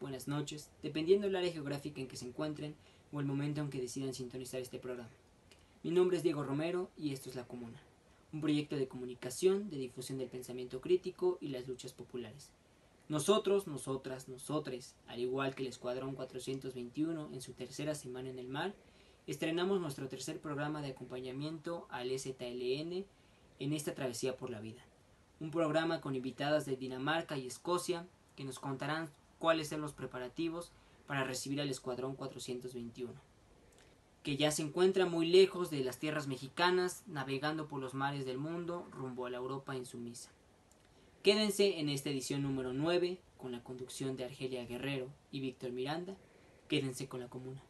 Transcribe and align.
buenas 0.00 0.28
noches, 0.28 0.70
dependiendo 0.82 1.26
del 1.26 1.36
área 1.36 1.52
geográfica 1.52 2.00
en 2.00 2.08
que 2.08 2.16
se 2.16 2.26
encuentren 2.26 2.74
o 3.12 3.20
el 3.20 3.26
momento 3.26 3.60
en 3.60 3.70
que 3.70 3.80
decidan 3.80 4.14
sintonizar 4.14 4.60
este 4.60 4.78
programa. 4.78 5.10
Mi 5.82 5.90
nombre 5.90 6.16
es 6.16 6.22
Diego 6.22 6.42
Romero 6.42 6.90
y 6.96 7.12
esto 7.12 7.28
es 7.28 7.36
La 7.36 7.46
Comuna, 7.46 7.78
un 8.32 8.40
proyecto 8.40 8.76
de 8.76 8.88
comunicación, 8.88 9.68
de 9.68 9.76
difusión 9.76 10.18
del 10.18 10.30
pensamiento 10.30 10.80
crítico 10.80 11.36
y 11.40 11.48
las 11.48 11.68
luchas 11.68 11.92
populares. 11.92 12.50
Nosotros, 13.08 13.66
nosotras, 13.66 14.28
nosotres, 14.28 14.94
al 15.06 15.20
igual 15.20 15.54
que 15.54 15.62
el 15.62 15.68
Escuadrón 15.68 16.14
421 16.14 17.30
en 17.32 17.40
su 17.42 17.52
tercera 17.52 17.94
semana 17.94 18.30
en 18.30 18.38
el 18.38 18.48
mar, 18.48 18.74
estrenamos 19.26 19.80
nuestro 19.80 20.08
tercer 20.08 20.40
programa 20.40 20.80
de 20.80 20.92
acompañamiento 20.92 21.86
al 21.90 22.10
STLN 22.18 23.04
en 23.58 23.72
esta 23.74 23.94
travesía 23.94 24.38
por 24.38 24.48
la 24.48 24.60
vida. 24.60 24.82
Un 25.40 25.50
programa 25.50 26.00
con 26.00 26.14
invitadas 26.14 26.64
de 26.64 26.76
Dinamarca 26.76 27.36
y 27.36 27.46
Escocia 27.46 28.06
que 28.36 28.44
nos 28.44 28.58
contarán 28.58 29.10
cuáles 29.38 29.68
son 29.68 29.80
los 29.80 29.92
preparativos 29.92 30.72
para 31.06 31.24
recibir 31.24 31.60
al 31.60 31.70
Escuadrón 31.70 32.14
421, 32.14 33.12
que 34.22 34.36
ya 34.36 34.50
se 34.50 34.62
encuentra 34.62 35.06
muy 35.06 35.26
lejos 35.26 35.70
de 35.70 35.84
las 35.84 35.98
tierras 35.98 36.26
mexicanas, 36.26 37.02
navegando 37.06 37.66
por 37.68 37.80
los 37.80 37.94
mares 37.94 38.24
del 38.24 38.38
mundo 38.38 38.88
rumbo 38.90 39.26
a 39.26 39.30
la 39.30 39.36
Europa 39.38 39.76
insumisa. 39.76 40.30
Quédense 41.22 41.78
en 41.78 41.88
esta 41.88 42.10
edición 42.10 42.42
número 42.42 42.72
9 42.72 43.18
con 43.38 43.52
la 43.52 43.62
conducción 43.62 44.16
de 44.16 44.24
Argelia 44.24 44.64
Guerrero 44.66 45.08
y 45.30 45.40
Víctor 45.40 45.72
Miranda. 45.72 46.16
Quédense 46.68 47.08
con 47.08 47.20
la 47.20 47.28
comuna. 47.28 47.62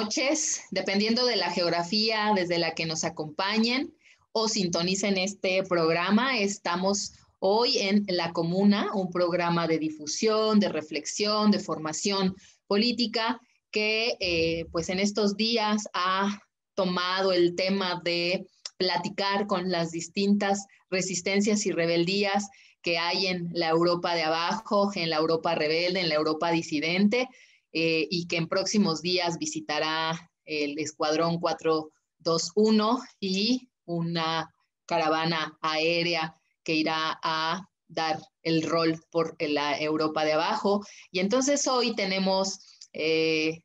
Noches, 0.00 0.62
dependiendo 0.70 1.26
de 1.26 1.36
la 1.36 1.50
geografía 1.50 2.32
desde 2.34 2.58
la 2.58 2.74
que 2.74 2.86
nos 2.86 3.04
acompañen 3.04 3.92
o 4.32 4.48
sintonicen 4.48 5.18
este 5.18 5.62
programa. 5.62 6.38
Estamos 6.38 7.12
hoy 7.38 7.78
en 7.78 8.06
La 8.08 8.32
Comuna, 8.32 8.92
un 8.94 9.10
programa 9.10 9.66
de 9.66 9.78
difusión, 9.78 10.58
de 10.58 10.70
reflexión, 10.70 11.50
de 11.50 11.58
formación 11.58 12.34
política 12.66 13.40
que 13.70 14.16
eh, 14.20 14.64
pues 14.72 14.88
en 14.88 15.00
estos 15.00 15.36
días 15.36 15.86
ha 15.92 16.40
tomado 16.74 17.32
el 17.32 17.54
tema 17.54 18.00
de 18.02 18.46
platicar 18.78 19.46
con 19.46 19.70
las 19.70 19.92
distintas 19.92 20.66
resistencias 20.88 21.66
y 21.66 21.72
rebeldías 21.72 22.48
que 22.80 22.96
hay 22.96 23.26
en 23.26 23.50
la 23.52 23.68
Europa 23.68 24.14
de 24.14 24.22
abajo, 24.22 24.90
en 24.94 25.10
la 25.10 25.16
Europa 25.16 25.54
rebelde, 25.54 26.00
en 26.00 26.08
la 26.08 26.14
Europa 26.14 26.50
disidente, 26.50 27.28
eh, 27.72 28.06
y 28.10 28.26
que 28.26 28.36
en 28.36 28.48
próximos 28.48 29.02
días 29.02 29.38
visitará 29.38 30.30
el 30.44 30.78
Escuadrón 30.78 31.38
421 31.38 33.00
y 33.20 33.68
una 33.84 34.52
caravana 34.86 35.56
aérea 35.62 36.36
que 36.64 36.74
irá 36.74 37.18
a 37.22 37.68
dar 37.88 38.20
el 38.42 38.62
rol 38.62 39.00
por 39.10 39.36
la 39.40 39.78
Europa 39.78 40.24
de 40.24 40.32
abajo. 40.32 40.84
Y 41.10 41.20
entonces 41.20 41.66
hoy 41.66 41.94
tenemos 41.94 42.58
eh, 42.92 43.62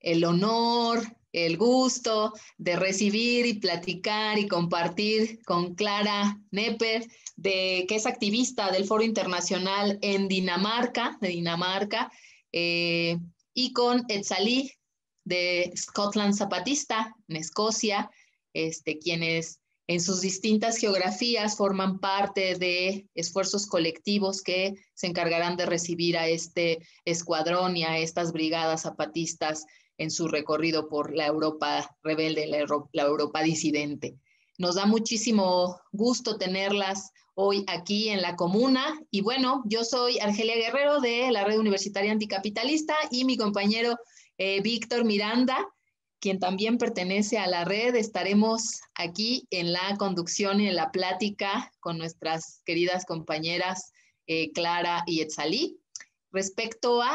el 0.00 0.24
honor, 0.24 1.02
el 1.32 1.56
gusto 1.56 2.32
de 2.58 2.76
recibir 2.76 3.46
y 3.46 3.54
platicar 3.54 4.38
y 4.38 4.46
compartir 4.46 5.42
con 5.44 5.74
Clara 5.74 6.40
Nepper, 6.50 7.06
de, 7.36 7.86
que 7.88 7.96
es 7.96 8.06
activista 8.06 8.70
del 8.70 8.84
Foro 8.84 9.02
Internacional 9.02 9.98
en 10.02 10.28
Dinamarca, 10.28 11.18
de 11.20 11.28
Dinamarca, 11.28 12.12
eh, 12.56 13.18
y 13.52 13.72
con 13.72 14.04
Etzali 14.08 14.70
de 15.24 15.72
Scotland 15.76 16.34
Zapatista, 16.34 17.12
en 17.26 17.34
Escocia, 17.34 18.12
este, 18.52 19.00
quienes 19.00 19.58
en 19.88 20.00
sus 20.00 20.20
distintas 20.20 20.76
geografías 20.76 21.56
forman 21.56 21.98
parte 21.98 22.54
de 22.54 23.08
esfuerzos 23.16 23.66
colectivos 23.66 24.40
que 24.40 24.74
se 24.94 25.08
encargarán 25.08 25.56
de 25.56 25.66
recibir 25.66 26.16
a 26.16 26.28
este 26.28 26.78
escuadrón 27.04 27.76
y 27.76 27.82
a 27.82 27.98
estas 27.98 28.30
brigadas 28.32 28.82
zapatistas 28.82 29.66
en 29.98 30.12
su 30.12 30.28
recorrido 30.28 30.88
por 30.88 31.12
la 31.12 31.26
Europa 31.26 31.90
rebelde, 32.04 32.46
la, 32.46 33.02
Europa 33.02 33.42
disidente. 33.42 34.14
Nos 34.58 34.76
da 34.76 34.86
muchísimo 34.86 35.80
gusto 35.90 36.38
tenerlas 36.38 37.10
hoy 37.34 37.64
aquí 37.66 38.08
en 38.08 38.22
la 38.22 38.36
comuna. 38.36 38.98
Y 39.10 39.20
bueno, 39.20 39.62
yo 39.66 39.84
soy 39.84 40.18
Argelia 40.18 40.56
Guerrero 40.56 41.00
de 41.00 41.30
la 41.30 41.44
Red 41.44 41.58
Universitaria 41.58 42.12
Anticapitalista 42.12 42.94
y 43.10 43.24
mi 43.24 43.36
compañero 43.36 43.96
eh, 44.38 44.60
Víctor 44.62 45.04
Miranda, 45.04 45.66
quien 46.20 46.38
también 46.38 46.78
pertenece 46.78 47.38
a 47.38 47.46
la 47.46 47.64
red. 47.64 47.94
Estaremos 47.94 48.80
aquí 48.94 49.46
en 49.50 49.72
la 49.72 49.96
conducción 49.98 50.60
y 50.60 50.68
en 50.68 50.76
la 50.76 50.90
plática 50.90 51.70
con 51.80 51.98
nuestras 51.98 52.62
queridas 52.64 53.04
compañeras 53.04 53.92
eh, 54.26 54.52
Clara 54.52 55.02
y 55.06 55.20
Etzalí 55.20 55.78
respecto 56.32 57.02
a 57.02 57.12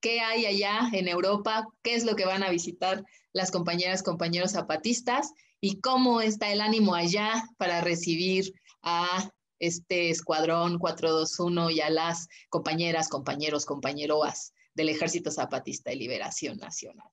qué 0.00 0.20
hay 0.20 0.46
allá 0.46 0.90
en 0.92 1.08
Europa, 1.08 1.66
qué 1.82 1.94
es 1.94 2.04
lo 2.04 2.16
que 2.16 2.26
van 2.26 2.42
a 2.42 2.50
visitar 2.50 3.04
las 3.32 3.50
compañeras, 3.50 4.02
compañeros 4.02 4.52
zapatistas 4.52 5.32
y 5.60 5.80
cómo 5.80 6.20
está 6.20 6.52
el 6.52 6.60
ánimo 6.60 6.94
allá 6.94 7.44
para 7.56 7.80
recibir 7.80 8.52
a 8.82 9.30
este 9.58 10.10
escuadrón 10.10 10.78
421 10.78 11.70
y 11.70 11.80
a 11.80 11.90
las 11.90 12.28
compañeras, 12.48 13.08
compañeros, 13.08 13.64
compañeroas 13.64 14.52
del 14.74 14.88
Ejército 14.88 15.30
Zapatista 15.30 15.90
de 15.90 15.96
Liberación 15.96 16.58
Nacional. 16.58 17.08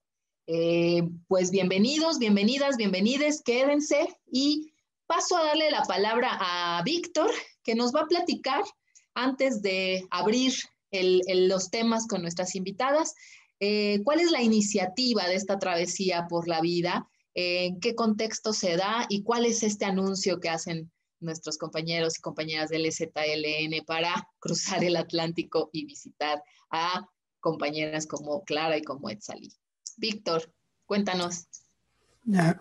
Eh, 0.48 1.02
pues 1.28 1.50
bienvenidos, 1.50 2.20
bienvenidas, 2.20 2.78
bienvenides, 2.78 3.42
quédense 3.42 4.08
y 4.32 4.74
paso 5.08 5.36
a 5.38 5.44
darle 5.44 5.72
la 5.72 5.82
palabra 5.84 6.38
a 6.40 6.84
Víctor, 6.84 7.32
que 7.64 7.74
nos 7.74 7.94
va 7.94 8.02
a 8.02 8.08
platicar 8.08 8.64
antes 9.16 9.62
de 9.62 10.06
abrir 10.12 10.54
los 10.92 11.72
temas 11.72 12.08
con 12.08 12.22
nuestras 12.22 12.56
invitadas. 12.56 13.16
Eh, 13.60 14.02
¿Cuál 14.04 14.20
es 14.20 14.30
la 14.30 14.44
iniciativa 14.44 15.28
de 15.28 15.36
esta 15.36 15.58
travesía 15.58 16.28
por 16.30 16.48
la 16.48 16.62
vida? 16.62 17.08
¿En 17.34 17.80
qué 17.80 17.96
contexto 17.96 18.54
se 18.54 18.78
da? 18.78 19.08
¿Y 19.10 19.24
cuál 19.24 19.46
es 19.46 19.64
este 19.64 19.86
anuncio 19.86 20.40
que 20.40 20.50
hacen 20.50 20.92
nuestros 21.20 21.58
compañeros 21.58 22.18
y 22.18 22.22
compañeras 22.22 22.70
del 22.70 22.92
ZLN 22.92 23.86
para 23.86 24.14
cruzar 24.40 24.84
el 24.84 24.96
Atlántico 24.96 25.70
y 25.72 25.86
visitar 25.86 26.44
a 26.70 27.08
compañeras 27.40 28.08
como 28.08 28.44
Clara 28.44 28.78
y 28.78 28.81
como 28.81 29.09
Etzali? 29.09 29.52
Víctor, 29.98 30.53
cuéntanos. 30.86 31.48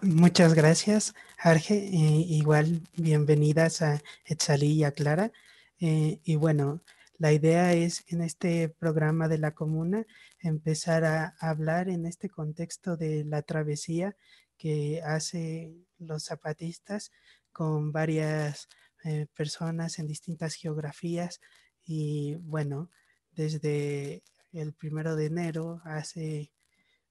muchas 0.02 0.54
gracias, 0.54 1.14
Arge. 1.38 1.74
igual, 1.76 2.82
bienvenidas 2.96 3.82
a 3.82 4.02
Etzali 4.24 4.72
y 4.72 4.84
a 4.84 4.92
Clara. 4.92 5.32
Eh, 5.80 6.20
y 6.24 6.36
bueno, 6.36 6.82
la 7.18 7.32
idea 7.32 7.72
es 7.72 8.04
en 8.08 8.22
este 8.22 8.68
programa 8.68 9.28
de 9.28 9.38
la 9.38 9.52
comuna 9.52 10.06
empezar 10.40 11.04
a 11.04 11.34
hablar 11.38 11.88
en 11.88 12.06
este 12.06 12.28
contexto 12.28 12.96
de 12.96 13.24
la 13.24 13.42
travesía 13.42 14.16
que 14.58 15.02
hace 15.02 15.74
los 15.98 16.24
zapatistas 16.24 17.12
con 17.54 17.92
varias 17.92 18.68
eh, 19.04 19.26
personas 19.34 19.98
en 19.98 20.06
distintas 20.06 20.56
geografías 20.56 21.40
y 21.86 22.34
bueno, 22.34 22.90
desde 23.32 24.22
el 24.52 24.74
primero 24.74 25.16
de 25.16 25.26
enero, 25.26 25.80
hace 25.84 26.52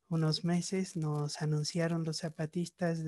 unos 0.10 0.44
meses, 0.44 0.96
nos 0.96 1.42
anunciaron 1.42 2.04
los 2.04 2.18
zapatistas 2.20 3.00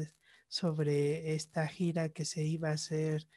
sobre 0.48 1.36
esta 1.36 1.68
gira 1.68 2.10
que 2.10 2.26
se 2.26 2.44
iba 2.44 2.70
a 2.70 2.74
hacer 2.74 3.28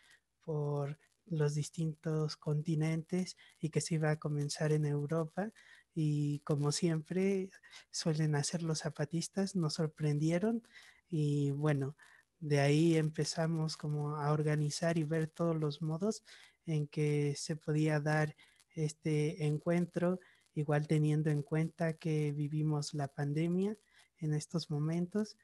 por 0.45 0.99
los 1.27 1.55
distintos 1.55 2.37
continentes 2.37 3.37
y 3.61 3.71
que 3.71 3.81
se 3.81 3.97
iba 3.97 4.11
a 4.11 4.19
comenzar 4.19 4.73
en 4.73 4.87
Europa. 4.87 5.53
Y 5.95 6.41
como 6.41 6.73
siempre 6.73 7.51
suelen 7.91 8.37
hacer 8.37 8.63
los 8.63 8.81
zapatistas, 8.81 9.57
nos 9.57 9.75
sorprendieron 9.75 10.63
y 11.11 11.51
bueno, 11.51 11.97
de 12.41 12.61
ahí 12.61 12.97
empezamos 12.97 13.77
como 13.77 14.17
a 14.17 14.33
organizar 14.33 14.99
y 14.99 15.05
ver 15.05 15.27
todos 15.29 15.57
los 15.57 15.83
modos 15.83 16.23
en 16.67 16.87
que 16.87 17.35
se 17.37 17.57
podía 17.57 18.01
dar 18.01 18.37
este 18.75 19.45
encuentro, 19.47 20.21
igual 20.55 20.87
teniendo 20.87 21.31
en 21.31 21.43
cuenta 21.43 21.95
que 21.95 22.33
vivimos 22.33 22.95
la 22.95 23.09
pandemia 23.09 23.77
en 24.19 24.35
estos 24.35 24.71
momentos, 24.71 25.37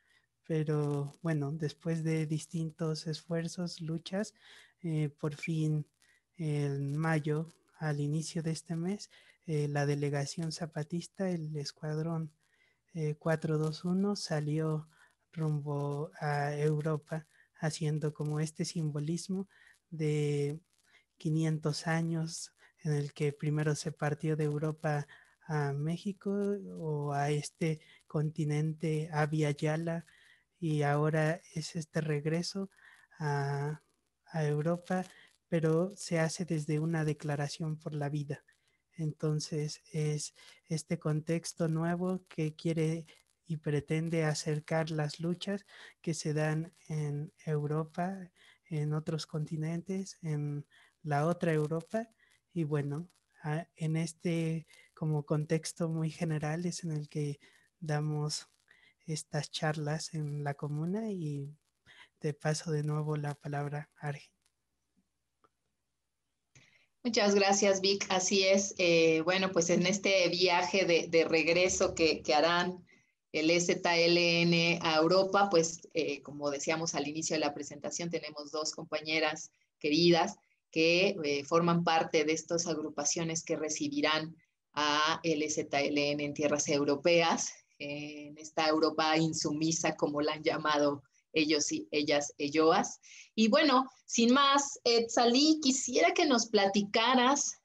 pero 0.46 1.18
bueno, 1.22 1.50
después 1.52 2.04
de 2.04 2.26
distintos 2.26 3.06
esfuerzos, 3.06 3.80
luchas, 3.80 4.34
eh, 4.82 5.08
por 5.08 5.34
fin 5.34 5.86
en 6.36 6.96
mayo, 6.96 7.54
al 7.78 8.00
inicio 8.00 8.42
de 8.42 8.52
este 8.52 8.76
mes, 8.76 9.10
eh, 9.46 9.68
la 9.68 9.86
delegación 9.86 10.52
zapatista, 10.52 11.28
el 11.30 11.56
escuadrón 11.56 12.30
421, 13.18 14.14
salió 14.14 14.86
rumbo 15.34 16.10
a 16.20 16.56
Europa, 16.56 17.26
haciendo 17.58 18.12
como 18.14 18.40
este 18.40 18.64
simbolismo 18.64 19.48
de 19.90 20.60
500 21.18 21.86
años 21.86 22.54
en 22.82 22.92
el 22.92 23.12
que 23.12 23.32
primero 23.32 23.74
se 23.74 23.92
partió 23.92 24.36
de 24.36 24.44
Europa 24.44 25.06
a 25.46 25.72
México 25.72 26.30
o 26.78 27.12
a 27.12 27.30
este 27.30 27.80
continente, 28.06 29.08
a 29.12 29.28
Yala, 29.30 30.06
y 30.58 30.82
ahora 30.82 31.40
es 31.54 31.76
este 31.76 32.00
regreso 32.00 32.70
a, 33.18 33.82
a 34.26 34.44
Europa, 34.44 35.04
pero 35.48 35.92
se 35.96 36.18
hace 36.18 36.44
desde 36.44 36.78
una 36.78 37.04
declaración 37.04 37.78
por 37.78 37.94
la 37.94 38.08
vida. 38.08 38.44
Entonces 38.96 39.82
es 39.92 40.34
este 40.66 40.98
contexto 40.98 41.68
nuevo 41.68 42.24
que 42.28 42.54
quiere 42.54 43.06
y 43.46 43.58
pretende 43.58 44.24
acercar 44.24 44.90
las 44.90 45.20
luchas 45.20 45.66
que 46.00 46.14
se 46.14 46.32
dan 46.34 46.74
en 46.88 47.32
Europa, 47.44 48.30
en 48.66 48.92
otros 48.92 49.26
continentes, 49.26 50.18
en 50.22 50.66
la 51.02 51.26
otra 51.26 51.52
Europa. 51.52 52.08
Y 52.52 52.64
bueno, 52.64 53.08
en 53.76 53.96
este 53.96 54.66
como 54.94 55.24
contexto 55.26 55.88
muy 55.88 56.10
general 56.10 56.64
es 56.66 56.84
en 56.84 56.92
el 56.92 57.08
que 57.08 57.38
damos 57.80 58.48
estas 59.06 59.50
charlas 59.50 60.14
en 60.14 60.44
la 60.44 60.54
comuna 60.54 61.10
y 61.10 61.54
te 62.18 62.32
paso 62.32 62.70
de 62.70 62.82
nuevo 62.82 63.16
la 63.16 63.34
palabra, 63.34 63.90
Arge. 63.98 64.34
Muchas 67.02 67.34
gracias, 67.34 67.82
Vic. 67.82 68.06
Así 68.08 68.44
es. 68.44 68.74
Eh, 68.78 69.20
bueno, 69.20 69.52
pues 69.52 69.68
en 69.68 69.86
este 69.86 70.26
viaje 70.30 70.86
de, 70.86 71.24
regreso 71.28 71.94
que, 71.94 72.22
harán 72.34 72.83
el 73.34 73.50
ZLN 73.60 74.78
a 74.80 74.96
Europa, 74.96 75.48
pues 75.50 75.80
eh, 75.92 76.22
como 76.22 76.50
decíamos 76.50 76.94
al 76.94 77.08
inicio 77.08 77.34
de 77.34 77.40
la 77.40 77.52
presentación, 77.52 78.08
tenemos 78.08 78.52
dos 78.52 78.70
compañeras 78.70 79.50
queridas 79.80 80.36
que 80.70 81.16
eh, 81.24 81.44
forman 81.44 81.82
parte 81.82 82.24
de 82.24 82.32
estas 82.32 82.68
agrupaciones 82.68 83.42
que 83.42 83.56
recibirán 83.56 84.36
a 84.72 85.20
LZLN 85.24 86.20
en 86.20 86.32
tierras 86.32 86.68
europeas, 86.68 87.52
en 87.78 88.38
esta 88.38 88.68
Europa 88.68 89.16
insumisa, 89.18 89.96
como 89.96 90.20
la 90.20 90.34
han 90.34 90.44
llamado 90.44 91.02
ellos 91.32 91.72
y 91.72 91.88
ellas, 91.90 92.32
elloas. 92.38 93.00
Y 93.34 93.48
bueno, 93.48 93.90
sin 94.06 94.32
más, 94.32 94.78
Etzalí, 94.84 95.58
quisiera 95.60 96.14
que 96.14 96.24
nos 96.24 96.46
platicaras 96.46 97.60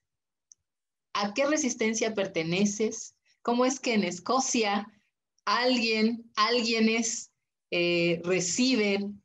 a 1.14 1.32
qué 1.36 1.46
resistencia 1.46 2.16
perteneces, 2.16 3.14
cómo 3.44 3.66
es 3.66 3.80
que 3.80 3.94
en 3.94 4.04
Escocia 4.04 4.88
alguien, 5.58 6.30
alguienes 6.36 7.32
eh, 7.72 8.22
reciben 8.24 9.22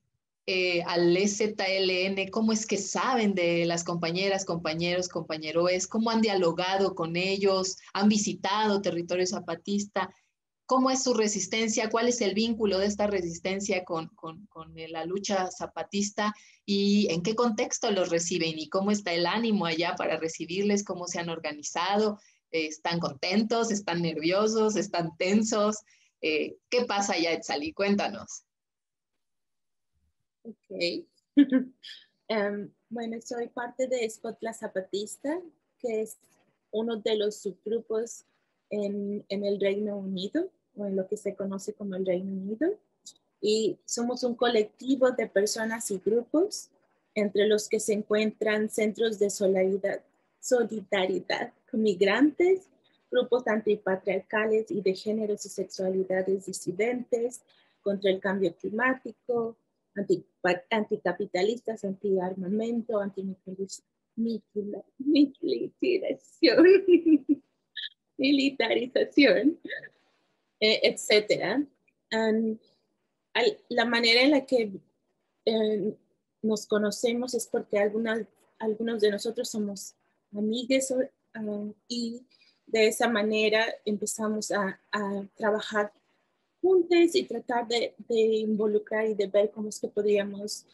eh, 0.47 0.83
al 0.83 1.17
ZLN, 1.17 2.31
cómo 2.31 2.53
es 2.53 2.67
que 2.67 2.77
saben 2.77 3.35
de 3.35 3.65
las 3.65 3.85
compañeras, 3.85 4.45
compañeros, 4.45 5.09
compañeros, 5.09 5.87
cómo 5.87 6.11
han 6.11 6.21
dialogado 6.21 6.95
con 6.95 7.17
ellos, 7.17 7.79
han 7.95 8.09
visitado 8.09 8.83
territorio 8.83 9.27
zapatista, 9.27 10.15
cómo 10.67 10.91
es 10.91 11.03
su 11.03 11.15
resistencia, 11.15 11.89
cuál 11.89 12.09
es 12.09 12.21
el 12.21 12.35
vínculo 12.35 12.79
de 12.79 12.87
esta 12.87 13.07
resistencia 13.07 13.85
con, 13.85 14.11
la 14.89 15.05
lucha 15.05 15.51
zapatista 15.51 16.35
y 16.67 17.07
en 17.11 17.23
qué 17.23 17.35
contexto 17.35 17.91
los 17.91 18.11
reciben 18.11 18.59
y 18.59 18.69
cómo 18.69 18.91
está 18.91 19.13
el 19.13 19.27
ánimo 19.27 19.67
allá 19.67 19.95
para 19.97 20.19
recibirles, 20.19 20.85
cómo 20.85 21.07
se 21.07 21.19
han 21.19 21.29
organizado, 21.29 22.19
están 22.51 23.01
contentos, 23.01 23.71
están 23.71 24.03
nerviosos, 24.03 24.77
están 24.77 25.17
tensos. 25.17 25.79
Eh, 26.27 26.57
¿Qué 26.71 26.87
pasa 26.87 27.13
allá, 27.13 27.33
Etzali? 27.33 27.75
Cuéntanos. 27.75 28.45
Ok. 30.43 31.05
Em, 32.27 32.71
bueno, 32.89 33.21
soy 33.21 33.49
parte 33.49 33.87
de 33.87 34.07
Escotla 34.07 34.55
Zapatista, 34.55 35.39
que 35.79 36.01
es 36.01 36.17
uno 36.71 36.97
de 36.97 37.17
los 37.17 37.37
subgrupos 37.37 38.25
en, 38.71 39.27
el 39.29 39.61
Reino 39.61 39.99
Unido, 39.99 40.51
o 40.75 40.87
en 40.87 40.97
lo 40.97 41.07
que 41.07 41.19
se 41.19 41.35
conoce 41.35 41.75
como 41.75 41.97
el 41.97 42.07
Reino 42.07 42.33
Unido. 42.33 42.73
Y 43.43 43.77
somos 43.85 44.25
un 44.25 44.35
colectivo 44.35 45.11
de 45.11 45.27
personas 45.27 45.91
y 45.91 45.99
grupos, 45.99 46.71
entre 47.15 47.47
los 47.47 47.69
que 47.69 47.79
se 47.79 47.93
encuentran 47.93 48.71
centros 48.71 49.19
de 49.19 49.29
solidaridad, 49.29 50.01
solidaridad 50.41 51.53
con 51.71 51.83
migrantes, 51.83 52.71
grupos 53.15 53.47
antipatriarcales 53.47 54.71
y 54.71 54.81
de 54.81 54.95
géneros 54.95 55.47
y 55.47 55.49
sexualidades 55.49 56.47
disidentes, 56.47 57.43
contra 57.81 58.11
el 58.11 58.19
cambio 58.19 58.55
climático, 58.57 59.57
anti, 59.95 60.25
anticapitalistas, 60.71 61.85
antiarmamento, 61.85 62.99
antimilitarización, 62.99 63.87
militarización, 68.17 69.61
eh, 70.61 70.81
etcétera. 70.83 71.63
la 73.69 73.85
manera 73.85 74.23
en 74.23 74.31
la 74.31 74.47
que 74.47 74.73
eh, 75.45 75.95
nos 76.43 76.67
conocemos 76.67 77.35
es 77.35 77.47
porque 77.47 77.79
algunas, 77.79 78.27
algunos 78.59 79.01
de 79.01 79.11
nosotros 79.11 79.51
somos 79.51 79.95
amigues 80.33 80.93
ah, 81.35 81.65
y 81.87 82.23
de 82.67 82.87
esa 82.89 83.09
manera 83.09 83.67
empezamos 83.85 84.51
a, 84.51 84.81
trabajar 85.37 85.93
juntos 86.61 87.15
y 87.15 87.25
tratar 87.25 87.69
de, 87.69 87.95
involucrar 88.09 89.07
y 89.07 89.15
de 89.15 89.27
ver 89.27 89.51
cómo 89.51 89.69
es 89.69 89.79
que 89.79 89.89
podríamos 89.89 90.67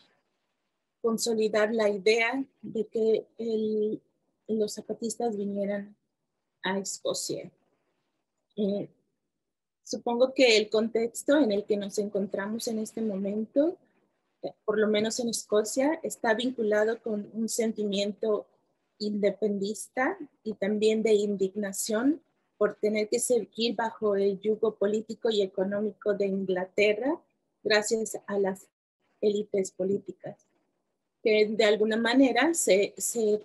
consolidar 1.02 1.74
la 1.74 1.88
idea 1.88 2.44
de 2.60 2.86
que 2.86 4.00
los 4.46 4.74
zapatistas 4.74 5.36
vinieran 5.36 5.96
a 6.62 6.78
Escocia. 6.78 7.50
Eh, 8.56 8.88
supongo 9.82 10.34
que 10.34 10.56
el 10.56 10.68
contexto 10.68 11.38
en 11.38 11.52
el 11.52 11.64
que 11.64 11.76
nos 11.76 11.98
encontramos 11.98 12.68
en 12.68 12.78
este 12.78 13.00
momento, 13.00 13.78
eh, 14.42 14.52
por 14.64 14.78
lo 14.78 14.86
menos 14.88 15.18
en 15.20 15.28
Escocia, 15.28 15.98
está 16.02 16.34
vinculado 16.34 17.00
con 17.02 17.30
un 17.32 17.48
sentimiento 17.48 18.46
independista 19.00 20.16
y 20.44 20.54
también 20.54 21.02
de 21.02 21.14
indignación 21.14 22.22
por 22.56 22.74
tener 22.76 23.08
que 23.08 23.18
seguir 23.18 23.74
bajo 23.74 24.14
el 24.14 24.38
yugo 24.40 24.76
político 24.76 25.30
y 25.30 25.42
económico 25.42 26.14
de 26.14 26.26
Inglaterra 26.26 27.20
gracias 27.64 28.18
a 28.26 28.38
las 28.38 28.68
élites 29.20 29.72
políticas, 29.72 30.46
que 31.22 31.48
de 31.48 31.64
alguna 31.64 31.96
manera 31.96 32.54
se, 32.54 32.94
se 32.96 33.40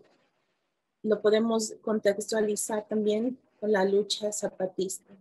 lo 1.01 1.21
podemos 1.21 1.73
contextualizar 1.81 2.87
también 2.87 3.37
con 3.59 3.71
la 3.71 3.85
lucha 3.85 4.31
zapatista 4.31 5.13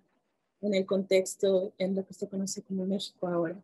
en 0.60 0.74
el 0.74 0.86
contexto 0.86 1.72
en 1.78 1.94
lo 1.94 2.06
que 2.06 2.14
se 2.14 2.28
conoce 2.28 2.62
como 2.62 2.86
México 2.86 3.28
ahora. 3.28 3.56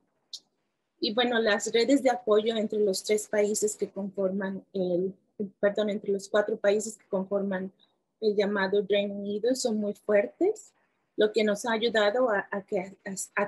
Y 1.01 1.15
bueno, 1.15 1.39
las 1.41 1.73
redes 1.73 2.03
de 2.03 2.11
apoyo 2.11 2.55
entre 2.57 2.79
los 2.79 3.03
tres 3.03 3.27
países 3.27 3.75
que 3.75 3.91
conforman 3.91 4.65
el, 4.75 5.15
perdón, 5.61 5.91
entre 5.91 6.13
los 6.13 6.29
cuatro 6.29 6.57
países 6.57 6.97
que 6.97 7.07
conforman 7.09 7.73
el 8.21 8.37
llamado 8.37 8.85
Reino 8.89 9.15
Unido 9.15 9.55
son 9.55 9.79
muy 9.79 9.95
fuertes, 9.95 10.73
lo 11.17 11.33
que 11.33 11.45
nos 11.45 11.67
ha 11.67 11.73
ayudado 11.73 12.31
a, 12.31 12.47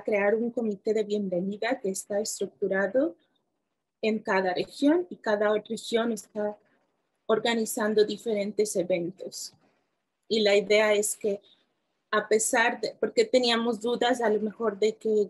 crear 0.03 0.35
un 0.35 0.51
comité 0.51 0.93
de 0.93 1.03
bienvenida 1.03 1.79
que 1.79 1.89
está 1.89 2.19
estructurado 2.19 3.15
en 4.01 4.19
cada 4.19 4.53
región 4.53 5.07
y 5.09 5.15
cada 5.15 5.51
región 5.53 6.11
está 6.11 6.57
organizando 7.25 8.05
diferentes 8.05 8.75
eventos. 8.75 9.53
Y 10.27 10.41
la 10.41 10.55
idea 10.55 10.93
es 10.93 11.15
que 11.15 11.41
a 12.11 12.27
pesar 12.27 12.79
de, 12.79 12.95
porque 12.99 13.25
teníamos 13.25 13.81
dudas 13.81 14.21
a 14.21 14.29
lo 14.29 14.39
mejor 14.39 14.77
de 14.77 14.95
que 14.95 15.29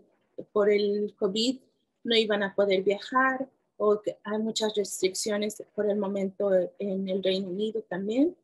por 0.52 0.70
el 0.70 1.14
COVID 1.18 1.58
no 2.02 2.14
iban 2.14 2.42
a 2.42 2.54
poder 2.54 2.82
viajar 2.82 3.48
o 3.76 4.00
que 4.00 4.18
hay 4.22 4.38
muchas 4.38 4.74
restricciones 4.74 5.62
por 5.74 5.90
el 5.90 5.96
momento 5.96 6.50
en 6.78 7.08
el 7.08 7.22
Reino 7.22 7.48
Unido 7.48 7.82
también. 7.82 8.36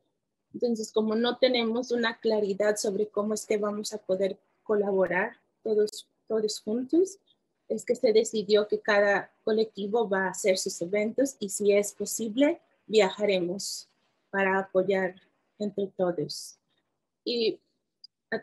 Entonces, 0.52 0.90
como 0.92 1.14
no 1.14 1.38
tenemos 1.38 1.92
una 1.92 2.18
claridad 2.18 2.76
sobre 2.76 3.08
cómo 3.08 3.34
es 3.34 3.46
que 3.46 3.56
vamos 3.56 3.92
a 3.92 3.98
poder 3.98 4.38
colaborar 4.62 5.36
todos, 5.62 6.08
todos 6.26 6.60
juntos, 6.60 7.18
es 7.68 7.84
que 7.84 7.94
se 7.94 8.12
decidió 8.12 8.66
que 8.66 8.80
cada 8.80 9.32
colectivo 9.44 10.08
va 10.08 10.26
a 10.26 10.30
hacer 10.30 10.58
sus 10.58 10.80
eventos 10.82 11.36
y 11.38 11.50
si 11.50 11.72
es 11.72 11.92
posible, 11.92 12.60
viajaremos 12.86 13.88
para 14.30 14.58
apoyar 14.58 15.14
entre 15.58 15.86
todos. 15.96 16.58
Y 17.24 17.60
ah, 18.32 18.42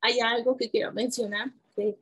hay 0.00 0.20
algo 0.20 0.56
que 0.56 0.70
quiero 0.70 0.92
mencionar, 0.92 1.52
que 1.74 1.98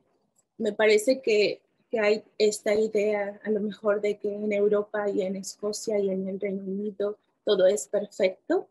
me 0.57 0.71
parece 0.71 1.21
que, 1.21 1.61
que, 1.95 1.99
hay 2.01 2.23
esta 2.37 2.75
idea 2.75 3.39
a 3.43 3.49
lo 3.49 3.61
mejor 3.61 4.01
de 4.01 4.17
que 4.17 4.33
en 4.33 4.51
Europa 4.51 5.09
y 5.09 5.21
en 5.21 5.37
Escocia 5.37 5.97
y 5.97 6.09
en 6.09 6.27
el 6.27 6.39
Reino 6.41 6.63
Unido 6.63 7.17
todo 7.45 7.67
es 7.67 7.87
perfecto. 7.87 8.67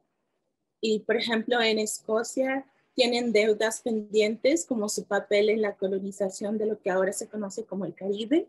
Y 0.81 1.01
por 1.01 1.17
ejemplo, 1.17 1.61
en 1.63 1.79
Escocia 1.79 2.67
tienen 2.95 3.33
deudas 3.33 3.81
pendientes 3.81 4.67
como 4.67 4.91
su 4.91 5.05
papel 5.05 5.49
en 5.49 5.63
la 5.63 5.75
colonización 5.75 6.59
de 6.59 6.67
lo 6.67 6.79
que 6.81 6.91
ahora 6.91 7.13
se 7.13 7.29
conoce 7.29 7.65
como 7.65 7.87
el 7.87 7.95
Caribe 7.95 8.47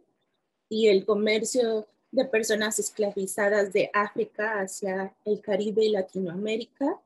y 0.67 0.89
el 0.89 1.05
comercio 1.05 1.87
de 2.11 2.25
personas 2.25 2.77
esclavizadas 2.77 3.71
de 3.71 3.89
África 3.93 4.59
hacia 4.59 5.15
el 5.23 5.39
Caribe 5.39 5.85
y 5.85 5.89
Latinoamérica 5.89 6.99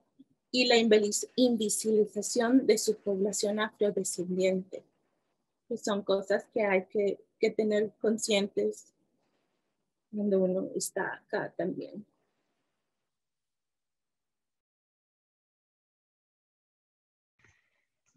y 0.52 0.66
la 0.66 0.78
invisibilización 0.78 2.66
de 2.66 2.78
su 2.80 2.96
población 2.96 3.60
afrodescendiente, 3.60 4.84
que 5.68 5.78
son 5.78 6.02
cosas 6.02 6.46
que 6.52 6.64
hay 6.64 6.86
que, 6.86 7.20
que 7.40 7.50
tener 7.50 7.92
conscientes 8.00 8.94
cuando 10.12 10.40
uno 10.40 10.70
está 10.76 11.14
acá 11.16 11.54
también. 11.56 12.06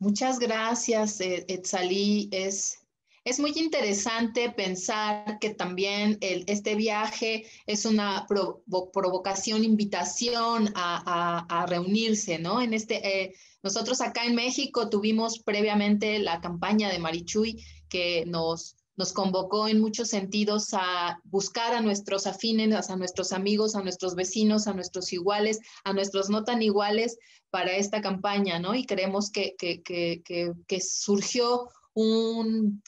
Muchas 0.03 0.41
gracias, 0.41 1.21
eh, 1.21 1.45
Etzalí. 1.47 2.29
Es, 2.33 2.81
es 3.25 3.39
muy 3.39 3.53
interesante 3.55 4.51
pensar 4.51 5.39
que 5.39 5.51
también 5.51 6.19
este 6.21 6.75
viaje 6.75 7.47
es 7.67 7.85
una 7.85 8.27
provocación, 8.27 9.63
invitación 9.63 10.73
a, 10.75 11.67
reunirse, 11.69 12.41
¿no? 12.41 12.61
En 12.61 12.75
este, 12.75 12.97
eh, 13.07 13.35
nosotros 13.63 14.01
acá 14.01 14.25
en 14.25 14.35
México 14.35 14.91
tuvimos 14.91 15.39
previamente 15.39 16.19
la 16.19 16.41
campaña 16.41 16.91
de 16.91 16.99
Marichuy 16.99 17.65
que 17.89 18.25
nos, 18.27 18.75
nos 18.97 19.13
convocó 19.13 19.69
en 19.69 19.81
muchos 19.81 20.09
sentidos 20.09 20.69
a 20.73 21.21
buscar 21.25 21.75
a 21.75 21.81
nuestros 21.81 22.27
afines, 22.27 22.91
a 22.91 22.97
nuestros 22.97 23.33
amigos, 23.33 23.75
a 23.75 23.83
nuestros 23.83 24.15
vecinos, 24.15 24.67
a 24.67 24.75
nuestros 24.75 25.13
iguales, 25.13 25.61
a 25.85 25.93
nuestros 25.93 26.29
no 26.29 26.45
tan 26.45 26.63
iguales, 26.63 27.19
para 27.53 27.77
esta 27.77 28.01
campaña, 28.01 28.59
¿no? 28.59 28.75
Y 28.75 28.87
creemos 28.87 29.31
que, 29.31 29.55
que, 29.59 30.81
surgió 30.81 31.69
un 31.93 32.83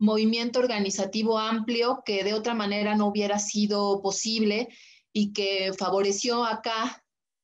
movimiento 0.00 0.58
organizativo 0.58 1.38
amplio 1.38 2.02
que 2.04 2.24
de 2.24 2.34
otra 2.34 2.52
manera 2.52 2.96
no 2.96 3.06
hubiera 3.06 3.38
sido 3.38 4.02
posible 4.02 4.68
y 5.12 5.32
que 5.32 5.72
favoreció 5.78 6.44
acá 6.44 7.02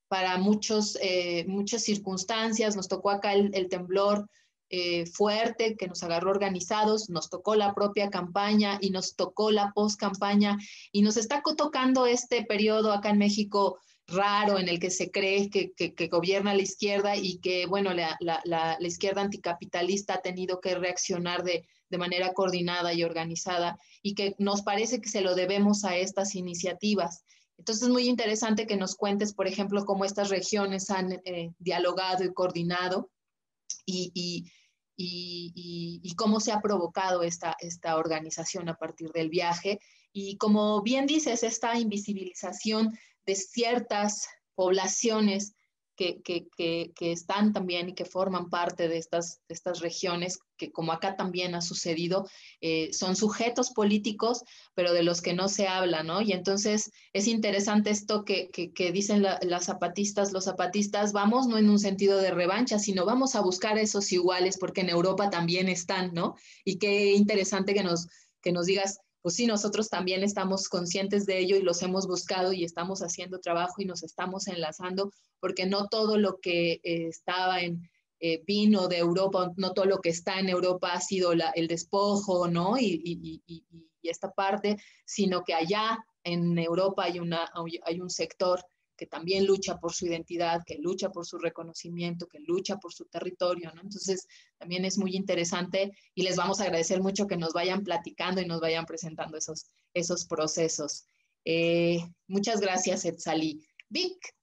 para 0.09 0.37
muchos, 0.37 0.99
eh, 1.01 1.45
muchas 1.47 1.85
circunstancias. 1.85 2.75
Nos 2.75 2.89
tocó 2.89 3.11
acá 3.11 3.35
el, 3.35 3.69
temblor 3.69 4.29
eh, 4.77 5.07
fuerte 5.07 5.77
que 5.77 5.87
nos 5.87 6.03
agarró 6.03 6.31
organizados, 6.31 7.09
nos 7.09 7.31
tocó 7.31 7.55
la 7.55 7.75
propia 7.75 8.11
campaña 8.11 8.79
y 8.81 8.91
nos 8.91 9.15
tocó 9.15 9.53
la 9.53 9.71
post 9.73 10.01
campaña 10.01 10.59
y 10.91 11.03
nos 11.03 11.17
está 11.17 11.43
tocando 11.57 12.07
este 12.07 12.45
periodo 12.45 12.93
acá 12.93 13.11
en 13.11 13.19
México 13.19 13.79
raro 14.09 14.59
en 14.59 14.69
el 14.69 14.81
que 14.81 14.91
se 14.91 15.13
cree 15.13 15.49
que, 15.49 16.09
gobierna 16.09 16.55
la 16.55 16.63
izquierda 16.63 17.15
y 17.17 17.39
que, 17.39 17.67
bueno, 17.67 17.93
la, 17.95 18.79
izquierda 18.81 19.23
anticapitalista 19.23 20.15
ha 20.15 20.23
tenido 20.23 20.61
que 20.61 20.75
reaccionar 20.75 21.45
de, 21.45 21.65
manera 21.97 22.33
coordinada 22.33 22.93
y 22.93 23.05
organizada 23.05 23.79
y 24.03 24.17
que 24.17 24.35
nos 24.39 24.63
parece 24.63 25.01
que 25.01 25.09
se 25.09 25.21
lo 25.21 25.37
debemos 25.37 25.85
a 25.85 25.97
estas 25.97 26.35
iniciativas. 26.35 27.23
Entonces 27.57 27.85
es 27.85 27.89
muy 27.89 28.09
interesante 28.09 28.67
que 28.67 28.77
nos 28.77 28.97
cuentes, 28.97 29.33
por 29.33 29.47
ejemplo, 29.47 29.85
cómo 29.85 30.05
estas 30.05 30.29
regiones 30.31 30.91
han 30.91 31.13
eh, 31.25 31.53
dialogado 31.61 32.25
y 32.25 32.35
coordinado 32.35 33.13
y, 33.87 34.51
cómo 36.17 36.41
se 36.41 36.53
ha 36.53 36.61
provocado 36.61 37.23
esta, 37.23 37.57
esta 37.61 37.97
organización 37.97 38.69
a 38.69 38.77
partir 38.77 39.11
del 39.13 39.29
viaje. 39.29 39.81
Y 40.13 40.37
como 40.37 40.83
bien 40.83 41.07
dices, 41.07 41.43
esta 41.43 41.79
invisibilización 41.79 42.97
de 43.27 43.35
ciertas 43.35 44.29
poblaciones 44.55 45.55
que, 45.97 46.93
están 47.01 47.53
también 47.53 47.91
y 47.91 47.95
que 47.95 48.05
forman 48.05 48.51
parte 48.51 48.89
de 48.89 48.99
estas, 48.99 49.41
estas 49.49 49.81
regiones, 49.81 50.39
que 50.57 50.73
como 50.73 50.93
acá 50.93 51.17
también 51.17 51.55
ha 51.55 51.61
sucedido, 51.61 52.29
eh, 52.61 52.93
son 52.93 53.17
sujetos 53.17 53.71
políticos, 53.71 54.43
pero 54.75 54.93
de 54.93 55.03
los 55.03 55.23
que 55.23 55.35
no 55.35 55.49
se 55.49 55.69
habla, 55.69 56.03
¿no? 56.03 56.21
Y 56.21 56.33
entonces 56.33 56.91
es 57.13 57.29
interesante 57.29 57.91
esto 57.91 58.25
que, 58.25 58.51
dicen 58.93 59.23
las 59.23 59.65
zapatistas, 59.65 60.33
los 60.33 60.45
zapatistas, 60.45 61.13
vamos 61.13 61.47
no 61.47 61.59
en 61.59 61.71
un 61.71 61.79
sentido 61.79 62.19
de 62.19 62.31
revancha, 62.31 62.79
sino 62.79 63.05
vamos 63.05 63.35
a 63.35 63.41
buscar 63.41 63.79
esos 63.79 64.13
iguales, 64.13 64.59
porque 64.59 64.81
en 64.83 64.91
Europa 64.91 65.31
también 65.31 65.69
están, 65.69 66.13
¿no? 66.15 66.35
Y 66.65 66.79
qué 66.79 67.13
interesante 67.13 67.75
que 67.75 67.83
nos, 67.83 68.09
que 68.41 68.53
nos 68.53 68.67
digas, 68.67 68.99
pues 69.25 69.37
sí, 69.37 69.47
nosotros 69.47 69.89
también 69.89 70.23
estamos 70.23 70.69
conscientes 70.69 71.25
de 71.25 71.39
ello 71.39 71.57
y 71.57 71.63
los 71.63 71.81
hemos 71.81 72.07
buscado 72.07 72.53
y 72.53 72.63
estamos 72.63 73.01
haciendo 73.01 73.41
trabajo 73.41 73.77
y 73.79 73.87
nos 73.87 74.03
estamos 74.03 74.49
enlazando, 74.49 75.13
porque 75.41 75.65
no 75.65 75.89
todo 75.89 76.19
lo 76.19 76.41
que 76.41 76.73
eh, 76.73 77.09
estaba 77.09 77.63
en 77.63 77.89
eh, 78.21 78.43
vino 78.47 78.87
de 78.87 78.99
Europa, 78.99 79.51
no 79.57 79.73
todo 79.73 79.87
lo 79.87 80.03
que 80.03 80.11
está 80.11 80.39
en 80.41 80.51
Europa 80.51 80.93
ha 80.93 81.01
sido 81.01 81.33
el 81.33 81.69
despojo, 81.69 82.49
¿no? 82.49 82.77
Y, 82.79 83.43
esta 84.03 84.31
parte, 84.31 84.77
sino 85.07 85.43
que 85.43 85.55
allá 85.55 85.97
en 86.23 86.59
Europa 86.59 87.05
hay, 87.05 87.19
una, 87.19 87.51
hay 87.87 88.01
un 88.03 88.11
sector 88.11 88.63
que 88.97 89.07
también 89.07 89.47
lucha 89.47 89.79
por 89.79 89.93
su 89.93 90.07
identidad, 90.07 90.63
que 90.65 90.79
lucha 90.79 91.11
por 91.11 91.27
su 91.27 91.39
reconocimiento, 91.39 92.29
que 92.29 92.41
lucha 92.41 92.77
por 92.77 92.93
su 92.93 93.05
territorio, 93.07 93.73
¿no? 93.75 93.83
Entonces, 93.83 94.27
también 94.59 94.85
es 94.85 94.99
muy 94.99 95.17
interesante 95.17 95.93
y 96.15 96.23
les 96.23 96.37
vamos 96.37 96.61
a 96.61 96.65
agradecer 96.65 97.01
mucho 97.01 97.27
que 97.27 97.37
nos 97.37 97.53
vayan 97.53 97.83
platicando 97.83 98.41
y 98.41 98.47
nos 98.47 98.61
vayan 98.61 98.87
presentando 98.87 99.37
esos, 99.37 99.67
esos 99.93 100.25
procesos. 100.27 101.05
Eh, 101.45 101.99
muchas 102.27 102.61
gracias, 102.61 103.05
Etzali. 103.05 103.61
Vic, 103.89 104.35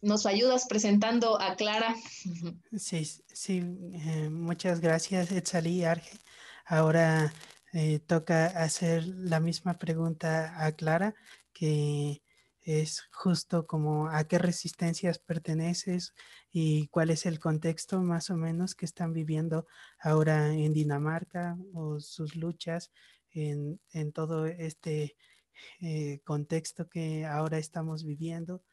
¿nos 0.00 0.26
ayudas 0.26 0.66
presentando 0.68 1.40
a 1.40 1.56
Clara? 1.56 1.94
Sí, 2.76 3.04
sí, 3.32 3.62
eh, 3.94 4.30
muchas 4.30 4.80
gracias, 4.80 5.32
Etzali 5.32 5.84
Arge. 5.84 6.18
Ahora 6.64 7.32
eh, 7.72 8.00
toca 8.00 8.46
hacer 8.46 9.06
la 9.06 9.40
misma 9.40 9.78
pregunta 9.78 10.64
a 10.64 10.72
Clara, 10.72 11.14
que 11.52 12.22
es 12.66 13.08
justo 13.12 13.64
como 13.64 14.08
a 14.08 14.24
qué 14.24 14.38
resistencias 14.38 15.20
perteneces 15.20 16.14
y 16.50 16.88
cuál 16.88 17.10
es 17.10 17.24
el 17.24 17.38
contexto 17.38 18.02
más 18.02 18.28
o 18.28 18.36
menos 18.36 18.74
que 18.74 18.84
están 18.84 19.12
viviendo 19.12 19.68
ahora 20.00 20.52
en 20.52 20.72
Dinamarca 20.72 21.56
o 21.72 22.00
sus 22.00 22.34
luchas 22.34 22.90
en, 23.30 23.78
todo 24.12 24.46
este 24.46 25.16
eh, 25.80 26.20
contexto 26.24 26.88
que 26.88 27.24
ahora 27.24 27.58
estamos 27.58 28.04
viviendo. 28.04 28.64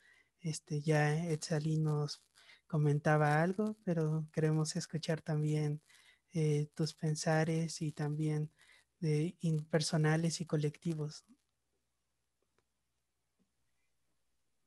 Este, 0.41 0.81
ya 0.81 1.27
Etzali 1.29 1.77
nos 1.77 2.23
comentaba 2.65 3.43
algo, 3.43 3.77
pero 3.85 4.27
queremos 4.33 4.75
escuchar 4.75 5.21
también 5.21 5.83
eh, 6.31 6.67
tus 6.73 6.95
pensares 6.95 7.79
y 7.83 7.91
también 7.91 8.51
de 8.99 9.35
personales 9.69 10.41
y 10.41 10.47
colectivos. 10.47 11.25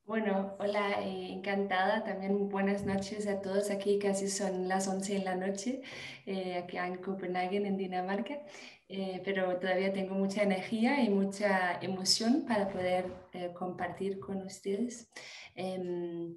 Bueno, 0.07 0.55
hola, 0.61 1.03
eh, 1.03 1.33
encantada. 1.33 2.05
También 2.05 2.49
buenas 2.49 2.87
noches 2.87 3.27
a 3.27 3.41
todos. 3.41 3.71
Aquí 3.71 3.99
casi 3.99 4.29
son 4.29 4.69
las 4.69 4.87
11 4.87 5.15
de 5.15 5.25
la 5.25 5.35
noche, 5.35 5.83
eh, 6.27 6.59
aquí 6.63 6.77
en 6.77 6.99
Copenhague, 6.99 7.57
en 7.57 7.77
Dinamarca. 7.77 8.41
Eh, 8.89 9.21
pero 9.25 9.59
todavía 9.59 9.93
tengo 9.93 10.15
mucha 10.15 10.45
energía 10.45 11.03
y 11.03 11.09
mucha 11.11 11.81
emoción 11.81 12.45
para 12.47 12.69
poder 12.69 13.07
compartir 13.55 14.21
con 14.21 14.43
ustedes. 14.43 15.11
Em, 15.57 16.33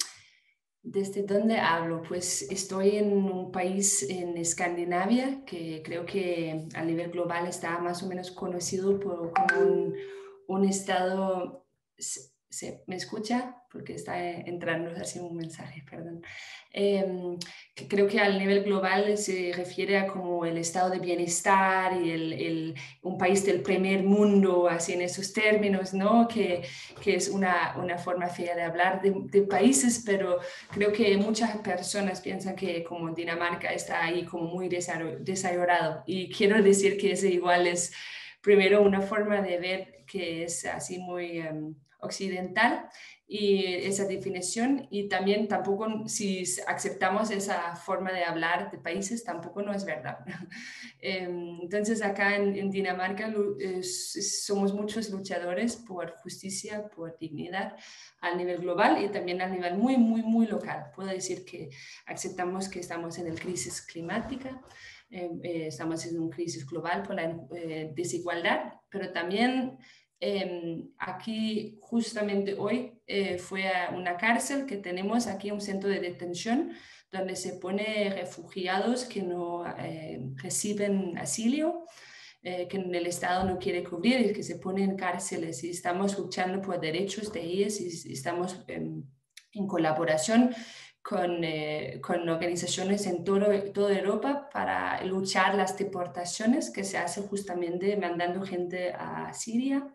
¿Desde 0.82 1.22
dónde 1.24 1.60
hablo? 1.60 2.02
Pues 2.02 2.50
estoy 2.50 2.98
en 2.98 3.14
un 3.14 3.52
país 3.52 4.10
en 4.10 4.36
Escandinavia 4.38 5.44
que 5.46 5.84
creo 5.84 6.06
que 6.08 6.68
a 6.74 6.84
nivel 6.84 7.12
global 7.12 7.46
está 7.48 7.78
más 7.80 8.02
o 8.02 8.08
menos 8.08 8.32
conocido 8.32 9.00
por, 9.00 9.32
como 9.34 9.62
un, 9.62 9.96
un 10.48 10.66
estado 10.66 11.68
¿Me 12.88 12.96
escucha? 12.96 13.59
Porque 13.72 13.94
está 13.94 14.24
eh, 14.24 14.44
entrando 14.48 14.92
así 15.00 15.20
un 15.20 15.36
mensaje, 15.36 15.84
perdón. 15.90 16.24
Que 16.72 17.88
creo 17.88 18.08
que 18.08 18.20
al 18.20 18.38
nivel 18.38 18.64
global 18.64 19.18
se 19.18 19.52
refiere 19.56 19.98
a 19.98 20.08
como 20.08 20.46
el 20.46 20.58
estado 20.58 20.90
de 20.90 21.00
bienestar 21.00 22.00
y 22.02 22.12
el, 22.12 22.76
un 23.04 23.18
país 23.18 23.46
del 23.46 23.62
primer 23.62 24.04
mundo, 24.04 24.68
así 24.68 24.94
en 24.94 25.02
esos 25.02 25.34
términos, 25.34 25.94
¿no? 25.94 26.28
Que, 26.28 26.64
que 27.02 27.16
es 27.16 27.30
una, 27.30 27.76
una, 27.78 27.98
forma 27.98 28.28
fea 28.28 28.56
de 28.56 28.64
hablar 28.64 29.02
de, 29.02 29.14
de, 29.16 29.42
países, 29.44 30.04
pero 30.06 30.40
creo 30.72 30.92
que 30.92 31.18
muchas 31.18 31.58
personas 31.58 32.22
piensan 32.22 32.56
que 32.56 32.84
como 32.84 33.14
Dinamarca 33.14 33.72
está 33.74 34.04
ahí 34.04 34.26
como 34.26 34.46
muy 34.46 34.70
desarrollado. 34.70 36.04
Y 36.06 36.30
quiero 36.30 36.62
decir 36.62 36.98
que 36.98 37.14
ese 37.14 37.30
igual 37.30 37.68
es 37.68 37.94
primero 38.42 38.82
una 38.82 39.02
forma 39.02 39.42
de 39.42 39.58
ver 39.60 40.06
que 40.06 40.44
es 40.44 40.66
así 40.66 41.00
muy... 41.00 41.40
Em, 41.40 41.76
occidental 42.00 42.90
y 43.32 43.64
esa 43.64 44.06
definición 44.06 44.88
y 44.90 45.08
también 45.08 45.48
tampoco 45.48 46.08
si 46.08 46.44
aceptamos 46.66 47.30
esa 47.30 47.76
forma 47.76 48.12
de 48.12 48.24
hablar 48.24 48.72
de 48.72 48.80
países 48.80 49.24
tampoco 49.24 49.62
no 49.62 49.72
es 49.72 49.86
verdad. 49.86 50.18
Em, 51.02 51.62
entonces 51.62 52.02
acá 52.02 52.36
en, 52.36 52.70
Dinamarca 52.72 53.32
somos 53.84 54.74
muchos 54.74 55.10
luchadores 55.12 55.78
por 55.78 56.12
justicia, 56.18 56.90
por 56.90 57.18
dignidad 57.18 57.78
a 58.20 58.36
nivel 58.36 58.58
global 58.58 59.02
y 59.02 59.08
también 59.08 59.42
a 59.42 59.48
nivel 59.48 59.78
muy, 59.78 59.96
muy, 59.96 60.24
muy 60.24 60.46
local. 60.48 60.92
Puedo 60.94 61.08
decir 61.08 61.46
que 61.46 61.70
aceptamos 62.06 62.68
que 62.68 62.80
estamos 62.80 63.18
en 63.18 63.28
el 63.28 63.40
crisis 63.40 63.82
climática, 63.82 64.60
em, 65.10 65.40
eh, 65.42 65.68
estamos 65.68 66.06
en 66.06 66.20
una 66.20 66.36
crisis 66.36 66.66
global 66.66 67.04
por 67.04 67.16
la 67.16 67.24
eh, 67.56 67.94
desigualdad, 67.96 68.74
pero 68.90 69.14
también 69.14 69.78
Em, 70.22 70.90
aquí 70.98 71.78
justamente 71.82 72.56
hoy 72.58 72.92
eh, 73.08 73.38
fue 73.38 73.70
a 73.70 73.92
una 73.92 74.18
cárcel 74.18 74.66
que 74.66 74.76
tenemos 74.78 75.28
aquí, 75.28 75.50
un 75.50 75.62
centro 75.62 75.90
de 75.90 76.02
detención 76.02 76.72
donde 77.10 77.38
se 77.38 77.54
pone 77.54 78.10
refugiados 78.14 79.06
que 79.06 79.24
no 79.24 79.66
eh, 79.78 80.20
reciben 80.36 81.18
asilo, 81.18 81.86
eh, 82.44 82.68
que 82.68 82.78
el 82.78 83.08
Estado 83.08 83.46
no 83.46 83.58
quiere 83.58 83.84
cubrir 83.84 84.20
y 84.20 84.34
que 84.34 84.44
se 84.44 84.58
ponen 84.58 84.92
en 84.92 84.98
cárceles. 84.98 85.64
Y 85.64 85.70
estamos 85.70 86.18
luchando 86.18 86.62
por 86.62 86.80
derechos 86.80 87.32
de 87.32 87.42
ellos 87.42 87.80
y 87.80 88.12
estamos 88.12 88.64
en, 88.68 89.06
en 89.54 89.68
colaboración 89.68 90.54
con, 91.02 91.42
con, 92.02 92.30
organizaciones 92.30 93.08
en 93.08 93.24
todo, 93.24 93.48
toda 93.74 93.98
Europa 93.98 94.50
para 94.52 95.04
luchar 95.06 95.56
las 95.56 95.78
deportaciones 95.78 96.70
que 96.70 96.84
se 96.84 96.98
hace 96.98 97.22
justamente 97.22 97.98
mandando 97.98 98.42
gente 98.42 98.94
a 98.94 99.34
Siria. 99.34 99.88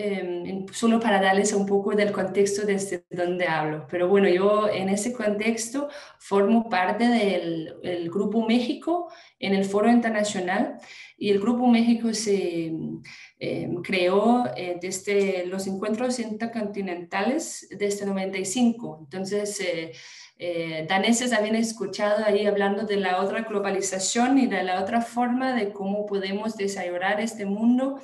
Em, 0.00 0.64
solo 0.72 1.00
para 1.00 1.20
darles 1.20 1.52
un 1.52 1.66
poco 1.66 1.92
del 1.92 2.12
contexto 2.12 2.64
desde 2.64 3.04
donde 3.10 3.48
hablo. 3.48 3.84
Pero 3.90 4.06
bueno, 4.06 4.28
yo 4.28 4.68
en 4.68 4.88
ese 4.90 5.12
contexto 5.12 5.88
formo 6.20 6.68
parte 6.68 7.08
del 7.08 8.08
Grupo 8.08 8.46
México 8.46 9.10
en 9.40 9.54
el 9.54 9.64
Foro 9.64 9.90
Internacional 9.90 10.78
y 11.16 11.30
el 11.30 11.40
Grupo 11.40 11.66
México 11.66 12.14
se 12.14 12.72
em, 13.38 13.82
creó 13.82 14.44
eh, 14.56 14.78
desde 14.80 15.46
los 15.46 15.66
encuentros 15.66 16.18
intercontinentales 16.18 17.68
desde 17.78 18.06
95. 18.06 18.98
Entonces, 19.02 19.60
eh, 19.60 19.92
eh, 20.40 20.86
daneses 20.88 21.32
habían 21.32 21.56
escuchado 21.56 22.24
ahí 22.24 22.46
hablando 22.46 22.84
de 22.84 22.96
la 22.96 23.20
otra 23.20 23.42
globalización 23.42 24.38
y 24.38 24.46
de 24.46 24.62
la 24.62 24.80
otra 24.80 25.00
forma 25.00 25.54
de 25.54 25.72
cómo 25.72 26.06
podemos 26.06 26.56
desarrollar 26.56 27.20
este 27.20 27.44
mundo 27.44 28.00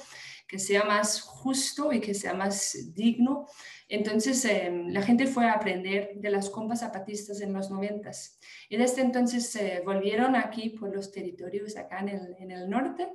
que 0.48 0.58
sea 0.58 0.84
más 0.84 1.20
justo 1.20 1.92
y 1.92 2.00
que 2.00 2.12
sea 2.12 2.34
más 2.34 2.92
digno. 2.94 3.46
Entonces 3.88 4.44
em, 4.46 4.88
la 4.88 5.02
gente 5.02 5.26
fue 5.26 5.46
a 5.46 5.52
aprender 5.52 6.12
de 6.16 6.30
las 6.30 6.50
compas 6.50 6.80
zapatistas 6.80 7.40
en 7.40 7.52
los 7.52 7.70
noventas 7.70 8.38
y 8.68 8.76
desde 8.76 9.02
entonces 9.02 9.50
se 9.50 9.80
volvieron 9.80 10.34
aquí 10.34 10.70
por 10.70 10.94
los 10.94 11.12
territorios 11.12 11.76
acá 11.76 12.00
en 12.00 12.08
el, 12.08 12.36
en 12.38 12.50
el 12.50 12.68
norte 12.68 13.08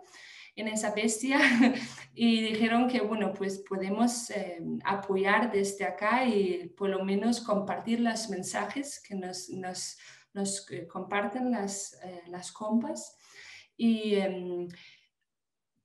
en 0.60 0.68
esa 0.68 0.92
bestia 0.94 1.40
y 2.14 2.42
dijeron 2.42 2.88
que, 2.88 3.02
bueno, 3.02 3.34
pues 3.34 3.60
podemos 3.60 4.30
em, 4.32 4.80
apoyar 4.84 5.52
desde 5.52 5.86
acá 5.86 6.26
y 6.26 6.70
por 6.78 6.90
lo 6.90 7.04
menos 7.04 7.42
compartir 7.42 8.00
los 8.00 8.30
mensajes 8.30 9.00
que 9.00 9.16
nos, 9.16 9.50
nos, 9.50 9.98
nos 10.34 10.70
eh, 10.72 10.88
comparten 10.88 11.52
las, 11.52 12.00
eh, 12.04 12.24
las 12.28 12.52
compas. 12.52 13.18
Y, 13.78 14.16
em, 14.16 14.68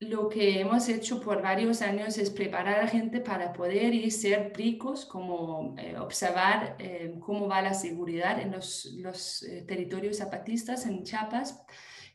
lo 0.00 0.28
que 0.28 0.60
hemos 0.60 0.88
hecho 0.88 1.20
por 1.20 1.42
varios 1.42 1.82
años 1.82 2.18
es 2.18 2.30
preparar 2.30 2.78
a 2.78 2.82
la 2.82 2.88
gente 2.88 3.20
para 3.20 3.52
poder 3.52 3.94
ir 3.94 4.10
ser 4.12 4.52
ricos, 4.54 5.04
como 5.04 5.74
eh, 5.78 5.96
observar 5.98 6.76
eh, 6.78 7.14
cómo 7.20 7.48
va 7.48 7.62
la 7.62 7.74
seguridad 7.74 8.40
en 8.40 8.52
los, 8.52 8.86
los 8.96 9.42
eh, 9.44 9.62
territorios 9.66 10.18
zapatistas 10.18 10.86
en 10.86 11.04
Chiapas, 11.04 11.64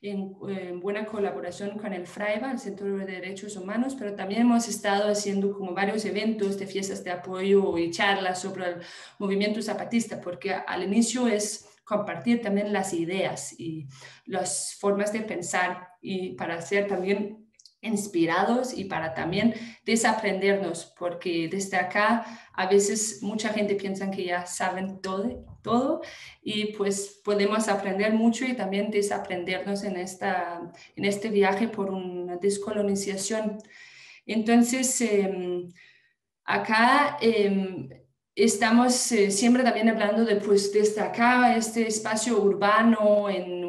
en, 0.01 0.79
buena 0.79 1.05
colaboración 1.05 1.77
con 1.77 1.93
el 1.93 2.07
FRAIBA, 2.07 2.51
el 2.51 2.59
Centro 2.59 2.97
de 2.97 3.05
Derechos 3.05 3.55
Humanos, 3.55 3.95
pero 3.97 4.15
también 4.15 4.41
hemos 4.41 4.67
estado 4.67 5.11
haciendo 5.11 5.53
como 5.53 5.73
varios 5.73 6.05
eventos 6.05 6.57
de 6.57 6.67
fiestas 6.67 7.03
de 7.03 7.11
apoyo 7.11 7.77
y 7.77 7.91
charlas 7.91 8.41
sobre 8.41 8.65
el 8.69 8.75
movimiento 9.17 9.61
zapatista, 9.61 10.21
porque 10.21 10.53
al 10.53 10.83
inicio 10.83 11.27
es 11.27 11.67
compartir 11.83 12.41
también 12.41 12.71
las 12.71 12.93
ideas 12.93 13.59
y 13.59 13.87
las 14.25 14.75
formas 14.79 15.11
de 15.11 15.21
pensar 15.21 15.89
y 16.01 16.33
para 16.33 16.55
hacer 16.55 16.87
también 16.87 17.48
inspirados 17.81 18.77
y 18.77 18.85
para 18.85 19.13
también 19.13 19.53
desaprendernos, 19.85 20.93
porque 20.97 21.47
desde 21.49 21.77
acá 21.77 22.25
a 22.53 22.67
veces 22.67 23.19
mucha 23.21 23.49
gente 23.49 23.75
piensa 23.75 24.11
que 24.11 24.25
ya 24.25 24.45
saben 24.45 25.01
todo, 25.01 25.45
todo 25.61 26.01
y 26.41 26.73
pues 26.73 27.21
podemos 27.23 27.67
aprender 27.69 28.13
mucho 28.13 28.45
y 28.45 28.53
también 28.53 28.91
desaprendernos 28.91 29.83
en, 29.83 29.97
esta, 29.97 30.61
en 30.95 31.05
este 31.05 31.29
viaje 31.29 31.67
por 31.67 31.89
una 31.91 32.37
descolonización. 32.37 33.57
Entonces, 34.25 34.99
em, 35.01 35.69
acá 36.43 37.17
em, 37.21 37.89
estamos 38.35 39.11
eh, 39.11 39.31
siempre 39.31 39.63
también 39.63 39.89
hablando 39.89 40.25
de 40.25 40.35
pues 40.37 40.71
desde 40.73 41.01
acá, 41.01 41.55
este 41.55 41.87
espacio 41.87 42.41
urbano 42.41 43.29
en 43.29 43.63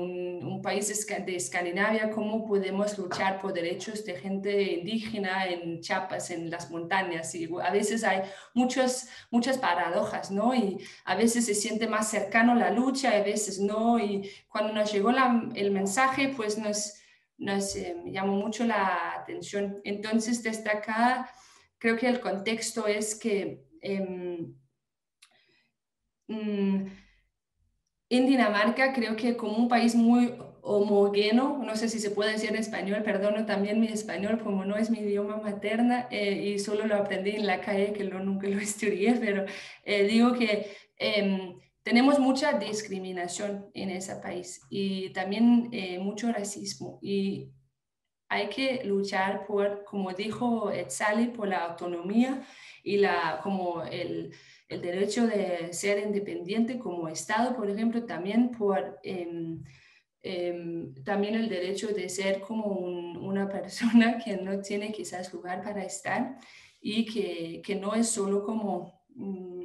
un 0.61 0.63
países 0.63 1.07
de 1.07 1.37
Escandinavia, 1.37 2.11
cómo 2.11 2.47
podemos 2.47 2.99
luchar 2.99 3.41
por 3.41 3.55
derechos 3.55 4.05
de 4.05 4.15
gente 4.15 4.75
indígena 4.75 5.47
en 5.47 5.81
Chiapas, 5.81 6.31
en 6.31 6.51
las 6.51 6.71
montañas. 6.71 7.35
Y 7.35 7.49
a 7.63 7.71
veces 7.71 8.05
hay 8.05 8.23
muchas, 8.53 9.09
muchas 9.31 9.57
paradojas, 9.57 10.31
¿no? 10.31 10.55
Y 10.55 10.79
a 11.05 11.15
veces 11.15 11.47
se 11.47 11.55
siente 11.55 11.89
más 11.89 12.11
cercano 12.11 12.55
la 12.55 12.71
lucha, 12.71 13.11
a 13.11 13.23
veces 13.23 13.59
no. 13.59 13.99
Y 13.99 14.31
cuando 14.49 14.75
nos 14.75 14.93
llegó 14.93 15.11
el 15.55 15.71
mensaje, 15.71 16.35
pues 16.37 16.59
nos, 16.59 16.95
nos 17.39 17.75
eh, 17.77 17.97
llamó 18.07 18.35
mucho 18.37 18.65
la 18.65 19.15
atención. 19.15 19.81
Entonces, 19.85 20.43
desde 20.43 20.69
acá, 20.71 21.31
creo 21.79 21.97
que 21.97 22.09
el 22.09 22.21
contexto 22.21 22.87
es 22.87 23.15
que... 23.15 23.65
Em, 23.81 24.55
mm, 26.29 26.87
en 28.11 28.27
Dinamarca 28.27 28.93
creo 28.93 29.15
que 29.17 29.37
como 29.37 29.57
un 29.57 29.69
país 29.69 29.95
muy 29.95 30.35
homogéneo, 30.63 31.59
no 31.59 31.77
sé 31.77 31.89
si 31.89 31.99
se 31.99 32.11
puede 32.11 32.33
decir 32.33 32.51
en 32.51 32.57
español, 32.57 33.03
perdono 33.03 33.47
también 33.47 33.81
mi 33.81 33.89
español 33.89 34.41
como 34.43 34.65
no 34.65 34.77
es 34.77 34.91
mi 34.91 34.99
idioma 35.01 35.37
materna 35.37 36.09
eh, 36.11 36.53
y 36.55 36.59
solo 36.59 36.87
lo 36.87 36.97
aprendí 36.97 37.31
en 37.31 37.47
la 37.47 37.61
calle, 37.61 37.93
que 37.93 38.05
lo, 38.05 38.21
nunca 38.21 38.49
lo 38.49 38.59
estudié, 38.61 39.15
pero 39.15 39.45
eh, 39.85 40.05
digo 40.05 40.33
que 40.35 40.71
em, 40.97 41.59
tenemos 41.83 42.19
mucha 42.19 42.53
discriminación 42.59 43.71
en 43.75 43.91
ese 43.91 44.17
país 44.17 44.61
y 44.71 45.11
también 45.11 45.69
eh, 45.73 45.99
mucho 45.99 46.31
racismo. 46.33 46.99
Y 47.03 47.51
hay 48.29 48.49
que 48.49 48.85
luchar 48.85 49.47
por, 49.47 49.85
como 49.85 50.13
dijo 50.13 50.71
Etzali, 50.71 51.29
por 51.29 51.49
la 51.49 51.65
autonomía 51.65 52.47
y 52.85 52.99
la, 52.99 53.41
como 53.43 53.83
el, 53.83 54.33
el 54.69 54.83
derecho 54.83 55.27
de 55.27 55.73
ser 55.73 55.99
independiente 56.07 56.79
como 56.79 57.09
Estado, 57.09 57.57
por 57.57 57.71
ejemplo, 57.71 58.05
también 58.05 58.51
por... 58.51 59.01
Em, 60.23 60.95
también 61.03 61.35
el 61.35 61.49
derecho 61.49 61.89
de 61.89 62.09
ser 62.11 62.41
como 62.41 62.65
una 62.67 63.49
persona 63.49 64.19
que 64.19 64.37
no 64.37 64.61
tiene 64.61 64.93
quizás 64.93 65.33
lugar 65.33 65.63
para 65.63 65.85
estar 65.85 66.37
y 66.81 67.07
que, 67.07 67.63
que 67.65 67.77
no 67.77 67.95
es 67.95 68.09
solo 68.09 68.45
como 68.45 69.03
mm, 69.15 69.65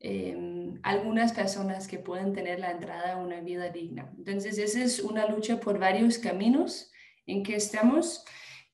em, 0.00 0.80
algunas 0.82 1.32
personas 1.32 1.86
que 1.86 1.98
pueden 1.98 2.32
tener 2.32 2.58
la 2.58 2.72
entrada 2.72 3.14
a 3.14 3.16
una 3.18 3.40
vida 3.40 3.68
digna. 3.70 4.12
Entonces, 4.18 4.58
esa 4.58 4.82
es 4.82 5.00
una 5.00 5.26
lucha 5.26 5.60
por 5.60 5.78
varios 5.78 6.18
caminos 6.18 6.90
en 7.26 7.42
que 7.42 7.54
estamos 7.56 8.24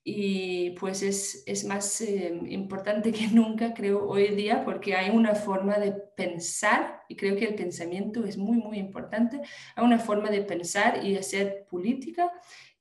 y 0.09 0.71
pues 0.79 1.03
es, 1.03 1.43
es 1.47 1.65
más 1.65 2.01
eh, 2.01 2.33
importante 2.51 3.11
que 3.11 3.27
nunca, 3.27 3.75
creo, 3.75 4.09
hoy 4.09 4.29
día, 4.37 4.65
porque 4.65 4.95
hay 4.95 5.11
una 5.11 5.35
forma 5.35 5.79
de 5.79 5.91
pensar, 5.91 7.03
y 7.09 7.17
creo 7.17 7.35
que 7.35 7.47
el 7.47 7.57
pensamiento 7.57 8.25
es 8.25 8.39
muy, 8.39 8.59
muy 8.59 8.79
importante, 8.79 9.41
hay 9.75 9.85
una 9.85 9.99
forma 9.99 10.31
de 10.31 10.43
pensar 10.43 11.05
y 11.05 11.17
hacer 11.17 11.67
política 11.69 12.31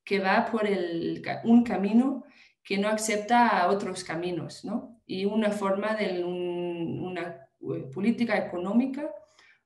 que 0.03 0.19
va 0.19 0.45
por 0.45 0.67
el, 0.67 1.23
un 1.45 1.63
camino 1.63 2.25
que 2.63 2.77
no 2.77 2.89
acepta 2.89 3.69
otros 3.71 4.03
caminos, 4.03 4.63
¿no? 4.63 5.01
Y 5.07 5.25
una 5.25 5.49
forma 5.49 5.95
de 5.95 6.23
una 6.23 7.47
eh, 7.59 7.89
política 7.91 8.37
económica, 8.37 9.09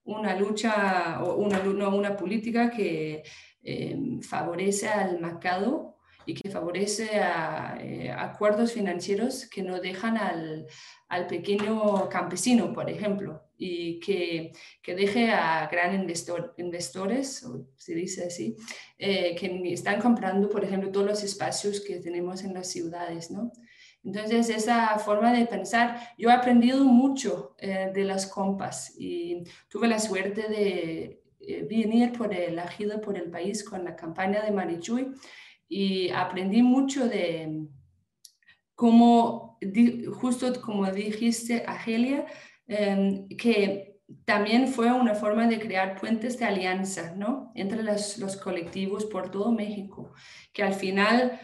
una 0.06 0.34
lucha, 0.34 1.22
o 1.26 1.36
una, 1.36 1.60
una 1.90 2.16
política 2.16 2.70
que 2.70 3.22
eh, 3.62 3.98
favorece 4.22 4.88
al 4.88 5.20
mercado 5.20 5.89
y 6.30 6.36
que 6.36 6.50
favorece 6.50 7.20
a, 7.20 7.78
eh, 7.82 8.12
acuerdos 8.12 8.74
financieros 8.74 9.48
que 9.48 9.64
no 9.64 9.80
dejan 9.80 10.16
al, 10.16 10.68
al, 11.08 11.26
pequeño 11.26 12.08
campesino, 12.08 12.72
por 12.72 12.88
ejemplo, 12.88 13.42
y 13.58 14.00
que, 14.00 14.52
que 14.84 14.94
deje 14.94 15.32
a 15.32 15.68
gran 15.68 15.96
investor, 15.96 16.54
investores, 16.58 17.44
o 17.44 17.68
se 17.76 17.96
dice 17.96 18.26
así, 18.26 18.56
eh, 19.00 19.36
que 19.36 19.74
están 19.74 20.00
comprando, 20.00 20.50
por 20.50 20.64
ejemplo, 20.64 20.92
todos 20.92 21.08
los 21.08 21.24
espacios 21.24 21.82
que 21.82 22.00
tenemos 22.00 22.44
en 22.44 22.54
las 22.54 22.70
ciudades, 22.70 23.32
¿no? 23.32 23.52
Entonces, 24.04 24.50
esa 24.50 24.98
forma 25.00 25.34
de 25.34 25.48
pensar, 25.48 26.00
yo 26.18 26.30
he 26.30 26.34
aprendido 26.34 26.86
mucho 26.86 27.56
eh, 27.58 27.92
de 27.94 28.04
las 28.06 28.28
compas 28.28 28.94
y 28.98 29.44
tuve 29.68 29.88
la 29.88 30.00
suerte 30.00 30.48
de 30.48 31.22
eh, 31.42 31.68
venir 31.70 32.14
por 32.14 32.34
el 32.34 32.60
agido 32.60 33.02
por 33.02 33.18
el 33.18 33.32
país 33.32 33.64
con 33.64 33.84
la 33.84 33.96
campaña 33.96 34.42
de 34.42 34.52
Marichuy 34.52 35.12
y 35.70 36.10
aprendí 36.10 36.64
mucho 36.64 37.08
de 37.08 37.68
cómo, 38.76 39.60
justo 40.20 40.60
como 40.62 40.92
dijiste, 40.92 41.64
Agelia, 41.68 42.26
em, 42.68 43.28
que 43.30 44.00
también 44.26 44.68
fue 44.68 44.92
una 44.92 45.14
forma 45.14 45.48
de 45.48 45.60
crear 45.60 46.00
puentes 46.00 46.40
de 46.40 46.46
alianza 46.46 47.14
¿no? 47.16 47.52
entre 47.54 47.84
los, 47.84 48.18
los 48.18 48.36
colectivos 48.38 49.06
por 49.06 49.30
todo 49.30 49.52
México, 49.52 50.14
que 50.52 50.64
al 50.64 50.74
final 50.74 51.40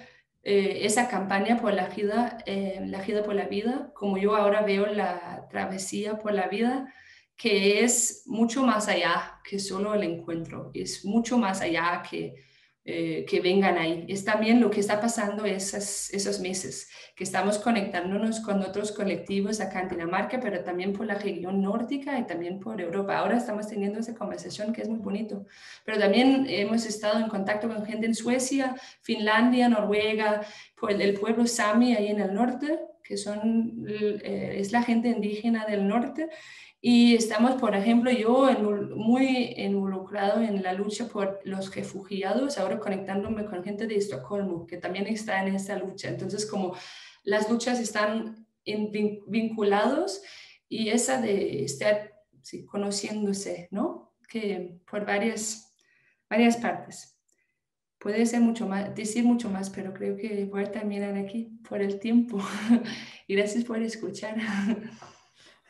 eh, 0.47 0.85
esa 0.85 1.07
campaña 1.07 1.59
por 1.59 1.73
la 1.73 1.87
vida, 1.87 2.37
eh, 2.45 2.81
la 2.85 3.01
vida 3.01 3.23
por 3.23 3.35
la 3.35 3.47
vida, 3.47 3.91
como 3.93 4.17
yo 4.17 4.35
ahora 4.35 4.61
veo 4.61 4.85
la 4.87 5.47
travesía 5.49 6.17
por 6.17 6.33
la 6.33 6.47
vida, 6.47 6.93
que 7.35 7.83
es 7.83 8.23
mucho 8.27 8.63
más 8.63 8.87
allá 8.87 9.39
que 9.43 9.59
solo 9.59 9.93
el 9.93 10.03
encuentro, 10.03 10.71
es 10.73 11.03
mucho 11.03 11.37
más 11.37 11.61
allá 11.61 12.03
que 12.09 12.35
eh, 12.87 13.25
que 13.27 13.41
vengan 13.41 13.79
ahí. 13.79 14.05
Es 14.07 14.23
también 14.23 14.61
lo 14.61 14.69
que 14.69 14.79
está 14.79 15.01
pasando 15.01 15.43
esos, 15.43 16.13
esos 16.13 16.39
meses, 16.39 16.87
que 17.15 17.23
estamos 17.23 17.57
conectándonos 17.57 18.41
con 18.41 18.61
otros 18.61 18.91
colectivos 18.91 19.59
acá 19.59 19.81
en 19.81 19.89
Dinamarca, 19.89 20.39
pero 20.39 20.63
también 20.63 20.93
por 20.93 21.07
la 21.07 21.15
región 21.15 21.63
nórdica 21.63 22.19
y 22.19 22.27
también 22.27 22.59
por 22.59 22.79
Europa. 22.79 23.17
Ahora 23.17 23.37
estamos 23.37 23.67
teniendo 23.67 23.97
esa 23.97 24.13
conversación 24.13 24.71
que 24.71 24.83
es 24.83 24.87
muy 24.87 24.99
bonito, 24.99 25.47
pero 25.83 25.97
también 25.97 26.45
hemos 26.47 26.85
estado 26.85 27.19
en 27.19 27.27
contacto 27.27 27.67
con 27.67 27.83
gente 27.87 28.05
en 28.05 28.13
Suecia, 28.13 28.75
Finlandia, 29.01 29.67
Noruega, 29.67 30.41
el 30.87 31.13
pueblo 31.15 31.47
Sami 31.47 31.95
ahí 31.95 32.09
en 32.09 32.19
el 32.19 32.35
norte, 32.35 32.79
que 33.03 33.17
son, 33.17 33.83
eh, 33.87 34.57
es 34.59 34.71
la 34.71 34.83
gente 34.83 35.07
indígena 35.07 35.65
del 35.65 35.87
norte 35.87 36.29
y 36.87 37.15
estamos, 37.15 37.55
por 37.55 37.75
ejemplo, 37.75 38.11
yo 38.11 38.47
muy 38.95 39.55
involucrado 39.57 40.43
en 40.43 40.61
la 40.61 40.71
lucha 40.73 41.07
por 41.07 41.39
los 41.43 41.73
refugiados, 41.73 42.59
ahora 42.59 42.79
conectándome 42.79 43.45
con 43.45 43.63
gente 43.63 43.87
de 43.87 43.95
Estocolmo, 43.95 44.67
que 44.67 44.77
también 44.77 45.07
está 45.07 45.41
en 45.41 45.55
esta 45.55 45.79
lucha. 45.79 46.09
Entonces, 46.09 46.45
como 46.45 46.75
las 47.23 47.49
luchas 47.49 47.79
están 47.79 48.45
vinculados 48.63 50.21
y 50.69 50.89
esa 50.89 51.19
de 51.19 51.63
estar 51.63 52.13
conociéndose, 52.67 53.67
¿no? 53.71 54.13
Que 54.29 54.77
por 54.87 55.07
varias, 55.07 55.73
varias 56.29 56.55
partes. 56.55 57.19
Puede 57.97 58.27
ser 58.27 58.41
mucho 58.41 58.67
más, 58.67 58.93
decir 58.93 59.23
mucho 59.23 59.49
más, 59.49 59.71
pero 59.71 59.91
creo 59.91 60.17
que 60.17 60.45
voy 60.45 60.61
a 60.61 60.71
terminar 60.71 61.15
aquí 61.15 61.45
por 61.67 61.81
el 61.81 61.99
tiempo. 61.99 62.37
y 63.27 63.33
gracias 63.33 63.63
por 63.63 63.81
escuchar. 63.81 64.35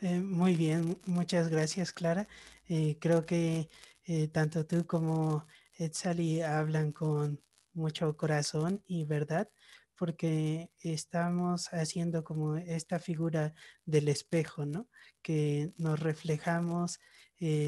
Eh, 0.02 0.20
muy 0.20 0.54
bien, 0.56 0.98
muchas 1.06 1.48
gracias 1.48 1.92
Clara. 1.92 2.28
Eh, 2.68 2.98
creo 3.00 3.24
que 3.24 3.70
eh, 4.04 4.28
tanto 4.28 4.66
tú 4.66 4.86
como 4.86 5.46
Etzali 5.78 6.42
hablan 6.42 6.92
con 6.92 7.40
mucho 7.72 8.14
corazón 8.16 8.82
y 8.86 9.04
verdad, 9.04 9.48
porque 9.96 10.70
estamos 10.80 11.68
haciendo 11.72 12.24
como 12.24 12.56
esta 12.56 12.98
figura 12.98 13.54
del 13.86 14.08
espejo, 14.08 14.66
¿no? 14.66 14.86
Que 15.22 15.72
nos 15.78 15.98
reflejamos 16.00 17.00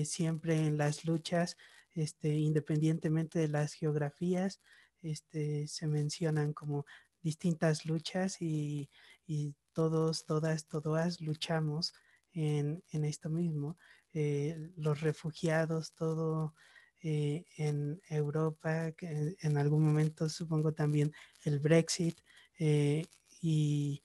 siempre 0.05 0.67
en 0.67 0.79
las 0.79 1.05
luchas, 1.05 1.57
este, 1.93 2.29
independientemente 2.37 3.38
de 3.38 3.49
las 3.49 3.75
geografías, 3.75 4.61
este, 5.03 5.67
se 5.69 5.87
mencionan 5.87 6.53
como 6.55 6.87
distintas 7.23 7.85
luchas 7.87 8.41
y, 8.41 8.91
y 9.27 9.55
todos, 9.73 10.25
todas, 10.25 10.67
todas 10.67 11.21
luchamos 11.21 11.95
en, 12.33 12.83
esto 13.05 13.31
mismo. 13.31 13.77
Eh, 14.12 14.73
los 14.77 15.01
refugiados, 15.01 15.95
todo 15.95 16.55
eh, 17.01 17.45
en 17.57 18.01
Europa, 18.09 18.93
en 19.01 19.59
algún 19.59 19.85
momento 19.85 20.29
supongo 20.29 20.73
también 20.73 21.12
el 21.45 21.61
Brexit 21.61 22.19
eh, 22.59 23.07
y, 23.41 24.03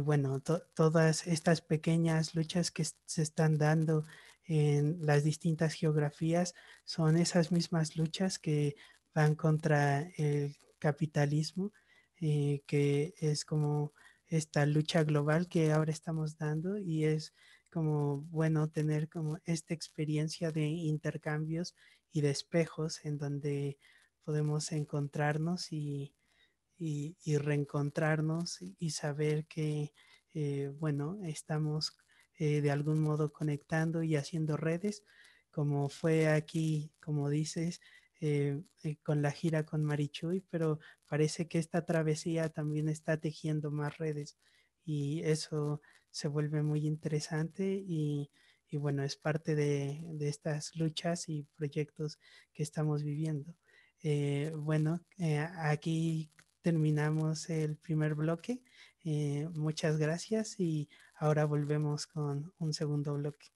bueno, 0.00 0.40
todas 0.74 1.26
estas 1.26 1.60
pequeñas 1.60 2.34
luchas 2.34 2.70
que 2.70 2.84
se 3.04 3.22
están 3.22 3.58
dando 3.58 4.04
en 4.44 5.04
las 5.04 5.22
distintas 5.22 5.74
geografías 5.74 6.54
son 6.84 7.16
esas 7.16 7.52
mismas 7.52 7.96
luchas 7.96 8.38
que 8.38 8.74
van 9.14 9.34
contra 9.34 10.00
el 10.16 10.56
capitalismo, 10.78 11.72
que 12.16 13.14
es 13.18 13.44
como 13.44 13.92
esta 14.32 14.64
lucha 14.64 15.04
global 15.04 15.46
que 15.46 15.72
ahora 15.72 15.92
estamos 15.92 16.38
dando 16.38 16.78
y 16.78 17.04
es 17.04 17.34
como 17.72 18.18
bueno 18.30 18.68
tener 18.68 19.08
como 19.08 19.38
esta 19.44 19.72
experiencia 19.72 20.52
de 20.52 20.66
intercambios 20.66 21.74
y 22.12 22.20
de 22.20 22.30
espejos 22.30 23.04
en 23.04 23.16
donde 23.16 23.78
podemos 24.24 24.72
encontrarnos 24.72 25.72
y, 25.72 26.14
reencontrarnos 27.26 28.60
y, 28.78 28.90
saber 28.90 29.46
que, 29.46 29.94
eh, 30.34 30.70
bueno, 30.78 31.18
estamos 31.24 31.96
eh, 32.38 32.60
de 32.60 32.70
algún 32.70 33.00
modo 33.00 33.32
conectando 33.32 34.02
y 34.02 34.16
haciendo 34.16 34.56
redes, 34.58 35.02
como 35.50 35.88
fue 35.88 36.28
aquí, 36.28 36.92
como 37.00 37.30
dices, 37.30 37.80
eh, 38.20 38.62
con 39.02 39.22
la 39.22 39.30
gira 39.32 39.64
con 39.64 39.82
Marichuy, 39.82 40.44
pero 40.50 40.78
parece 41.06 41.48
que 41.48 41.58
esta 41.58 41.84
travesía 41.86 42.50
también 42.50 42.88
está 42.88 43.16
tejiendo 43.16 43.70
más 43.70 43.96
redes 43.98 44.38
y 44.84 45.22
eso 45.24 45.80
se 46.12 46.28
vuelve 46.28 46.62
muy 46.62 46.86
interesante 46.86 47.64
y, 47.64 48.30
bueno, 48.72 49.02
es 49.02 49.16
parte 49.16 49.54
de, 49.54 50.00
estas 50.20 50.76
luchas 50.76 51.28
y 51.28 51.44
proyectos 51.56 52.18
que 52.52 52.62
estamos 52.62 53.02
viviendo. 53.02 53.54
Eh, 54.02 54.52
bueno, 54.54 55.00
eh, 55.18 55.38
aquí 55.38 56.30
terminamos 56.60 57.50
el 57.50 57.76
primer 57.76 58.14
bloque. 58.14 58.62
Eh, 59.04 59.48
muchas 59.54 59.98
gracias 59.98 60.60
y 60.60 60.88
ahora 61.16 61.44
volvemos 61.44 62.06
con 62.06 62.52
un 62.58 62.72
segundo 62.72 63.14
bloque. 63.14 63.48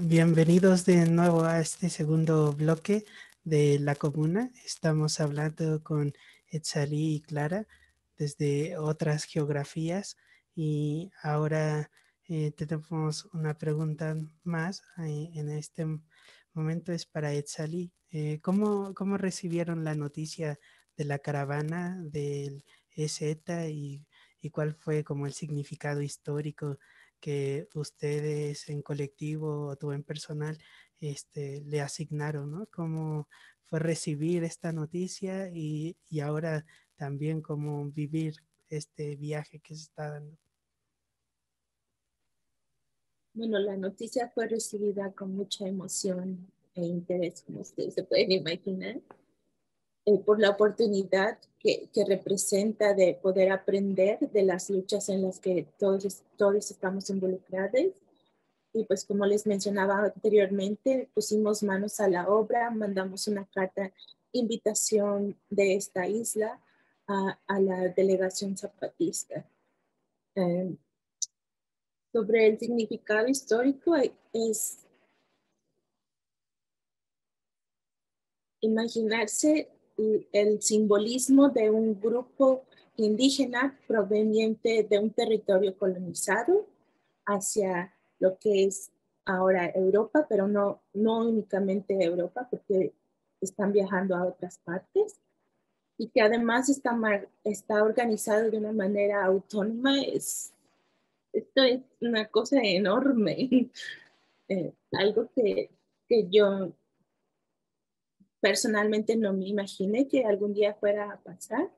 Bienvenidos 0.00 0.84
de 0.84 1.06
nuevo 1.06 1.44
a 1.44 1.60
este 1.60 1.90
segundo 1.90 2.52
bloque 2.52 3.04
de 3.44 3.78
la 3.78 3.94
comuna. 3.94 4.50
Estamos 4.64 5.20
hablando 5.20 5.82
con 5.82 6.12
Etzali 6.48 7.14
y 7.14 7.20
Clara 7.20 7.66
desde 8.16 8.78
otras 8.78 9.24
geografías 9.24 10.16
y 10.54 11.10
ahora 11.22 11.90
eh, 12.28 12.52
tenemos 12.52 13.26
una 13.32 13.56
pregunta 13.56 14.14
más 14.44 14.82
en 14.98 15.50
este 15.50 15.86
momento 16.52 16.92
es 16.92 17.06
para 17.06 17.32
Etzali. 17.32 17.90
Eh, 18.10 18.40
¿cómo, 18.42 18.94
¿Cómo 18.94 19.16
recibieron 19.16 19.84
la 19.84 19.94
noticia 19.94 20.58
de 20.96 21.04
la 21.04 21.18
caravana 21.18 21.96
del 22.02 22.64
EZ 22.90 23.22
y, 23.70 24.06
y 24.40 24.50
cuál 24.50 24.74
fue 24.74 25.04
como 25.04 25.26
el 25.26 25.32
significado 25.32 26.02
histórico 26.02 26.78
que 27.20 27.68
ustedes 27.74 28.68
en 28.68 28.82
colectivo 28.82 29.68
o 29.68 29.76
tú 29.76 29.92
en 29.92 30.04
personal 30.04 30.58
este, 31.00 31.62
le 31.64 31.80
asignaron, 31.80 32.50
¿no? 32.50 32.66
Cómo 32.66 33.28
fue 33.64 33.78
recibir 33.78 34.44
esta 34.44 34.72
noticia 34.72 35.50
y, 35.50 35.96
y 36.08 36.20
ahora 36.20 36.64
también 36.96 37.42
cómo 37.42 37.90
vivir 37.90 38.36
este 38.68 39.16
viaje 39.16 39.60
que 39.60 39.74
se 39.74 39.82
está 39.84 40.10
dando. 40.10 40.47
Bueno, 43.38 43.60
la 43.60 43.76
noticia 43.76 44.28
fue 44.34 44.48
recibida 44.48 45.12
con 45.12 45.36
mucha 45.36 45.64
emoción 45.64 46.50
e 46.74 46.84
interés, 46.84 47.42
como 47.42 47.60
ustedes 47.60 47.94
se 47.94 48.02
pueden 48.02 48.32
imaginar. 48.32 49.00
Eh, 50.06 50.18
por 50.26 50.40
la 50.40 50.50
oportunidad 50.50 51.38
que, 51.60 51.88
que, 51.94 52.04
representa 52.04 52.94
de 52.94 53.14
poder 53.14 53.52
aprender 53.52 54.18
de 54.18 54.42
las 54.42 54.68
luchas 54.70 55.08
en 55.08 55.22
las 55.22 55.38
que 55.38 55.68
todos, 55.78 56.24
todos 56.36 56.68
estamos 56.68 57.10
involucrados. 57.10 57.92
Y 58.72 58.82
pues 58.86 59.04
como 59.04 59.24
les 59.24 59.46
mencionaba 59.46 60.06
anteriormente, 60.06 61.08
pusimos 61.14 61.62
manos 61.62 62.00
a 62.00 62.08
la 62.08 62.28
obra, 62.28 62.72
mandamos 62.72 63.28
una 63.28 63.46
carta 63.46 63.92
invitación 64.32 65.38
de 65.48 65.76
esta 65.76 66.08
isla 66.08 66.60
a, 67.06 67.60
la 67.60 67.86
delegación 67.90 68.56
zapatista. 68.56 69.48
Eh, 70.34 70.76
sobre 72.12 72.46
el 72.46 72.58
significado 72.58 73.28
histórico 73.28 73.94
es 74.32 74.78
imaginarse 78.60 79.68
el 80.32 80.62
simbolismo 80.62 81.48
de 81.48 81.70
un 81.70 82.00
grupo 82.00 82.64
indígena 82.96 83.78
proveniente 83.86 84.86
de 84.88 84.98
un 84.98 85.10
territorio 85.10 85.76
colonizado 85.76 86.66
hacia 87.26 87.94
lo 88.18 88.38
que 88.38 88.64
es 88.64 88.90
ahora 89.24 89.70
Europa, 89.74 90.26
pero 90.28 90.48
no, 90.48 90.80
no 90.94 91.28
únicamente 91.28 92.02
Europa, 92.02 92.48
porque 92.50 92.92
están 93.40 93.72
viajando 93.72 94.16
a 94.16 94.24
otras 94.24 94.58
partes 94.58 95.20
y 95.96 96.08
que 96.08 96.22
además 96.22 96.68
está, 96.68 96.96
está 97.44 97.82
organizado 97.82 98.50
de 98.50 98.58
una 98.58 98.72
manera 98.72 99.24
autónoma. 99.24 100.00
Es, 100.02 100.52
esto 101.38 101.62
es 101.62 101.80
una 102.00 102.26
cosa 102.28 102.60
enorme, 102.62 103.70
eh, 104.48 104.72
algo 104.92 105.30
que, 105.34 105.70
que 106.08 106.28
yo 106.30 106.72
personalmente 108.40 109.16
no 109.16 109.32
me 109.32 109.48
imaginé 109.48 110.06
que 110.08 110.24
algún 110.24 110.54
día 110.54 110.74
fuera 110.74 111.12
a 111.12 111.20
pasar. 111.20 111.70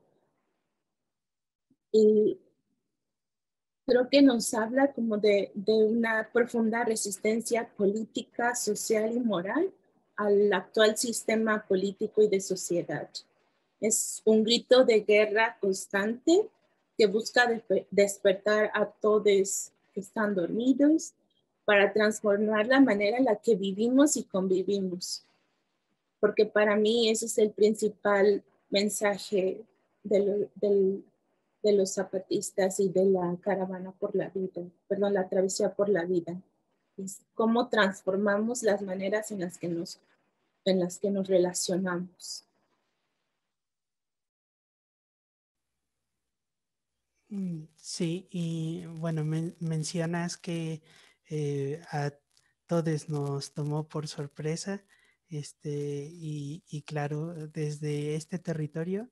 Y 1.93 2.39
creo 3.87 4.09
que 4.09 4.23
nos 4.23 4.55
habla 4.55 4.93
como 4.93 5.19
de, 5.19 5.51
de, 5.55 5.73
una 5.73 6.31
profunda 6.33 6.85
resistencia 6.85 7.69
política, 7.77 8.55
social 8.55 9.13
y 9.13 9.21
moral 9.21 9.73
al 10.17 10.53
actual 10.53 10.97
sistema 10.97 11.67
político 11.67 12.23
y 12.23 12.29
de 12.29 12.41
sociedad. 12.41 13.11
Es 13.81 14.23
un 14.25 14.45
grito 14.45 14.85
de 14.85 15.01
guerra 15.01 15.57
constante 15.61 16.49
que 17.01 17.07
busca 17.07 17.49
despertar 17.91 18.71
a 18.75 18.85
todos 18.85 19.73
que 19.95 20.01
están 20.01 20.35
dormidos 20.35 21.15
para 21.65 21.95
transformar 21.95 22.67
la 22.67 22.81
manera 22.81 23.17
en 23.17 23.25
la 23.25 23.37
que 23.37 23.55
vivimos 23.55 24.19
y 24.19 24.25
convivimos 24.25 25.25
porque 26.21 26.45
para 26.45 26.77
mí 26.77 27.09
ese 27.09 27.27
es 27.27 27.39
el 27.39 27.51
principal 27.51 28.45
mensaje 28.69 29.65
de, 30.05 30.49
los 31.63 31.95
zapatistas 31.95 32.79
y 32.79 32.91
de 32.91 33.07
la 33.07 33.37
caravana 33.41 33.93
por 33.93 34.15
la 34.15 34.29
vida, 34.29 34.63
perdón, 34.87 35.15
la 35.15 35.29
travesía 35.29 35.75
por 35.75 35.89
la 35.89 36.05
vida. 36.05 36.41
Es 36.97 37.23
cómo 37.35 37.69
transformamos 37.69 38.63
las 38.63 38.83
maneras 38.83 39.31
en 39.33 39.41
las 39.41 39.57
que 39.57 39.69
nos, 39.69 39.99
en 40.67 40.79
las 40.79 40.99
que 40.99 41.11
nos 41.11 41.27
relacionamos. 41.27 42.45
Sí, 47.77 48.29
y 48.31 48.85
bueno, 48.87 49.25
mencionas 49.25 50.37
que 50.37 50.83
eh, 51.29 51.83
a 51.91 52.13
todos 52.67 53.09
nos 53.09 53.53
tomó 53.53 53.89
por 53.89 54.09
sorpresa 54.09 54.85
este, 55.29 56.09
y, 56.13 56.83
claro, 56.87 57.35
desde 57.49 58.17
este 58.17 58.39
territorio 58.39 59.11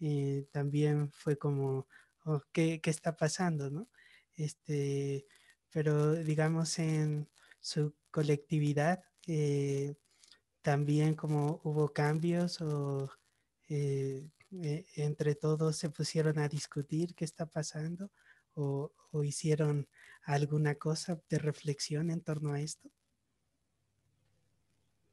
eh, 0.00 0.46
también 0.52 1.10
fue 1.12 1.38
como, 1.38 1.86
oh, 2.24 2.42
¿qué, 2.52 2.80
está 2.84 3.16
pasando? 3.16 3.70
¿no? 3.70 3.88
Este, 4.34 5.26
pero 5.70 6.14
digamos 6.14 6.78
en 6.78 7.28
su 7.60 7.94
colectividad 8.10 9.04
eh, 9.26 9.94
también 10.62 11.14
como 11.14 11.60
hubo 11.64 11.92
cambios 11.92 12.60
o 12.60 13.10
eh, 13.68 14.28
entre 14.50 15.34
todos 15.34 15.76
se 15.76 15.90
pusieron 15.90 16.38
a 16.38 16.48
discutir 16.48 17.14
qué 17.14 17.24
está 17.24 17.46
pasando 17.46 18.10
o 18.54 18.90
hicieron 19.22 19.88
alguna 20.24 20.74
cosa 20.74 21.20
de 21.28 21.38
reflexión 21.38 22.10
en 22.10 22.20
torno 22.20 22.52
a 22.52 22.60
esto 22.60 22.90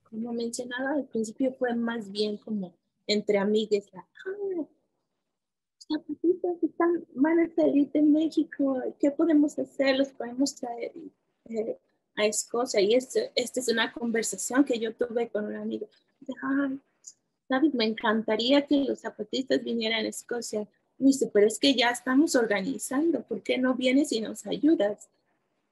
como 0.10 0.34
mencionaba 0.34 0.94
al 0.94 1.06
principio, 1.06 1.54
fue 1.54 1.76
más 1.76 2.12
bien 2.12 2.38
como 2.38 2.74
entre 3.08 3.38
amigues, 3.38 3.92
la, 3.94 4.02
ah, 4.02 4.66
zapatitos 5.80 6.64
están, 6.64 7.06
van 7.16 7.40
a 7.40 7.56
salir 7.56 7.92
de 7.92 8.02
México, 8.02 8.82
¿qué 9.00 9.12
podemos 9.12 9.58
hacer? 9.58 9.98
Los 9.98 10.10
podemos 10.10 10.56
traer 10.56 10.92
eh, 11.46 11.78
a 12.16 12.26
Escocia. 12.26 12.82
Y 12.82 12.94
esta 12.94 13.30
es 13.36 13.68
una 13.70 13.94
conversación 13.94 14.66
que 14.66 14.80
yo 14.80 14.94
tuve 14.94 15.30
con 15.30 15.46
un 15.46 15.56
amigo. 15.56 15.88
Ay, 16.42 16.82
David, 17.50 17.74
me 17.74 17.86
encantaría 17.86 18.66
que 18.66 18.84
los 18.84 19.00
zapatistas 19.00 19.64
vinieran 19.64 20.06
a 20.06 20.10
Escocia. 20.10 20.68
Me 20.98 21.08
dice, 21.08 21.30
pero 21.34 21.48
es 21.48 21.60
que 21.60 21.74
ya 21.74 21.90
estamos 21.90 22.36
organizando, 22.36 23.24
¿por 23.24 23.42
qué 23.42 23.58
no 23.58 23.76
vienes 23.76 24.12
y 24.12 24.22
nos 24.22 24.46
ayudas? 24.46 25.10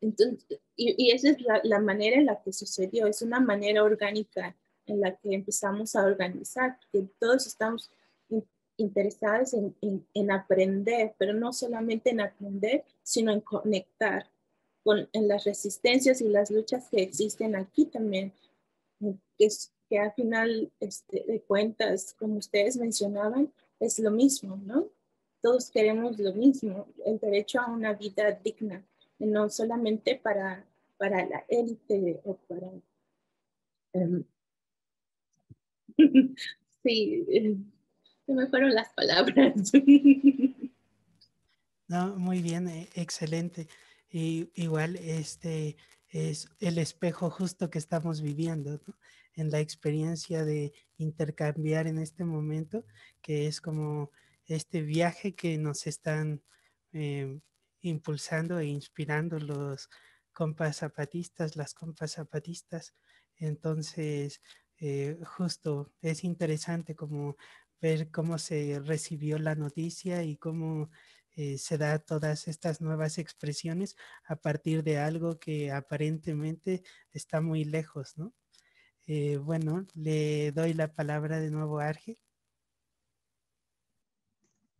Entonces, 0.01 0.45
y, 0.75 1.11
esa 1.11 1.29
es 1.29 1.38
la, 1.63 1.79
manera 1.79 2.17
en 2.17 2.25
la 2.25 2.41
que 2.41 2.53
sucedió, 2.53 3.07
es 3.07 3.21
una 3.21 3.39
manera 3.39 3.83
orgánica 3.83 4.55
en 4.85 5.01
la 5.01 5.15
que 5.15 5.33
empezamos 5.33 5.95
a 5.95 6.05
organizar, 6.05 6.77
que 6.91 7.07
todos 7.19 7.47
estamos 7.47 7.89
interesados 8.77 9.53
en, 9.53 9.73
en, 10.13 10.31
aprender, 10.31 11.15
pero 11.17 11.33
no 11.33 11.53
solamente 11.53 12.09
en 12.09 12.19
aprender, 12.19 12.83
sino 13.03 13.31
en 13.31 13.39
conectar 13.39 14.29
con 14.83 15.09
las 15.13 15.45
resistencias 15.45 16.21
y 16.21 16.27
las 16.27 16.51
luchas 16.51 16.88
que 16.89 17.01
existen 17.01 17.55
aquí 17.55 17.85
también, 17.85 18.33
que 19.89 20.00
al 20.00 20.13
final 20.13 20.71
este, 20.80 21.24
de 21.28 21.41
cuentas, 21.41 22.15
como 22.17 22.38
ustedes 22.38 22.78
mencionaban, 22.78 23.52
es 23.80 24.00
lo 24.00 24.12
mismo, 24.12 24.58
¿no? 24.65 24.88
Todos 25.41 25.69
queremos 25.69 26.17
lo 26.19 26.34
mismo, 26.34 26.88
el 27.06 27.19
derecho 27.19 27.60
a 27.60 27.71
una 27.71 27.93
vida 27.93 28.32
digna 28.32 28.84
no 29.19 29.50
solamente 29.50 30.15
para, 30.15 30.65
para 30.98 31.26
la 31.26 31.45
élite 31.48 32.21
o 32.26 32.36
para... 32.36 32.67
Em, 33.93 34.24
sí, 36.84 37.26
se 38.26 38.34
me 38.34 38.48
fueron 38.48 38.74
las 38.74 38.91
palabras. 38.93 39.71
no, 41.88 42.17
muy 42.17 42.41
bien, 42.41 42.67
eh, 42.67 42.89
excelente. 42.95 43.67
Y 44.12 44.50
igual 44.56 44.98
este 44.98 45.78
es 46.10 46.50
el 46.60 46.78
espejo 46.78 47.30
justo 47.30 47.69
que 47.69 47.80
estamos 47.80 48.21
viviendo, 48.21 48.80
en 49.36 49.52
la 49.52 49.60
experiencia 49.60 50.45
de 50.45 50.74
intercambiar 50.98 51.88
en 51.88 52.00
este 52.00 52.24
momento, 52.24 52.86
que 53.21 53.48
es 53.48 53.62
como 53.62 54.12
este 54.45 54.82
viaje 54.82 55.36
que 55.36 55.58
nos 55.58 55.88
están 55.88 56.43
em, 56.93 57.41
impulsando 57.82 58.60
e 58.60 58.65
inspirando 58.65 59.39
los 59.39 59.89
compas 60.34 60.78
zapatistas, 60.78 61.56
las 61.56 61.74
compas 61.74 62.13
zapatistas. 62.13 62.95
Entonces, 63.38 64.41
eh, 64.80 65.17
justo 65.26 65.91
es 66.02 66.24
interesante 66.24 66.95
como 66.95 67.38
ver 67.82 68.12
cómo 68.12 68.38
se 68.38 68.80
recibió 68.80 69.38
la 69.39 69.56
noticia 69.56 70.24
y 70.24 70.38
cómo 70.38 70.89
eh, 71.36 71.58
se 71.58 71.78
da 71.78 72.00
todas 72.00 72.48
estas 72.48 72.82
nuevas 72.82 73.17
expresiones 73.17 73.95
a 74.26 74.38
partir 74.38 74.84
de 74.84 74.98
algo 75.00 75.38
que 75.39 75.71
aparentemente 75.71 76.84
está 77.12 77.41
muy 77.41 77.65
lejos, 77.65 78.17
¿no? 78.17 78.34
Eh, 79.08 79.38
bueno, 79.38 79.86
le 79.94 80.52
doy 80.52 80.74
la 80.74 80.91
palabra 80.91 81.39
de 81.39 81.52
nuevo 81.52 81.80
a 81.80 81.89
Arge. 81.89 82.18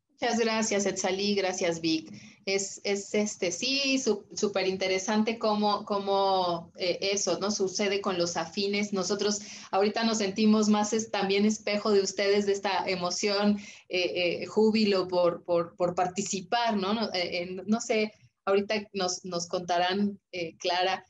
Muchas 0.10 0.40
gracias, 0.40 0.86
Etzali, 0.86 1.36
gracias, 1.36 1.82
Vic. 1.82 2.12
Es, 2.46 2.80
es 2.84 3.14
este, 3.14 3.52
sí, 3.52 4.02
súper 4.34 4.68
interesante 4.68 5.38
cómo, 5.38 5.84
cómo 5.84 6.72
eh, 6.78 6.98
eso, 7.02 7.38
¿no? 7.40 7.52
Sucede 7.52 8.02
con 8.02 8.18
los 8.18 8.38
afines. 8.38 8.94
Nosotros 8.94 9.42
ahorita 9.72 10.04
nos 10.04 10.20
sentimos 10.20 10.70
más 10.70 10.96
también 11.12 11.46
espejo 11.46 11.92
de 11.92 12.02
ustedes, 12.02 12.46
de 12.46 12.54
esta 12.54 12.88
emoción, 12.88 13.60
eh, 13.90 14.46
júbilo 14.48 15.08
por, 15.08 15.44
por, 15.44 15.76
por, 15.76 15.94
participar, 15.96 16.78
¿no? 16.78 16.94
No, 16.94 17.12
no 17.68 17.82
sé, 17.82 18.14
ahorita 18.46 18.88
nos, 18.94 19.26
nos 19.26 19.48
contarán, 19.48 20.20
Clara, 20.60 21.06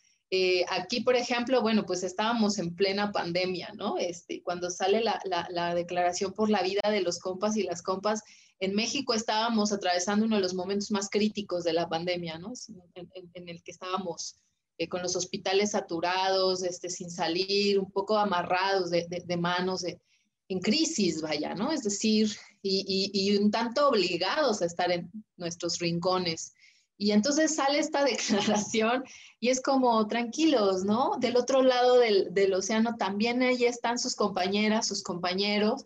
aquí, 0.69 1.01
por 1.01 1.15
ejemplo, 1.15 1.61
bueno, 1.61 1.85
pues 1.85 2.03
estábamos 2.03 2.57
en 2.57 2.75
plena 2.75 3.11
pandemia, 3.11 3.73
¿no? 3.75 3.97
Este, 3.97 4.41
cuando 4.43 4.69
sale 4.69 5.01
la, 5.01 5.19
la, 5.25 5.47
la 5.51 5.75
declaración 5.75 6.33
por 6.33 6.49
la 6.49 6.61
vida 6.61 6.89
de 6.89 7.01
los 7.01 7.19
compas 7.19 7.57
y 7.57 7.63
las 7.63 7.81
compas, 7.81 8.23
en 8.59 8.73
México 8.73 9.13
estábamos 9.13 9.71
atravesando 9.73 10.25
uno 10.25 10.37
de 10.37 10.41
los 10.41 10.53
momentos 10.53 10.91
más 10.91 11.09
críticos 11.09 11.63
de 11.63 11.73
la 11.73 11.89
pandemia, 11.89 12.37
¿no? 12.37 12.53
En, 12.95 13.49
el 13.49 13.61
que 13.61 13.71
estábamos 13.71 14.37
eh, 14.77 14.87
con 14.87 15.01
los 15.01 15.15
hospitales 15.15 15.71
saturados, 15.71 16.63
este, 16.63 16.89
sin 16.89 17.09
salir, 17.09 17.79
un 17.79 17.91
poco 17.91 18.17
amarrados 18.17 18.91
de, 18.91 19.37
manos, 19.37 19.83
en 19.83 20.59
crisis, 20.59 21.21
vaya, 21.21 21.53
¿no? 21.53 21.71
Es 21.71 21.83
decir, 21.83 22.31
y, 22.61 23.37
un 23.37 23.51
tanto 23.51 23.89
obligados 23.89 24.61
a 24.61 24.65
estar 24.65 24.89
en 24.91 25.11
nuestros 25.37 25.79
rincones. 25.79 26.53
Y 26.97 27.11
entonces 27.11 27.55
sale 27.55 27.79
esta 27.79 28.03
declaración 28.05 29.03
y 29.39 29.49
es 29.49 29.61
como, 29.61 30.07
tranquilos, 30.07 30.83
¿no? 30.83 31.17
Del 31.19 31.37
otro 31.37 31.61
lado 31.61 31.99
del, 31.99 32.33
del 32.33 32.53
océano 32.53 32.95
también 32.97 33.41
ahí 33.41 33.65
están 33.65 33.99
sus 33.99 34.15
compañeras, 34.15 34.87
sus 34.87 35.03
compañeros, 35.03 35.85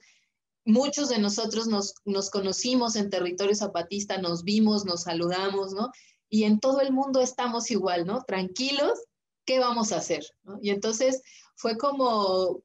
muchos 0.66 1.10
de 1.10 1.20
nosotros 1.20 1.68
nos, 1.68 1.96
nos 2.06 2.30
conocimos 2.30 2.96
en 2.96 3.10
territorio 3.10 3.56
zapatista, 3.56 4.18
nos 4.18 4.44
vimos, 4.44 4.86
nos 4.86 5.04
saludamos, 5.04 5.74
¿no? 5.74 5.92
Y 6.30 6.44
en 6.44 6.60
todo 6.60 6.82
el 6.82 6.94
mundo 6.94 7.22
estamos 7.22 7.72
igual, 7.72 8.06
¿no? 8.06 8.24
Tranquilos, 8.24 9.00
¿qué 9.46 9.60
vamos 9.60 9.92
a 9.92 9.98
hacer? 9.98 10.24
Y 10.62 10.70
entonces 10.70 11.24
fue 11.56 11.78
como 11.78 12.62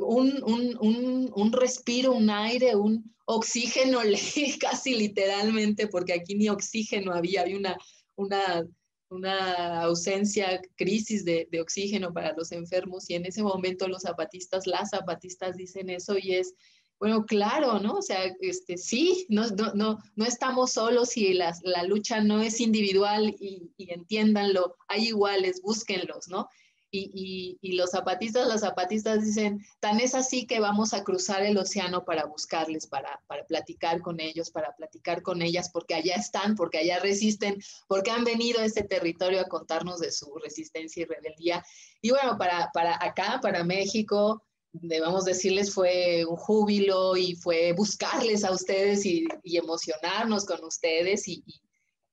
un, 0.00 0.42
un, 0.44 0.76
un, 0.80 1.32
un, 1.34 1.52
respiro, 1.52 2.12
un 2.12 2.30
aire, 2.30 2.76
un 2.76 3.14
oxígeno, 3.26 4.00
casi 4.60 4.94
literalmente, 4.94 5.88
porque 5.88 6.12
aquí 6.14 6.34
ni 6.34 6.48
oxígeno 6.48 7.12
había, 7.12 7.42
había 7.42 7.56
una, 7.56 7.76
una, 8.16 8.66
una 9.08 9.82
ausencia, 9.82 10.60
crisis 10.76 11.24
de, 11.24 11.48
de, 11.50 11.60
oxígeno 11.60 12.12
para 12.12 12.32
los 12.34 12.52
enfermos 12.52 13.08
y 13.08 13.14
en 13.14 13.26
ese 13.26 13.42
momento 13.42 13.88
los 13.88 14.02
zapatistas, 14.02 14.66
las 14.66 14.90
zapatistas 14.90 15.56
dicen 15.56 15.90
eso 15.90 16.16
y 16.18 16.34
es, 16.34 16.54
bueno, 16.98 17.24
claro, 17.26 17.80
¿no? 17.80 17.94
O 17.94 18.02
sea, 18.02 18.32
este, 18.40 18.76
sí, 18.76 19.26
no, 19.28 19.48
no, 19.50 19.74
no, 19.74 19.98
no 20.16 20.24
estamos 20.24 20.72
solos 20.72 21.16
y 21.16 21.34
la, 21.34 21.54
la 21.62 21.82
lucha 21.82 22.20
no 22.20 22.40
es 22.40 22.60
individual 22.60 23.34
y, 23.40 23.70
y 23.76 23.92
entiéndanlo, 23.92 24.76
hay 24.88 25.08
iguales, 25.08 25.60
búsquenlos, 25.62 26.28
¿no? 26.28 26.48
Y, 26.96 27.76
los 27.76 27.90
zapatistas, 27.90 28.46
las 28.46 28.60
zapatistas 28.60 29.24
dicen, 29.24 29.66
tan 29.80 29.98
es 29.98 30.14
así 30.14 30.46
que 30.46 30.60
vamos 30.60 30.94
a 30.94 31.02
cruzar 31.02 31.42
el 31.42 31.58
océano 31.58 32.04
para 32.04 32.24
buscarles, 32.26 32.86
para, 32.86 33.20
para 33.26 33.44
platicar 33.44 34.00
con 34.00 34.20
ellos, 34.20 34.50
para 34.50 34.76
platicar 34.76 35.22
con 35.22 35.42
ellas, 35.42 35.70
porque 35.70 35.94
allá 35.94 36.14
están, 36.14 36.54
porque 36.54 36.78
allá 36.78 37.00
resisten, 37.00 37.60
porque 37.88 38.12
han 38.12 38.22
venido 38.22 38.60
a 38.60 38.64
este 38.64 38.84
territorio 38.84 39.40
a 39.40 39.48
contarnos 39.48 39.98
de 39.98 40.12
su 40.12 40.32
resistencia 40.36 41.02
y 41.02 41.06
rebeldía. 41.06 41.64
Y 42.00 42.10
bueno, 42.10 42.38
para, 42.38 42.70
para 42.72 42.96
acá, 43.04 43.40
para 43.42 43.64
México, 43.64 44.44
debemos 44.72 45.24
decirles, 45.24 45.74
fue 45.74 46.24
un 46.24 46.36
júbilo 46.36 47.16
y 47.16 47.34
fue 47.34 47.72
buscarles 47.72 48.44
a 48.44 48.52
ustedes 48.52 49.04
y, 49.04 49.26
emocionarnos 49.42 50.44
con 50.44 50.62
ustedes 50.64 51.26
y, 51.26 51.42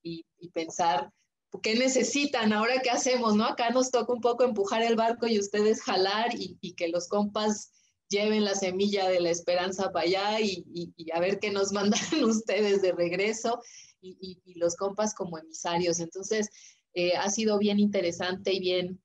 y 0.02 0.48
pensar 0.52 1.12
¿qué 1.60 1.74
necesitan? 1.74 2.52
Ahora, 2.52 2.80
¿qué 2.82 2.90
hacemos? 2.90 3.36
¿no? 3.36 3.44
Acá 3.44 3.70
nos 3.70 3.90
toca 3.90 4.12
un 4.12 4.20
poco 4.20 4.44
empujar 4.44 4.82
el 4.82 4.96
barco 4.96 5.26
y 5.26 5.38
ustedes 5.38 5.82
jalar 5.82 6.30
y, 6.34 6.74
que 6.74 6.88
los 6.88 7.08
compas 7.08 7.72
lleven 8.08 8.44
la 8.44 8.54
semilla 8.54 9.08
de 9.08 9.20
la 9.20 9.30
esperanza 9.30 9.90
para 9.90 10.06
allá 10.06 10.40
y, 10.40 10.64
a 11.12 11.20
ver 11.20 11.38
qué 11.40 11.50
nos 11.50 11.72
mandan 11.72 12.24
ustedes 12.24 12.80
de 12.82 12.92
regreso 12.92 13.60
y, 14.00 14.38
los 14.54 14.76
compas 14.76 15.14
como 15.14 15.38
emisarios. 15.38 16.00
Entonces, 16.00 16.48
eh, 16.94 17.16
ha 17.16 17.30
sido 17.30 17.58
bien 17.58 17.78
interesante 17.78 18.52
y 18.52 18.60
bien 18.60 19.02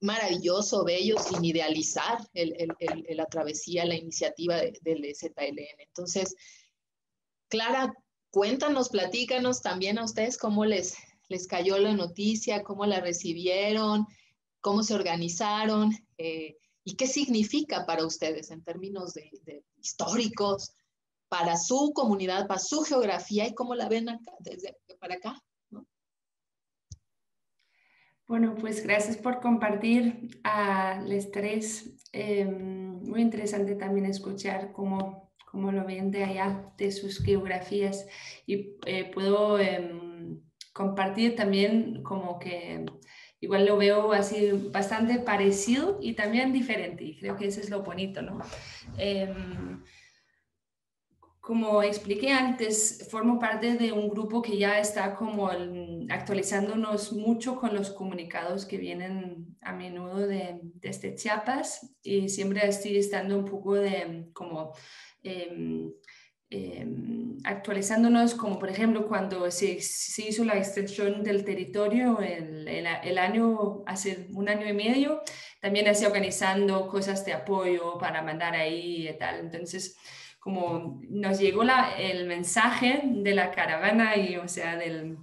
maravilloso, 0.00 0.84
bello, 0.84 1.16
sin 1.18 1.44
idealizar 1.44 2.18
la 2.34 3.26
travesía, 3.26 3.84
la 3.84 3.96
iniciativa 3.96 4.56
del 4.56 5.14
ZLN. 5.14 5.80
Entonces, 5.80 6.34
Clara, 7.48 7.94
cuéntanos, 8.30 8.90
platícanos 8.90 9.62
también 9.62 9.98
a 9.98 10.04
ustedes 10.04 10.36
cómo 10.36 10.64
les, 10.64 10.94
les 11.28 11.46
cayó 11.46 11.78
la 11.78 11.94
noticia, 11.94 12.62
cómo 12.62 12.86
la 12.86 13.00
recibieron, 13.00 14.06
cómo 14.60 14.82
se 14.82 14.94
organizaron 14.94 15.92
eh, 16.16 16.56
y 16.84 16.96
qué 16.96 17.06
significa 17.06 17.86
para 17.86 18.06
ustedes 18.06 18.50
en 18.50 18.62
términos 18.62 19.14
de, 19.14 19.64
históricos, 19.76 20.74
para 21.28 21.56
su 21.56 21.92
comunidad, 21.94 22.46
para 22.46 22.60
su 22.60 22.82
geografía 22.82 23.46
y 23.46 23.54
cómo 23.54 23.74
la 23.74 23.88
ven 23.88 24.06
desde 24.40 24.76
para 24.98 25.16
acá. 25.16 25.42
Bueno, 28.26 28.54
pues 28.56 28.82
gracias 28.82 29.16
por 29.16 29.40
compartir 29.40 30.40
a 30.44 31.00
los 31.06 31.30
tres. 31.30 31.94
Em, 32.12 33.02
muy 33.02 33.22
interesante 33.22 33.74
también 33.74 34.04
escuchar 34.04 34.72
cómo, 34.72 35.32
cómo, 35.50 35.72
lo 35.72 35.86
ven 35.86 36.10
de 36.10 36.24
allá, 36.24 36.72
de 36.76 36.92
sus 36.92 37.24
geografías. 37.24 38.06
Y 38.46 38.76
eh, 38.84 39.10
puedo 39.14 39.58
em, 39.58 40.07
compartir 40.78 41.34
también 41.34 42.04
como 42.04 42.38
que 42.38 42.86
igual 43.40 43.66
lo 43.66 43.76
veo 43.76 44.12
así 44.12 44.52
bastante 44.70 45.18
parecido 45.18 45.98
y 46.00 46.12
también 46.12 46.52
diferente. 46.52 47.02
Y 47.02 47.18
creo 47.18 47.36
que 47.36 47.48
eso 47.48 47.60
es 47.60 47.68
lo 47.68 47.82
bonito, 47.82 48.22
¿no? 48.22 48.38
Em, 48.96 49.82
como 51.40 51.82
expliqué 51.82 52.30
antes, 52.30 53.08
formo 53.10 53.40
parte 53.40 53.74
de 53.74 53.90
un 53.90 54.08
grupo 54.08 54.40
que 54.40 54.56
ya 54.56 54.78
está 54.78 55.16
como 55.16 55.50
actualizándonos 56.10 57.12
mucho 57.12 57.56
con 57.56 57.74
los 57.74 57.90
comunicados 57.90 58.64
que 58.64 58.78
vienen 58.78 59.56
a 59.62 59.72
menudo 59.72 60.28
de, 60.28 60.60
desde 60.74 61.16
Chiapas 61.16 61.96
y 62.04 62.28
siempre 62.28 62.68
estoy 62.68 62.98
estando 62.98 63.36
un 63.36 63.46
poco 63.46 63.74
de 63.74 64.28
como... 64.32 64.72
Eh, 65.24 65.90
Em, 66.50 67.36
actualizándonos, 67.44 68.34
como 68.34 68.58
por 68.58 68.70
ejemplo 68.70 69.06
cuando 69.06 69.50
se, 69.50 69.72
hizo 69.74 70.44
la 70.44 70.56
extensión 70.56 71.22
del 71.22 71.44
territorio 71.44 72.20
el, 72.20 72.66
el, 72.66 73.18
año, 73.18 73.82
hace 73.86 74.28
un 74.32 74.48
año 74.48 74.66
y 74.66 74.72
medio, 74.72 75.22
también 75.60 75.88
así 75.88 76.06
organizando 76.06 76.88
cosas 76.88 77.24
de 77.26 77.34
apoyo 77.34 77.98
para 77.98 78.22
mandar 78.22 78.54
ahí 78.54 79.08
y 79.08 79.18
tal. 79.18 79.40
Entonces, 79.40 79.96
como 80.38 81.00
nos 81.10 81.38
llegó 81.38 81.64
la, 81.64 81.98
el 81.98 82.26
mensaje 82.26 83.02
de 83.04 83.34
la 83.34 83.50
caravana 83.50 84.16
y, 84.16 84.36
o 84.36 84.48
sea, 84.48 84.76
del, 84.76 85.18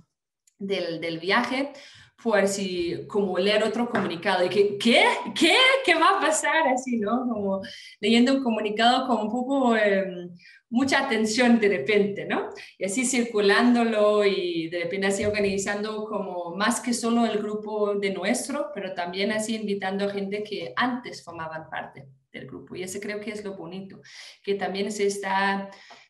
del, 0.59 1.01
del 1.01 1.19
viaje, 1.19 1.73
fue 2.17 2.41
así 2.41 3.05
como 3.07 3.37
leer 3.37 3.63
otro 3.63 3.89
comunicado 3.89 4.45
y 4.45 4.49
que, 4.49 4.77
¿qué? 4.77 5.03
¿Qué? 5.37 5.55
¿Qué 5.85 5.95
va 5.95 6.17
a 6.17 6.19
pasar? 6.19 6.67
Así, 6.67 6.97
¿no? 6.97 7.27
Como 7.27 7.61
leyendo 7.99 8.33
un 8.33 8.43
comunicado 8.43 9.07
como 9.07 9.23
un 9.23 9.31
poco... 9.31 9.75
Eh, 9.75 10.29
mucha 10.75 11.05
atención 11.05 11.59
de 11.59 11.69
repente, 11.69 12.25
¿no? 12.25 12.49
Y 12.77 12.85
así 12.85 13.05
circulándolo 13.05 14.25
y 14.25 14.67
de 14.69 14.83
repente 14.83 15.07
así 15.07 15.23
organizando 15.23 16.05
como 16.05 16.55
más 16.55 16.81
que 16.81 16.93
solo 16.93 17.25
el 17.25 17.37
grupo 17.37 17.95
de 17.95 18.11
nuestro, 18.11 18.71
pero 18.73 18.93
también 18.93 19.31
así 19.31 19.55
invitando 19.55 20.05
a 20.05 20.11
gente 20.11 20.43
que 20.43 20.73
antes 20.75 21.23
formaban 21.23 21.69
parte 21.69 22.07
del 22.31 22.47
grupo. 22.47 22.75
Y 22.75 22.83
ese 22.83 22.99
creo 22.99 23.21
que 23.21 23.31
es 23.31 23.43
lo 23.43 23.55
bonito, 23.55 24.01
que 24.43 24.55
también 24.55 24.91
se 24.91 25.05
está, 25.07 25.69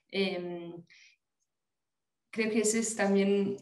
em, 0.10 0.74
creo 2.32 2.50
que 2.50 2.62
ese 2.62 2.80
es 2.80 2.96
también 2.96 3.58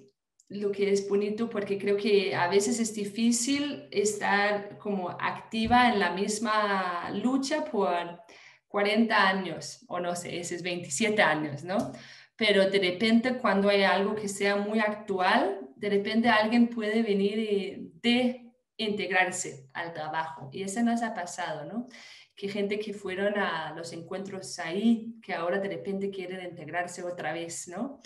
lo 0.54 0.72
que 0.72 0.92
es 0.92 1.08
bonito 1.10 1.50
porque 1.50 1.78
creo 1.78 1.98
que 1.98 2.36
a 2.36 2.48
veces 2.48 2.80
es 2.80 2.94
difícil 2.94 3.88
estar 3.92 4.78
como 4.78 5.10
activa 5.10 5.90
en 5.90 6.00
la 6.00 6.12
misma 6.12 7.10
lucha 7.12 7.66
por 7.66 8.22
40 8.68 9.28
años, 9.30 9.84
o 9.88 10.00
no 10.00 10.16
sé, 10.16 10.40
ese 10.40 10.56
es 10.56 10.64
27 10.64 11.22
años, 11.22 11.64
¿no? 11.64 11.92
Pero 12.36 12.70
de 12.70 12.80
repente 12.80 13.38
cuando 13.38 13.70
hay 13.70 13.84
algo 13.84 14.16
que 14.16 14.28
sea 14.28 14.56
muy 14.56 14.80
actual, 14.80 15.60
de 15.76 15.90
repente 15.90 16.30
alguien 16.30 16.68
puede 16.68 17.04
venir 17.04 17.38
y 17.38 17.92
de 18.02 18.52
integrarse 18.78 19.70
al 19.74 19.94
trabajo. 19.94 20.50
Y 20.52 20.64
eso 20.64 20.82
nos 20.82 21.04
ha 21.04 21.14
pasado, 21.14 21.66
¿no? 21.66 21.88
Que 22.36 22.48
gente 22.48 22.80
que 22.80 22.94
fueron 22.94 23.38
a 23.38 23.74
los 23.76 23.94
encuentros 23.94 24.58
ahí, 24.60 25.16
que 25.22 25.34
ahora 25.34 25.60
de 25.60 25.70
repente 25.70 26.10
quieren 26.10 26.44
integrarse 26.44 27.04
otra 27.04 27.34
vez, 27.34 27.68
¿no? 27.68 28.02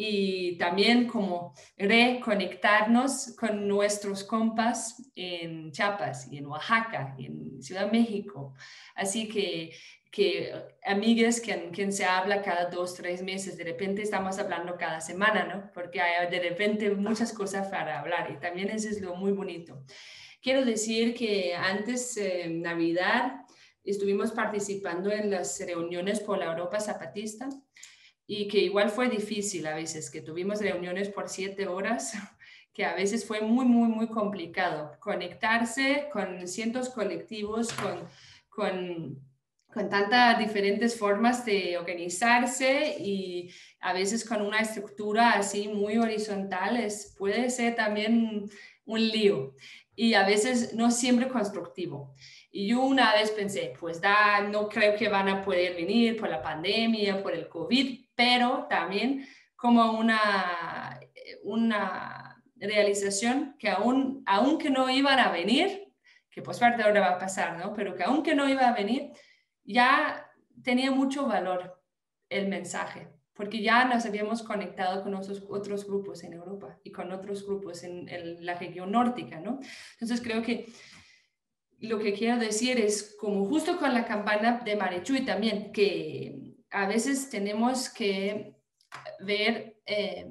Y 0.00 0.56
también 0.58 1.08
como 1.08 1.54
reconectarnos 1.76 3.34
con 3.36 3.66
nuestros 3.66 4.22
compas 4.22 5.10
en 5.16 5.72
Chiapas 5.72 6.32
y 6.32 6.38
en 6.38 6.46
Oaxaca 6.46 7.16
y 7.18 7.26
en 7.26 7.60
Ciudad 7.60 7.86
de 7.86 7.98
México. 7.98 8.54
Así 8.94 9.28
que 9.28 9.72
que 10.10 10.54
amigas 10.86 11.40
que 11.40 11.70
quien 11.70 11.92
se 11.92 12.04
habla 12.04 12.42
cada 12.42 12.70
dos, 12.70 12.94
tres 12.94 13.22
meses, 13.22 13.58
de 13.58 13.64
repente 13.64 14.00
estamos 14.00 14.38
hablando 14.38 14.76
cada 14.78 15.00
semana, 15.00 15.44
¿no? 15.44 15.70
Porque 15.74 16.00
hay 16.00 16.30
de 16.30 16.40
repente 16.40 16.90
muchas 16.90 17.32
cosas 17.32 17.68
para 17.68 18.00
hablar 18.00 18.30
y 18.30 18.40
también 18.40 18.70
eso 18.70 18.88
es 18.88 19.00
lo 19.00 19.16
muy 19.16 19.32
bonito. 19.32 19.84
Quiero 20.40 20.64
decir 20.64 21.14
que 21.14 21.54
antes 21.54 22.16
eh, 22.16 22.48
Navidad 22.48 23.40
estuvimos 23.84 24.30
participando 24.30 25.10
en 25.10 25.30
las 25.30 25.60
reuniones 25.60 26.20
por 26.20 26.38
la 26.38 26.46
Europa 26.46 26.78
Zapatista 26.78 27.48
y 28.28 28.46
que 28.46 28.58
igual 28.58 28.90
fue 28.90 29.08
difícil 29.08 29.66
a 29.66 29.74
veces, 29.74 30.08
que 30.08 30.20
tuvimos 30.20 30.60
reuniones 30.60 31.08
por 31.08 31.28
siete 31.28 31.66
horas, 31.66 32.12
que 32.72 32.84
a 32.84 32.94
veces 32.94 33.26
fue 33.26 33.40
muy, 33.40 33.66
muy, 33.66 33.88
muy 33.88 34.06
complicado 34.06 34.92
conectarse 35.00 36.08
con 36.12 36.46
cientos 36.46 36.90
colectivos, 36.90 37.72
con, 37.72 38.06
con 38.48 39.28
con 39.72 39.90
tantas 39.90 40.38
diferentes 40.38 40.98
formas 40.98 41.44
de 41.44 41.76
organizarse 41.76 42.96
y 42.98 43.50
a 43.80 43.92
veces 43.92 44.24
con 44.26 44.42
una 44.42 44.60
estructura 44.60 45.32
así 45.32 45.68
muy 45.68 45.98
horizontal 45.98 46.88
puede 47.18 47.50
ser 47.50 47.74
también 47.74 48.48
un 48.86 49.08
lío 49.08 49.54
y 49.94 50.14
a 50.14 50.26
veces 50.26 50.74
no 50.74 50.90
siempre 50.90 51.28
constructivo. 51.28 52.14
Y 52.50 52.68
yo 52.68 52.80
una 52.80 53.12
vez 53.12 53.30
pensé, 53.30 53.74
pues 53.78 54.00
da, 54.00 54.40
no 54.40 54.68
creo 54.68 54.96
que 54.96 55.08
van 55.08 55.28
a 55.28 55.44
poder 55.44 55.74
venir 55.74 56.16
por 56.16 56.30
la 56.30 56.42
pandemia, 56.42 57.22
por 57.22 57.34
el 57.34 57.48
COVID, 57.48 58.07
pero 58.18 58.66
también 58.68 59.24
como 59.54 59.92
una, 59.92 60.98
una 61.44 62.42
realización 62.56 63.54
que 63.60 63.68
aún, 63.68 64.24
aunque 64.26 64.70
no 64.70 64.90
iban 64.90 65.20
a 65.20 65.30
venir, 65.30 65.92
que 66.28 66.42
pues 66.42 66.58
parte 66.58 66.82
ahora 66.82 67.00
va 67.00 67.10
a 67.10 67.18
pasar, 67.18 67.56
¿no? 67.56 67.72
Pero 67.72 67.94
que 67.94 68.02
aunque 68.02 68.34
no 68.34 68.48
iba 68.48 68.66
a 68.66 68.74
venir, 68.74 69.12
ya 69.62 70.28
tenía 70.64 70.90
mucho 70.90 71.26
valor 71.26 71.80
el 72.28 72.48
mensaje, 72.48 73.06
porque 73.34 73.62
ya 73.62 73.84
nos 73.84 74.04
habíamos 74.04 74.42
conectado 74.42 75.04
con 75.04 75.14
otros, 75.14 75.44
otros 75.48 75.86
grupos 75.86 76.24
en 76.24 76.32
Europa 76.32 76.76
y 76.82 76.90
con 76.90 77.12
otros 77.12 77.46
grupos 77.46 77.84
en, 77.84 78.08
en 78.08 78.44
la 78.44 78.56
región 78.56 78.90
nórdica, 78.90 79.38
¿no? 79.38 79.60
Entonces 79.92 80.20
creo 80.20 80.42
que 80.42 80.66
lo 81.78 82.00
que 82.00 82.14
quiero 82.14 82.36
decir 82.36 82.80
es, 82.80 83.14
como 83.16 83.46
justo 83.46 83.78
con 83.78 83.94
la 83.94 84.04
campana 84.04 84.60
de 84.64 84.74
Marechuy 84.74 85.24
también, 85.24 85.70
que 85.70 86.47
a 86.70 86.86
veces 86.86 87.30
tenemos 87.30 87.88
que 87.88 88.54
ver 89.20 89.80
eh, 89.86 90.26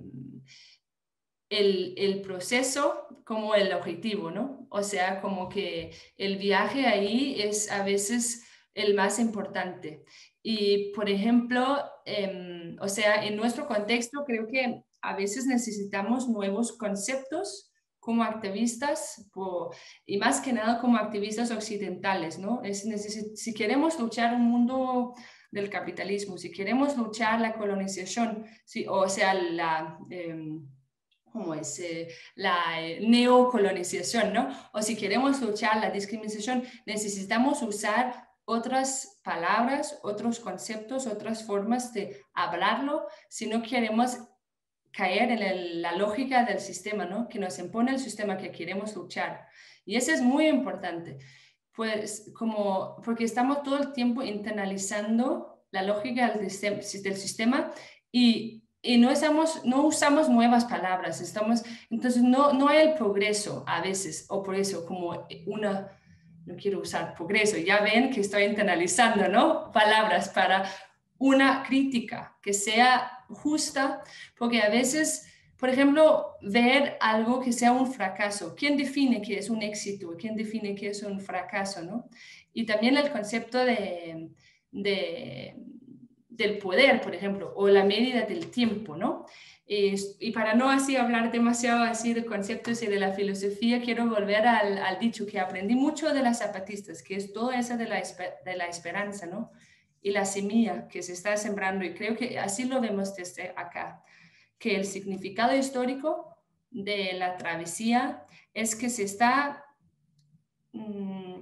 el, 1.49 1.93
el, 1.97 2.21
proceso 2.21 3.07
como 3.23 3.55
el 3.55 3.73
objetivo, 3.73 4.31
¿no? 4.31 4.67
O 4.69 4.83
sea, 4.83 5.21
como 5.21 5.49
que 5.49 5.91
el 6.17 6.37
viaje 6.37 6.85
ahí 6.85 7.41
es 7.41 7.71
a 7.71 7.83
veces 7.83 8.43
el 8.73 8.93
más 8.93 9.19
importante. 9.19 10.03
Y, 10.43 10.93
por 10.93 11.09
ejemplo, 11.09 11.77
em, 12.05 12.77
o 12.79 12.87
sea, 12.87 13.25
en 13.25 13.35
nuestro 13.35 13.67
contexto 13.67 14.23
creo 14.25 14.47
que 14.47 14.83
a 15.01 15.15
veces 15.15 15.45
necesitamos 15.45 16.29
nuevos 16.29 16.77
conceptos 16.77 17.71
como 17.99 18.23
activistas 18.23 19.29
y 20.05 20.17
más 20.17 20.39
que 20.39 20.53
nada 20.53 20.79
como 20.79 20.97
activistas 20.97 21.51
occidentales, 21.51 22.39
¿no? 22.39 22.61
Es, 22.63 22.87
si 23.35 23.53
queremos 23.53 23.99
luchar 23.99 24.35
un 24.35 24.43
mundo 24.43 25.13
del 25.57 25.69
capitalismo, 25.69 26.37
si 26.37 26.51
queremos 26.51 26.95
luchar 26.97 27.41
la 27.41 27.53
colonización, 27.53 28.45
o 28.87 29.09
sea, 29.09 29.33
la... 29.33 29.97
Eh, 30.09 30.59
¿cómo 31.31 31.53
es? 31.53 31.79
Eh, 31.79 32.07
la 32.35 32.81
eh, 32.81 32.99
neocolonización, 33.01 34.33
¿no? 34.33 34.49
O 34.73 34.81
si 34.81 34.95
queremos 34.95 35.39
luchar 35.41 35.77
la 35.77 35.91
discriminación, 35.91 36.63
necesitamos 36.85 37.61
usar 37.61 38.27
otras 38.45 39.19
palabras, 39.23 39.99
otros 40.03 40.39
conceptos, 40.39 41.05
otras 41.05 41.43
formas 41.43 41.93
de 41.93 42.23
hablarlo, 42.33 43.05
si 43.29 43.45
no 43.45 43.61
queremos 43.61 44.17
caer 44.91 45.31
en 45.31 45.81
la 45.81 45.91
lógica 45.91 46.43
del 46.43 46.59
sistema, 46.59 47.05
¿no? 47.05 47.27
Que 47.27 47.39
nos 47.39 47.59
impone 47.59 47.91
el 47.91 47.99
sistema 47.99 48.37
que 48.37 48.51
queremos 48.51 48.95
luchar. 48.95 49.47
Y 49.85 49.95
eso 49.95 50.11
es 50.11 50.21
muy 50.21 50.47
importante 50.47 51.19
pues 51.77 52.31
como, 52.33 52.99
porque 53.05 53.23
estamos 53.23 53.61
todo 53.61 53.77
el 53.77 53.93
tiempo 53.93 54.23
internalizando 54.23 55.63
la 55.69 55.83
lógica 55.83 56.31
del, 56.31 56.49
sistema 56.49 57.71
y, 58.11 58.63
y 58.81 58.97
no, 58.97 59.11
usamos, 59.11 59.63
no 59.63 59.85
usamos 59.85 60.27
nuevas 60.27 60.65
palabras, 60.65 61.21
estamos, 61.21 61.61
entonces 61.91 62.23
no, 62.23 62.51
no 62.51 62.67
hay 62.67 62.87
el 62.87 62.93
progreso 62.95 63.63
a 63.67 63.79
veces, 63.81 64.25
o 64.29 64.41
por 64.41 64.55
eso 64.55 64.87
como 64.87 65.27
una, 65.45 65.95
no 66.47 66.55
quiero 66.55 66.79
usar 66.79 67.13
progreso, 67.13 67.57
ya 67.57 67.81
ven 67.81 68.09
que 68.09 68.21
estoy 68.21 68.45
internalizando, 68.45 69.27
¿no? 69.27 69.71
Palabras 69.71 70.29
para 70.29 70.67
una 71.19 71.61
crítica 71.61 72.35
que 72.41 72.53
sea 72.53 73.23
justa, 73.29 74.01
porque 74.35 74.63
a 74.63 74.69
veces 74.69 75.31
por 75.57 75.69
ejemplo, 75.69 76.35
ver 76.41 76.97
algo 76.99 77.39
que 77.41 77.51
sea 77.51 77.71
un 77.71 77.91
fracaso. 77.91 78.55
¿Quién 78.55 78.77
define 78.77 79.21
qué 79.21 79.39
es 79.39 79.49
un 79.49 79.63
éxito? 79.63 80.15
¿Quién 80.17 80.35
define 80.35 80.75
qué 80.75 80.89
es 80.89 81.01
un 81.01 81.19
fracaso? 81.19 81.81
¿no? 81.81 82.07
Y 82.53 82.65
también 82.65 82.95
el 82.95 83.11
concepto 83.11 83.65
de, 83.65 84.29
del 84.71 86.57
poder, 86.59 87.01
por 87.01 87.15
ejemplo, 87.15 87.53
o 87.55 87.67
la 87.69 87.83
medida 87.83 88.21
del 88.21 88.51
tiempo, 88.51 88.95
¿no? 88.95 89.25
y 89.69 90.31
para 90.31 90.53
no 90.53 90.69
así 90.69 90.95
hablar 90.95 91.29
demasiado 91.29 91.83
así 91.83 92.13
de 92.13 92.23
conceptos 92.23 92.81
y 92.83 92.87
de 92.87 93.01
la 93.01 93.11
filosofía, 93.11 93.81
quiero 93.81 94.07
volver 94.07 94.47
al, 94.47 94.77
al, 94.77 94.97
dicho 94.97 95.25
que 95.25 95.41
aprendí 95.41 95.75
mucho 95.75 96.13
de 96.13 96.21
las 96.21 96.39
zapatistas, 96.39 97.03
que 97.03 97.15
es 97.15 97.33
todo 97.33 97.51
eso 97.51 97.75
de 97.75 97.85
la, 97.85 98.01
de 98.45 98.55
la 98.55 98.67
esperanza, 98.67 99.25
¿no? 99.25 99.51
Y 100.01 100.11
la 100.11 100.23
semilla 100.23 100.87
que 100.87 101.03
se 101.03 101.11
está 101.11 101.35
sembrando, 101.35 101.83
y 101.83 101.93
creo 101.93 102.15
que 102.15 102.39
así 102.39 102.63
lo 102.63 102.79
vemos 102.79 103.13
desde 103.13 103.51
acá 103.57 104.05
que 104.59 104.75
el 104.75 104.85
significado 104.85 105.55
histórico 105.55 106.37
de 106.71 107.13
la 107.13 107.37
travesía 107.37 108.25
es 108.53 108.75
que 108.75 108.89
se 108.89 109.03
está, 109.03 109.63
mm, 110.73 111.41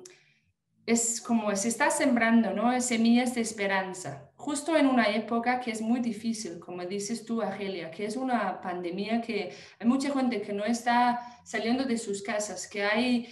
es 0.86 1.22
como 1.22 1.56
se 1.56 1.70
está 1.70 1.90
sembrando, 1.90 2.52
¿no? 2.52 2.80
Semillas 2.82 3.34
de 3.36 3.42
esperanza, 3.42 4.32
justo 4.36 4.78
en 4.78 4.86
una 4.86 5.06
época 5.10 5.60
que 5.60 5.72
es 5.72 5.82
muy 5.82 6.00
difícil, 6.02 6.60
como 6.60 6.86
dices 6.86 7.26
tú, 7.26 7.42
Argelia, 7.42 7.90
que 7.90 8.06
es 8.06 8.16
una 8.16 8.62
pandemia 8.62 9.22
que 9.22 9.52
hay 9.80 9.88
mucha 9.88 10.12
gente 10.12 10.42
que 10.42 10.54
no 10.54 10.64
está 10.64 11.42
saliendo 11.44 11.84
de 11.86 11.98
sus 11.98 12.22
casas, 12.22 12.68
que 12.68 12.84
hay, 12.84 13.28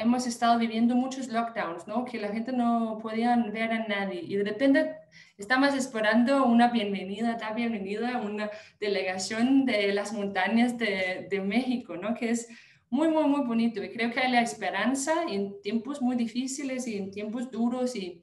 hemos 0.00 0.26
estado 0.26 0.58
viviendo 0.58 0.96
muchos 0.96 1.28
lockdowns, 1.28 1.86
¿no? 1.86 2.04
Que 2.04 2.18
la 2.18 2.28
gente 2.28 2.52
no 2.52 2.98
podía 3.00 3.36
ver 3.36 3.70
a 3.72 3.86
nadie 3.86 4.22
y 4.22 4.36
de 4.36 4.44
repente 4.44 4.96
Estamos 5.36 5.74
esperando 5.74 6.44
una 6.44 6.68
bienvenida, 6.68 7.36
da 7.36 7.52
bienvenida 7.52 8.18
una 8.20 8.50
delegación 8.78 9.66
de 9.66 9.92
las 9.92 10.12
montañas 10.12 10.78
de, 10.78 11.26
de 11.28 11.40
México, 11.40 11.96
¿no? 11.96 12.14
Que 12.14 12.30
es 12.30 12.46
muy, 12.88 13.08
muy, 13.08 13.24
muy 13.24 13.44
bonito. 13.44 13.82
Y 13.82 13.90
creo 13.90 14.12
que 14.12 14.20
hay 14.20 14.30
la 14.30 14.42
esperanza 14.42 15.24
en 15.28 15.60
tiempos 15.60 16.00
muy 16.00 16.14
difíciles 16.14 16.86
y 16.86 16.98
en 16.98 17.10
tiempos 17.10 17.50
duros 17.50 17.96
y 17.96 18.22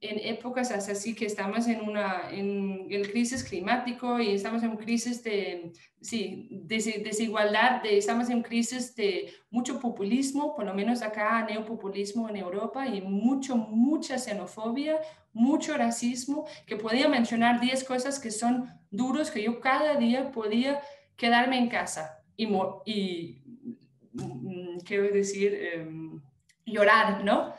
en 0.00 0.18
épocas 0.18 0.70
así 0.70 1.14
que 1.14 1.24
estamos 1.24 1.66
en 1.68 1.80
una 1.80 2.28
en, 2.30 2.86
crisis 3.04 3.42
climático 3.42 4.20
y 4.20 4.32
estamos 4.32 4.62
en 4.62 4.76
crisis 4.76 5.22
de, 5.24 5.72
sí, 6.00 6.48
desigualdad, 6.50 7.82
de, 7.82 7.96
estamos 7.96 8.28
en 8.28 8.42
crisis 8.42 8.94
de 8.94 9.32
mucho 9.50 9.80
populismo, 9.80 10.54
por 10.54 10.66
lo 10.66 10.74
menos 10.74 11.02
acá 11.02 11.44
neopopulismo 11.48 12.28
en 12.28 12.36
Europa 12.36 12.86
y 12.86 13.00
mucho, 13.00 13.56
mucha 13.56 14.18
xenofobia, 14.18 15.00
mucho 15.32 15.76
racismo, 15.76 16.46
que 16.66 16.76
podía 16.76 17.08
mencionar 17.08 17.60
10 17.60 17.84
cosas 17.84 18.18
que 18.18 18.30
son 18.30 18.68
duros, 18.90 19.30
que 19.30 19.42
yo 19.42 19.60
cada 19.60 19.96
día 19.96 20.30
podía 20.30 20.80
quedarme 21.16 21.58
en 21.58 21.68
casa 21.68 22.22
y, 22.36 22.46
y 22.84 23.42
mm, 24.12 24.78
quiero 24.84 25.04
decir, 25.04 25.54
em, 25.54 26.20
llorar, 26.66 27.24
¿no? 27.24 27.54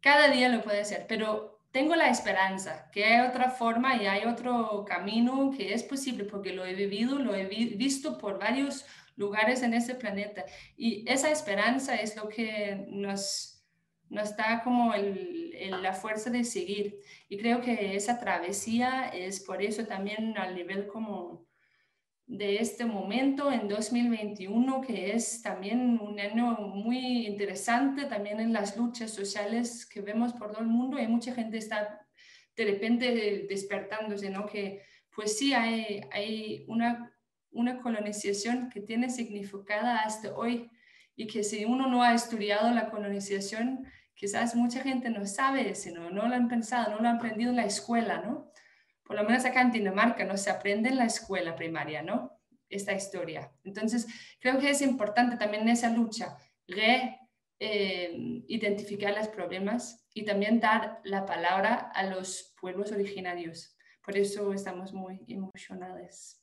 Cada 0.00 0.28
día 0.28 0.48
lo 0.48 0.62
puede 0.62 0.80
hacer, 0.80 1.06
pero 1.08 1.51
tengo 1.72 1.96
la 1.96 2.08
esperanza 2.10 2.90
que 2.92 3.04
hay 3.04 3.26
otra 3.26 3.50
forma 3.50 3.96
y 3.96 4.06
hay 4.06 4.26
otro 4.26 4.84
camino 4.86 5.50
que 5.56 5.72
es 5.72 5.82
posible 5.82 6.24
porque 6.24 6.52
lo 6.52 6.64
he 6.66 6.74
vivido, 6.74 7.18
lo 7.18 7.34
he 7.34 7.46
visto 7.46 8.18
por 8.18 8.38
varios 8.38 8.84
lugares 9.16 9.62
en 9.62 9.74
este 9.74 9.94
planeta. 9.94 10.44
Y 10.76 11.10
esa 11.10 11.30
esperanza 11.30 11.96
es 11.96 12.14
lo 12.14 12.28
que 12.28 12.86
nos, 12.88 13.64
nos 14.10 14.36
da 14.36 14.62
como 14.62 14.92
la 14.94 15.92
fuerza 15.94 16.28
de 16.28 16.44
seguir. 16.44 17.00
Y 17.28 17.38
creo 17.38 17.62
que 17.62 17.96
esa 17.96 18.18
travesía 18.20 19.08
es 19.08 19.40
por 19.40 19.62
eso 19.62 19.86
también 19.86 20.36
al 20.36 20.54
nivel 20.54 20.86
como 20.86 21.46
de 22.32 22.56
este 22.56 22.86
momento 22.86 23.52
en 23.52 23.68
2021, 23.68 24.80
que 24.80 25.12
es 25.14 25.42
también 25.42 26.00
un 26.00 26.18
año 26.18 26.52
muy 26.52 27.26
interesante 27.26 28.06
también 28.06 28.40
en 28.40 28.54
las 28.54 28.74
luchas 28.74 29.10
sociales 29.10 29.84
que 29.84 30.00
vemos 30.00 30.32
por 30.32 30.50
todo 30.50 30.62
el 30.62 30.68
mundo. 30.68 30.98
Y 30.98 31.06
mucha 31.06 31.34
gente 31.34 31.58
está 31.58 32.06
de 32.56 32.64
repente 32.64 33.46
despertándose, 33.50 34.30
¿no? 34.30 34.46
Que 34.46 34.80
pues 35.14 35.36
sí, 35.36 35.52
hay, 35.52 36.00
hay 36.10 36.64
una, 36.68 37.14
una 37.50 37.82
colonización 37.82 38.70
que 38.70 38.80
tiene 38.80 39.10
significada 39.10 39.98
hasta 39.98 40.34
hoy 40.34 40.70
y 41.14 41.26
que 41.26 41.44
si 41.44 41.66
uno 41.66 41.86
no 41.86 42.02
ha 42.02 42.14
estudiado 42.14 42.72
la 42.72 42.88
colonización, 42.88 43.84
quizás 44.14 44.54
mucha 44.54 44.80
gente 44.80 45.10
no 45.10 45.26
sabe 45.26 45.68
eso, 45.68 45.90
¿no? 45.90 46.08
no 46.08 46.26
lo 46.26 46.34
han 46.34 46.48
pensado, 46.48 46.92
no 46.92 47.02
lo 47.02 47.08
han 47.10 47.16
aprendido 47.16 47.50
en 47.50 47.56
la 47.56 47.66
escuela, 47.66 48.22
¿no? 48.22 48.50
Por 49.12 49.20
lo 49.20 49.28
menos 49.28 49.44
acá 49.44 49.60
en 49.60 49.70
Dinamarca, 49.70 50.24
no 50.24 50.38
se 50.38 50.48
aprende 50.48 50.88
en 50.88 50.96
la 50.96 51.04
escuela 51.04 51.54
primaria, 51.54 52.02
¿no? 52.02 52.40
Esta 52.70 52.94
historia. 52.94 53.52
Entonces, 53.62 54.06
creo 54.40 54.58
que 54.58 54.70
es 54.70 54.80
importante 54.80 55.36
también 55.36 55.64
en 55.64 55.68
esa 55.68 55.90
lucha 55.90 56.38
re, 56.66 57.20
eh, 57.60 58.42
identificar 58.48 59.14
los 59.14 59.28
problemas 59.28 60.06
y 60.14 60.24
también 60.24 60.60
dar 60.60 61.02
la 61.04 61.26
palabra 61.26 61.90
a 61.94 62.04
los 62.04 62.54
pueblos 62.58 62.90
originarios. 62.90 63.76
Por 64.02 64.16
eso 64.16 64.50
estamos 64.54 64.94
muy 64.94 65.20
emocionados. 65.28 66.40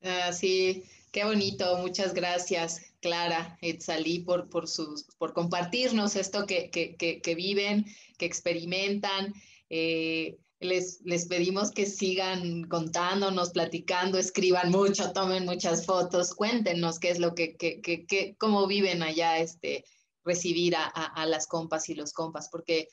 Ah, 0.00 0.32
sí, 0.32 0.84
qué 1.10 1.24
bonito. 1.24 1.76
Muchas 1.78 2.14
gracias, 2.14 2.94
Clara, 3.00 3.58
Etzalí, 3.60 4.20
por, 4.20 4.48
por, 4.48 4.68
sus, 4.68 5.08
por 5.18 5.32
compartirnos 5.32 6.14
esto 6.14 6.46
que, 6.46 6.70
que, 6.70 6.94
que 6.96 7.34
viven 7.34 7.84
que 8.16 8.26
experimentan. 8.26 9.34
Eh, 9.70 10.38
les, 10.60 11.00
les 11.04 11.26
pedimos 11.26 11.70
que 11.70 11.86
sigan 11.86 12.64
contándonos, 12.64 13.50
platicando, 13.50 14.18
escriban 14.18 14.70
mucho, 14.70 15.12
tomen 15.12 15.44
muchas 15.44 15.84
fotos, 15.84 16.34
cuéntenos 16.34 16.98
qué 16.98 17.10
es 17.10 17.18
lo 17.18 17.34
que, 17.34 17.56
que, 17.56 17.80
que, 17.80 18.36
cómo 18.38 18.66
viven 18.66 19.02
allá 19.02 19.38
este, 19.38 19.84
recibir 20.24 20.76
a, 20.76 20.86
a, 20.86 21.26
las 21.26 21.46
compas 21.46 21.88
y 21.88 21.94
los 21.94 22.12
compas, 22.12 22.48
porque 22.50 22.88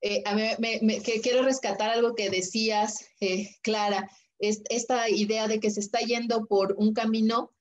eh, 0.00 0.22
a 0.26 0.34
mí, 0.34 1.00
que 1.02 1.20
quiero 1.20 1.42
rescatar 1.42 1.90
algo 1.90 2.14
que 2.14 2.30
decías, 2.30 3.06
eh, 3.20 3.48
Clara, 3.62 4.10
es, 4.38 4.62
esta 4.68 5.08
idea 5.08 5.48
de 5.48 5.60
que 5.60 5.70
se 5.70 5.80
está 5.80 6.00
yendo 6.00 6.46
por 6.46 6.74
un 6.76 6.92
camino 6.92 7.54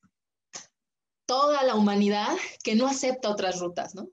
toda 1.26 1.64
la 1.64 1.76
humanidad 1.76 2.36
que 2.64 2.76
no 2.76 2.88
acepta 2.88 3.30
otras 3.30 3.60
rutas, 3.60 3.96
¿no? 3.96 4.10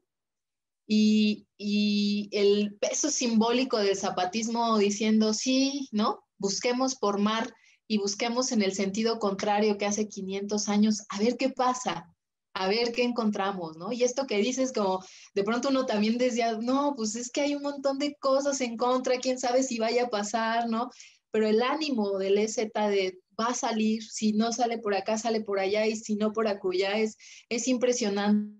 Y, 0.92 2.28
el 2.32 2.76
peso 2.80 3.10
simbólico 3.10 3.78
del 3.78 3.96
zapatismo 3.96 4.76
diciendo, 4.78 5.32
sí, 5.34 5.88
¿no? 5.92 6.24
Busquemos 6.38 6.96
por 6.96 7.18
mar 7.18 7.54
y 7.86 7.98
busquemos 7.98 8.50
en 8.50 8.62
el 8.62 8.72
sentido 8.72 9.18
contrario 9.18 9.78
que 9.78 9.86
hace 9.86 10.08
500 10.08 10.68
años, 10.68 11.02
a 11.08 11.18
ver 11.18 11.36
qué 11.36 11.50
pasa, 11.50 12.12
a 12.54 12.68
ver 12.68 12.92
qué 12.92 13.04
encontramos, 13.04 13.76
¿no? 13.76 13.92
Y 13.92 14.02
esto 14.02 14.26
que 14.26 14.38
dices, 14.38 14.72
como 14.72 15.04
de 15.34 15.44
pronto 15.44 15.68
uno 15.68 15.86
también 15.86 16.18
decía, 16.18 16.58
no, 16.60 16.94
pues 16.96 17.14
es 17.14 17.30
que 17.30 17.42
hay 17.42 17.54
un 17.54 17.62
montón 17.62 17.98
de 17.98 18.16
cosas 18.16 18.60
en 18.60 18.76
contra, 18.76 19.18
quién 19.18 19.38
sabe 19.38 19.62
si 19.62 19.78
vaya 19.78 20.04
a 20.04 20.10
pasar, 20.10 20.68
¿no? 20.68 20.90
Pero 21.30 21.46
el 21.46 21.62
ánimo 21.62 22.18
del 22.18 22.38
EZ 22.38 22.56
de 22.56 23.18
va 23.38 23.48
a 23.48 23.54
salir, 23.54 24.02
si 24.02 24.32
no 24.32 24.52
sale 24.52 24.78
por 24.78 24.94
acá, 24.94 25.18
sale 25.18 25.40
por 25.40 25.60
allá, 25.60 25.86
y 25.86 25.94
si 25.96 26.16
no 26.16 26.32
por 26.32 26.48
acullá, 26.48 26.98
es, 26.98 27.16
es 27.48 27.68
impresionante 27.68 28.59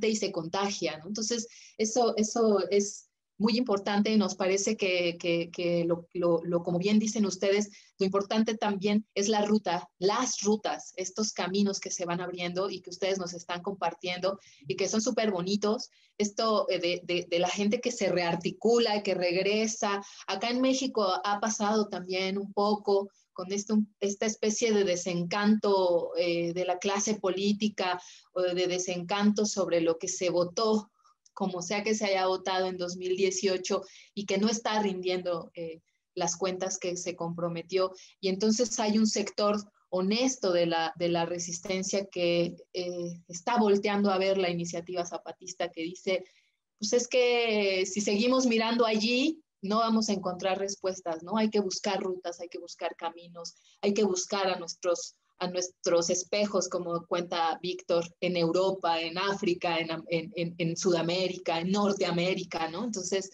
y 0.00 0.16
se 0.16 0.32
contagia, 0.32 0.98
¿no? 0.98 1.08
Entonces, 1.08 1.48
eso, 1.78 2.14
eso 2.16 2.60
es 2.70 3.10
muy 3.40 3.56
importante 3.56 4.10
y 4.12 4.18
nos 4.18 4.34
parece 4.34 4.76
que, 4.76 5.16
que, 5.18 5.84
lo, 5.86 6.06
lo, 6.12 6.62
como 6.62 6.78
bien 6.78 6.98
dicen 6.98 7.24
ustedes, 7.24 7.70
lo 7.98 8.04
importante 8.04 8.54
también 8.54 9.06
es 9.14 9.28
la 9.28 9.46
ruta, 9.46 9.88
las 9.98 10.42
rutas, 10.42 10.92
estos 10.96 11.32
caminos 11.32 11.80
que 11.80 11.90
se 11.90 12.04
van 12.04 12.20
abriendo 12.20 12.68
y 12.68 12.82
que 12.82 12.90
ustedes 12.90 13.18
nos 13.18 13.32
están 13.32 13.62
compartiendo 13.62 14.38
y 14.68 14.76
que 14.76 14.88
son 14.88 15.00
súper 15.00 15.30
bonitos. 15.30 15.88
Esto 16.18 16.66
eh, 16.68 16.80
de, 16.80 17.00
de, 17.04 17.26
de, 17.30 17.38
la 17.38 17.48
gente 17.48 17.80
que 17.80 17.92
se 17.92 18.10
rearticula, 18.10 19.02
que 19.02 19.14
regresa. 19.14 20.02
Acá 20.26 20.50
en 20.50 20.60
México 20.60 21.10
ha 21.24 21.40
pasado 21.40 21.88
también 21.88 22.36
un 22.36 22.52
poco 22.52 23.08
con 23.32 23.52
esto, 23.52 23.78
esta 24.00 24.26
especie 24.26 24.72
de 24.72 24.84
desencanto 24.84 26.12
eh, 26.16 26.52
de 26.52 26.64
la 26.64 26.78
clase 26.78 27.14
política 27.14 28.00
o 28.32 28.42
de 28.42 28.66
desencanto 28.66 29.46
sobre 29.46 29.80
lo 29.80 29.98
que 29.98 30.08
se 30.08 30.30
votó, 30.30 30.90
como 31.32 31.62
sea 31.62 31.82
que 31.82 31.94
se 31.94 32.06
haya 32.06 32.26
votado 32.26 32.66
en 32.66 32.76
2018 32.76 33.82
y 34.14 34.26
que 34.26 34.38
no 34.38 34.48
está 34.48 34.80
rindiendo 34.82 35.50
eh, 35.54 35.80
las 36.14 36.36
cuentas 36.36 36.78
que 36.78 36.96
se 36.96 37.16
comprometió. 37.16 37.92
Y 38.20 38.28
entonces 38.28 38.78
hay 38.78 38.98
un 38.98 39.06
sector 39.06 39.56
honesto 39.90 40.52
de 40.52 40.66
la, 40.66 40.92
de 40.96 41.08
la 41.08 41.26
resistencia 41.26 42.06
que 42.06 42.56
eh, 42.72 43.22
está 43.28 43.58
volteando 43.58 44.10
a 44.10 44.18
ver 44.18 44.38
la 44.38 44.50
iniciativa 44.50 45.04
zapatista 45.04 45.70
que 45.70 45.82
dice, 45.82 46.24
pues 46.78 46.92
es 46.92 47.08
que 47.08 47.84
si 47.86 48.00
seguimos 48.00 48.46
mirando 48.46 48.86
allí, 48.86 49.42
no 49.62 49.78
vamos 49.78 50.08
a 50.08 50.12
encontrar 50.12 50.58
respuestas, 50.58 51.22
¿no? 51.22 51.36
Hay 51.36 51.50
que 51.50 51.60
buscar 51.60 52.00
rutas, 52.00 52.40
hay 52.40 52.48
que 52.48 52.58
buscar 52.58 52.96
caminos, 52.96 53.54
hay 53.82 53.92
que 53.92 54.04
buscar 54.04 54.48
a 54.48 54.58
nuestros, 54.58 55.16
a 55.38 55.48
nuestros 55.48 56.10
espejos, 56.10 56.68
como 56.68 57.06
cuenta 57.06 57.58
Víctor, 57.62 58.04
en 58.20 58.36
Europa, 58.36 59.00
en 59.00 59.18
África, 59.18 59.78
en, 59.78 60.76
Sudamérica, 60.76 61.60
en 61.60 61.72
Norteamérica, 61.72 62.68
¿no? 62.68 62.84
Entonces, 62.84 63.30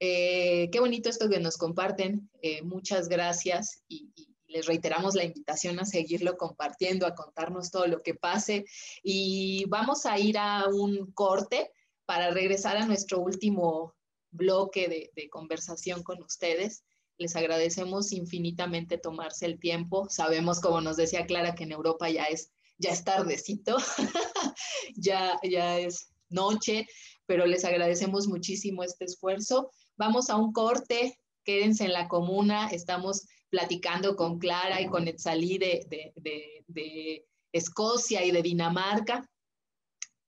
eh, 0.00 0.68
qué 0.70 0.80
bonito 0.80 1.08
esto 1.08 1.28
que 1.28 1.40
nos 1.40 1.56
comparten. 1.56 2.30
Eh, 2.42 2.62
muchas 2.62 3.08
gracias 3.08 3.82
y, 3.88 4.10
les 4.48 4.64
reiteramos 4.64 5.14
la 5.14 5.24
invitación 5.24 5.78
a 5.78 5.84
seguirlo 5.84 6.38
compartiendo, 6.38 7.06
a 7.06 7.14
contarnos 7.14 7.70
todo 7.70 7.86
lo 7.86 8.02
que 8.02 8.14
pase. 8.14 8.64
Y 9.02 9.66
vamos 9.66 10.06
a 10.06 10.18
ir 10.18 10.38
a 10.38 10.64
un 10.72 11.12
corte 11.12 11.70
para 12.06 12.30
regresar 12.30 12.78
a 12.78 12.86
nuestro 12.86 13.20
último 13.20 13.94
bloque 14.30 15.10
de, 15.14 15.28
conversación 15.30 16.02
con 16.02 16.22
ustedes. 16.22 16.84
Les 17.18 17.34
agradecemos 17.36 18.12
infinitamente 18.12 18.98
tomarse 18.98 19.46
el 19.46 19.58
tiempo. 19.58 20.08
Sabemos, 20.08 20.60
como 20.60 20.80
nos 20.80 20.96
decía 20.96 21.26
Clara, 21.26 21.54
que 21.54 21.64
en 21.64 21.72
Europa 21.72 22.08
ya 22.08 22.24
es, 22.24 22.52
ya 22.78 22.90
es 22.90 23.04
tardecito, 23.04 23.76
ya, 24.96 25.38
ya 25.42 25.78
es 25.78 26.12
noche, 26.28 26.86
pero 27.26 27.46
les 27.46 27.64
agradecemos 27.64 28.28
muchísimo 28.28 28.84
este 28.84 29.06
esfuerzo. 29.06 29.70
Vamos 29.96 30.30
a 30.30 30.36
un 30.36 30.52
corte, 30.52 31.18
quédense 31.44 31.84
en 31.84 31.92
la 31.92 32.08
comuna, 32.08 32.68
estamos 32.70 33.26
platicando 33.50 34.14
con 34.14 34.38
Clara 34.38 34.80
y 34.80 34.86
con 34.86 35.08
Etzalí 35.08 35.58
de, 35.58 35.86
de, 35.88 36.64
de 36.66 37.26
Escocia 37.52 38.24
y 38.24 38.30
de 38.30 38.42
Dinamarca 38.42 39.28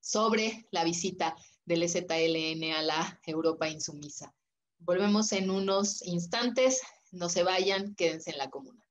sobre 0.01 0.65
la 0.71 0.83
visita 0.83 1.35
del 1.65 1.83
EZLN 1.83 2.73
a 2.73 2.81
la 2.81 3.19
Europa 3.25 3.69
insumisa. 3.69 4.33
Volvemos 4.79 5.31
en 5.31 5.49
unos 5.49 6.01
instantes, 6.05 6.81
no 7.11 7.29
se 7.29 7.43
vayan, 7.43 7.93
quédense 7.95 8.31
en 8.31 8.37
la 8.37 8.49
comuna. 8.49 8.85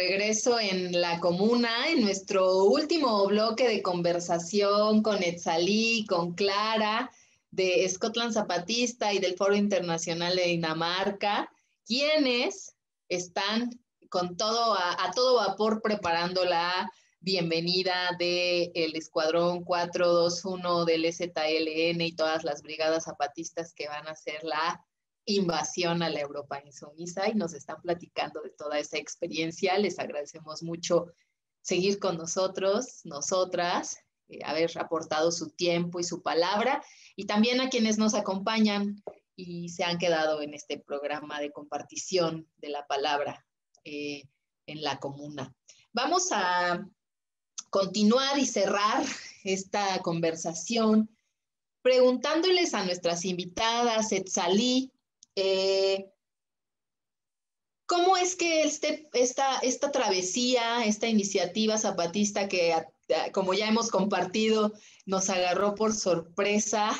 Regreso 0.00 0.58
en 0.58 0.98
la 0.98 1.20
comuna, 1.20 1.90
en 1.90 2.00
nuestro 2.00 2.64
último 2.64 3.26
bloque 3.26 3.68
de 3.68 3.82
conversación 3.82 5.02
con 5.02 5.22
Etzalí, 5.22 6.06
con 6.06 6.32
Clara, 6.32 7.10
de 7.50 7.86
Scotland 7.86 8.32
Zapatista 8.32 9.12
y 9.12 9.18
del 9.18 9.36
Foro 9.36 9.54
Internacional 9.54 10.36
de 10.36 10.46
Dinamarca, 10.46 11.52
quienes 11.84 12.74
están 13.10 13.78
con 14.08 14.38
todo 14.38 14.74
a, 14.74 15.10
todo 15.14 15.36
vapor 15.36 15.82
preparando 15.82 16.46
la 16.46 16.90
bienvenida 17.20 18.16
del 18.18 18.70
el 18.74 18.96
Escuadrón 18.96 19.64
421 19.64 20.86
del 20.86 21.12
ZLN 21.12 22.00
y 22.00 22.12
todas 22.12 22.42
las 22.42 22.62
brigadas 22.62 23.04
zapatistas 23.04 23.74
que 23.74 23.86
van 23.86 24.08
a 24.08 24.12
hacer 24.12 24.42
la 24.44 24.82
invasión 25.36 26.02
a 26.02 26.10
la 26.10 26.20
Europa 26.20 26.60
insumisa 26.64 27.28
y 27.28 27.34
nos 27.34 27.54
están 27.54 27.80
platicando 27.82 28.40
de 28.42 28.50
toda 28.50 28.78
esa 28.78 28.98
experiencia. 28.98 29.78
Les 29.78 29.98
agradecemos 29.98 30.62
mucho 30.62 31.06
seguir 31.62 31.98
con 31.98 32.16
nosotros, 32.16 33.00
nosotras, 33.04 33.98
eh, 34.28 34.40
haber 34.44 34.70
aportado 34.78 35.32
su 35.32 35.50
tiempo 35.50 36.00
y 36.00 36.04
su 36.04 36.22
palabra 36.22 36.82
y 37.16 37.26
también 37.26 37.60
a 37.60 37.68
quienes 37.68 37.98
nos 37.98 38.14
acompañan 38.14 39.02
y 39.36 39.70
se 39.70 39.84
han 39.84 39.98
quedado 39.98 40.42
en 40.42 40.54
este 40.54 40.78
programa 40.78 41.40
de 41.40 41.52
compartición 41.52 42.48
de 42.58 42.68
la 42.68 42.86
palabra 42.86 43.46
eh, 43.84 44.24
en 44.66 44.82
la 44.82 44.98
comuna. 44.98 45.54
Vamos 45.92 46.28
a 46.32 46.86
continuar 47.70 48.38
y 48.38 48.46
cerrar 48.46 49.04
esta 49.44 50.00
conversación 50.02 51.08
preguntándoles 51.82 52.74
a 52.74 52.84
nuestras 52.84 53.24
invitadas, 53.24 54.12
Etzalí, 54.12 54.92
eh, 55.36 56.10
¿Cómo 57.86 58.16
es 58.16 58.36
que 58.36 58.62
este, 58.62 59.08
esta, 59.12 59.58
esta 59.58 59.90
travesía, 59.90 60.84
esta 60.84 61.08
iniciativa 61.08 61.76
zapatista 61.76 62.46
que, 62.46 62.72
como 63.32 63.52
ya 63.52 63.66
hemos 63.66 63.90
compartido, 63.90 64.72
nos 65.06 65.28
agarró 65.28 65.74
por 65.74 65.92
sorpresa 65.92 66.92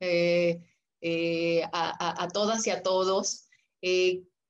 eh, 0.00 0.62
eh, 1.02 1.62
a, 1.70 2.28
todas 2.32 2.66
y 2.66 2.70
a 2.70 2.82
todos? 2.82 3.48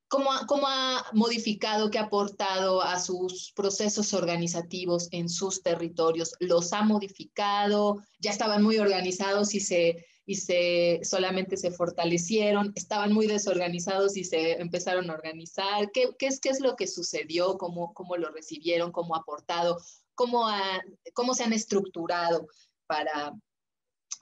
¿cómo, 0.06 0.30
¿Cómo 0.46 0.68
ha 0.68 1.04
modificado, 1.14 1.90
qué 1.90 1.98
ha 1.98 2.02
aportado 2.02 2.80
a 2.80 3.00
sus 3.00 3.50
procesos 3.56 4.14
organizativos 4.14 5.08
en 5.10 5.28
sus 5.28 5.64
territorios? 5.64 6.34
¿Los 6.38 6.72
ha 6.72 6.82
modificado? 6.82 8.04
¿Ya 8.20 8.30
estaban 8.30 8.62
muy 8.62 8.78
organizados 8.78 9.52
y 9.54 9.58
se 9.58 10.06
y 10.32 10.36
se, 10.36 11.00
solamente 11.02 11.58
se 11.58 11.70
fortalecieron, 11.70 12.72
estaban 12.74 13.12
muy 13.12 13.26
desorganizados 13.26 14.16
y 14.16 14.24
se 14.24 14.52
empezaron 14.52 15.10
a 15.10 15.12
organizar. 15.12 15.90
¿Qué, 15.92 16.08
qué 16.18 16.28
es, 16.28 16.40
qué 16.40 16.48
es 16.48 16.60
lo 16.60 16.74
que 16.74 16.86
sucedió? 16.86 17.58
¿Cómo, 17.58 17.92
cómo 17.92 18.16
lo 18.16 18.30
recibieron? 18.30 18.92
¿Cómo 18.92 19.14
ha 19.14 19.18
aportado? 19.18 19.78
¿Cómo, 20.14 20.46
cómo 21.12 21.34
se 21.34 21.44
han 21.44 21.52
estructurado 21.52 22.46
para, 22.86 23.34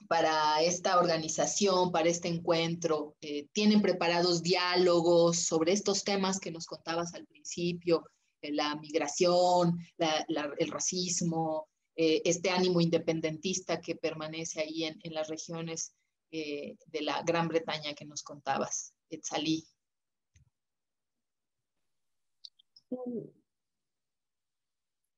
para 0.09 0.61
esta 0.61 0.99
organización, 0.99 1.93
para 1.93 2.09
este 2.09 2.27
encuentro? 2.27 3.15
Eh, 3.21 3.47
¿Tienen 3.53 3.81
preparados 3.81 4.43
diálogos 4.43 5.45
sobre 5.45 5.71
estos 5.71 6.03
temas 6.03 6.41
que 6.41 6.51
nos 6.51 6.65
contabas 6.65 7.13
al 7.13 7.25
principio? 7.25 8.03
Eh, 8.41 8.51
la 8.51 8.75
migración, 8.75 9.79
el 9.97 10.71
racismo, 10.71 11.69
eh, 11.95 12.21
este 12.25 12.49
ánimo 12.49 12.79
independentista 12.79 13.81
que 13.81 13.95
permanece 13.95 14.61
ahí 14.61 14.85
en, 14.85 15.13
las 15.13 15.27
regiones 15.27 15.93
eh, 16.31 16.77
de 16.87 17.01
la 17.01 17.21
Gran 17.23 17.47
Bretaña 17.47 17.93
que 17.93 18.05
nos 18.05 18.23
contabas, 18.23 18.93
Etzalí. 19.09 19.65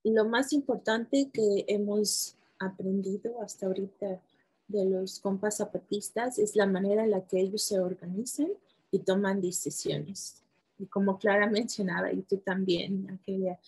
lo 0.03 0.25
más 0.25 0.53
importante 0.53 1.29
que 1.31 1.65
hemos 1.67 2.35
aprendido 2.59 3.41
hasta 3.41 3.65
ahorita 3.65 4.21
de 4.67 4.85
los 4.85 5.19
compas 5.19 5.57
zapatistas 5.57 6.39
es 6.39 6.55
la 6.55 6.65
manera 6.65 7.03
en 7.03 7.11
la 7.11 7.25
que 7.25 7.39
ellos 7.39 7.63
se 7.63 7.79
organizan 7.79 8.49
y 8.91 8.99
toman 8.99 9.41
decisiones. 9.41 10.43
Y 10.77 10.85
como 10.87 11.17
Clara 11.17 11.47
mencionaba, 11.49 12.11
y 12.11 12.21
tú 12.23 12.37
también, 12.37 13.09
aquella, 13.11 13.59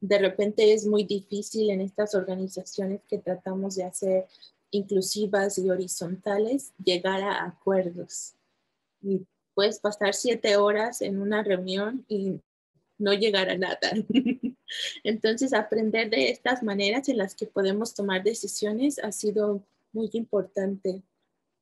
de 0.00 0.18
repente 0.18 0.72
es 0.72 0.86
muy 0.86 1.04
difícil 1.04 1.70
en 1.70 1.80
estas 1.80 2.14
organizaciones 2.14 3.02
que 3.08 3.18
tratamos 3.18 3.76
de 3.76 3.84
hacer 3.84 4.26
inclusivas 4.70 5.58
y 5.58 5.70
horizontales 5.70 6.72
llegar 6.82 7.22
a 7.22 7.44
acuerdos. 7.44 8.34
Y 9.02 9.26
puedes 9.54 9.80
pasar 9.80 10.14
siete 10.14 10.56
horas 10.56 11.02
en 11.02 11.20
una 11.20 11.42
reunión 11.42 12.04
y 12.08 12.40
no 12.98 13.12
llegar 13.12 13.48
a 13.48 13.56
nada. 13.56 13.92
Entonces, 15.04 15.52
aprender 15.52 16.10
de 16.10 16.30
estas 16.30 16.62
maneras 16.62 17.08
en 17.08 17.18
las 17.18 17.34
que 17.34 17.46
podemos 17.46 17.94
tomar 17.94 18.22
decisiones 18.22 18.98
ha 18.98 19.12
sido 19.12 19.62
muy 19.92 20.10
importante. 20.12 21.02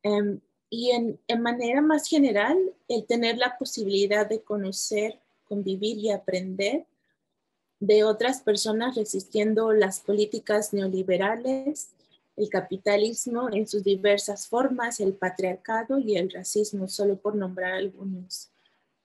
Em, 0.02 0.40
y 0.68 0.90
en, 0.90 1.20
en, 1.28 1.42
manera 1.42 1.80
más 1.80 2.08
general, 2.08 2.58
el 2.88 3.06
tener 3.06 3.38
la 3.38 3.56
posibilidad 3.56 4.28
de 4.28 4.42
conocer, 4.42 5.20
convivir 5.44 5.98
y 5.98 6.10
aprender 6.10 6.86
de 7.78 8.04
otras 8.04 8.40
personas 8.40 8.96
resistiendo 8.96 9.72
las 9.72 10.00
políticas 10.00 10.72
neoliberales, 10.72 11.90
el 12.36 12.48
capitalismo 12.50 13.48
en 13.50 13.66
sus 13.66 13.82
diversas 13.82 14.46
formas, 14.46 15.00
el 15.00 15.14
patriarcado 15.14 15.98
y 15.98 16.16
el 16.16 16.30
racismo, 16.30 16.86
solo 16.86 17.16
por 17.16 17.34
nombrar 17.34 17.72
algunos. 17.72 18.50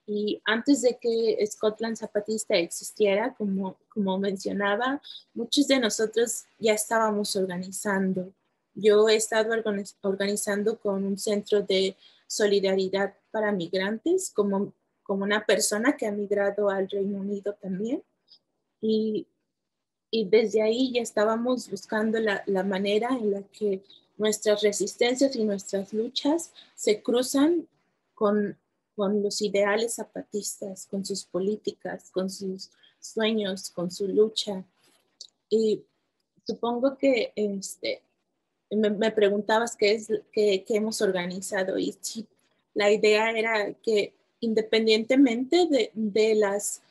Y 0.05 0.41
antes 0.45 0.82
de 0.82 0.97
que 0.99 1.39
Scotland 1.45 1.95
Zapatista 1.95 2.55
existiera, 2.55 3.34
como, 3.36 3.77
como 3.88 4.17
mencionaba, 4.19 5.01
muchos 5.34 5.67
de 5.67 5.79
nosotros 5.79 6.43
ya 6.59 6.73
estábamos 6.73 7.36
organizando. 7.36 8.34
Yo 8.73 9.07
he 9.07 9.15
estado 9.15 9.53
organizando 10.01 10.79
con 10.79 11.05
un 11.05 11.17
centro 11.17 11.61
de 11.61 11.95
solidaridad 12.27 13.13
para 13.32 13.51
migrantes, 13.51 14.32
como, 14.34 14.73
como 15.03 15.23
una 15.23 15.45
persona 15.45 15.95
que 15.95 16.07
ha 16.07 16.11
migrado 16.11 16.69
al 16.69 16.89
Reino 16.89 17.19
Unido 17.19 17.53
también. 17.61 18.03
Y, 18.82 19.27
y 20.12 20.26
desde 20.26 20.62
ahí 20.62 20.91
ya 20.93 21.01
estábamos 21.01 21.70
buscando 21.70 22.20
la, 22.20 22.43
la 22.45 22.64
manera 22.64 23.09
en 23.09 23.32
la 23.32 23.41
que 23.43 23.82
nuestras 24.18 24.62
resistencias 24.62 25.36
y 25.36 25.43
nuestras 25.43 25.93
luchas 25.93 26.51
se 26.76 27.01
cruzan 27.01 27.68
con 28.14 28.57
con 28.95 29.24
los 29.24 29.41
ideales 29.41 29.95
zapatistas, 29.95 30.86
con 30.86 31.05
sus 31.05 31.26
políticas, 31.26 32.12
con 32.12 32.30
sus 32.30 32.70
sueños, 32.99 33.72
con 33.72 33.89
su 33.89 34.07
lucha. 34.07 34.64
Y 35.49 35.84
supongo 36.45 36.97
que 36.97 37.34
este, 37.36 38.03
me, 38.70 39.12
preguntabas 39.12 39.76
qué 39.76 39.93
es 39.93 40.12
qué, 40.32 40.64
hemos 40.70 41.01
organizado 41.01 41.78
y 41.78 41.95
la 42.74 42.91
idea 42.91 43.32
era 43.32 43.74
que 43.74 44.14
independientemente 44.39 45.68
de, 45.68 45.91
de 45.93 46.36
las 46.36 46.82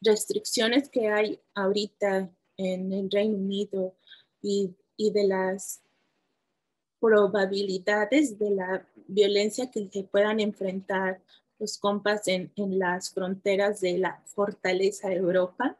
restricciones 0.00 0.88
que 0.88 1.08
hay 1.08 1.38
ahorita 1.54 2.30
en 2.56 2.92
el 2.92 3.10
Reino 3.10 3.36
Unido 3.36 3.94
y, 4.42 4.74
y 4.96 5.10
de 5.10 5.24
las 5.24 5.80
probabilidades 7.00 8.38
de 8.38 8.50
la 8.50 8.86
violencia 9.08 9.70
que 9.70 9.88
se 9.90 10.04
puedan 10.04 10.40
enfrentar 10.40 11.20
los 11.58 11.78
compas 11.78 12.26
en, 12.28 12.50
en 12.56 12.78
las 12.78 13.10
fronteras 13.10 13.80
de 13.80 13.98
la 13.98 14.22
Fortaleza 14.26 15.12
Europa. 15.12 15.76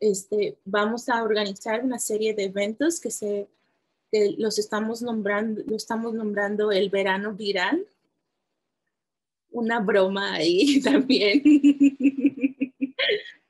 Este, 0.00 0.58
vamos 0.64 1.08
a 1.08 1.22
organizar 1.22 1.84
una 1.84 1.98
serie 1.98 2.34
de 2.34 2.44
eventos 2.44 3.00
que, 3.00 3.10
se, 3.10 3.48
que 4.10 4.34
los 4.38 4.58
estamos 4.58 5.02
nombrando, 5.02 5.62
lo 5.66 5.76
estamos 5.76 6.14
nombrando 6.14 6.70
el 6.72 6.90
verano 6.90 7.32
viral. 7.32 7.86
Una 9.50 9.80
broma 9.80 10.34
ahí 10.34 10.80
también. 10.84 11.42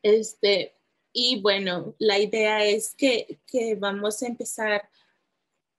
este, 0.03 0.76
y 1.19 1.41
bueno, 1.41 1.95
la 1.99 2.19
idea 2.19 2.63
es 2.63 2.95
que, 2.95 3.39
que 3.47 3.75
vamos 3.75 4.23
a 4.23 4.27
empezar 4.27 4.87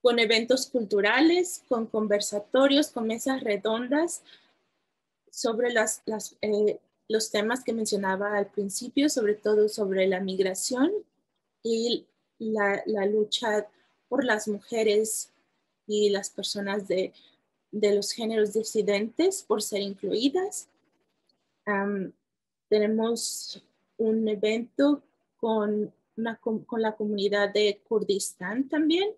con 0.01 0.17
eventos 0.17 0.65
culturales, 0.65 1.63
con 1.69 1.85
conversatorios, 1.85 2.89
con 2.89 3.05
mesas 3.05 3.43
redondas, 3.43 4.23
sobre 5.29 5.71
las, 5.71 6.01
eh, 6.41 6.79
los 7.07 7.29
temas 7.29 7.63
que 7.63 7.71
mencionaba 7.71 8.35
al 8.35 8.47
principio, 8.49 9.09
sobre 9.09 9.35
todo 9.35 9.69
sobre 9.69 10.07
la 10.07 10.19
migración 10.21 10.91
y 11.61 12.07
la, 12.39 12.83
lucha 13.05 13.67
por 14.09 14.25
las 14.25 14.47
mujeres 14.47 15.29
y 15.85 16.09
las 16.09 16.31
personas 16.31 16.87
de, 16.87 17.13
los 17.71 18.11
géneros 18.11 18.53
disidentes 18.53 19.43
por 19.43 19.61
ser 19.61 19.81
incluidas. 19.81 20.67
tenemos 22.69 23.63
un 23.97 24.27
evento 24.27 25.03
con, 25.37 25.93
con 26.65 26.81
la 26.81 26.95
comunidad 26.95 27.53
de 27.53 27.81
Kurdistán 27.87 28.67
también 28.69 29.09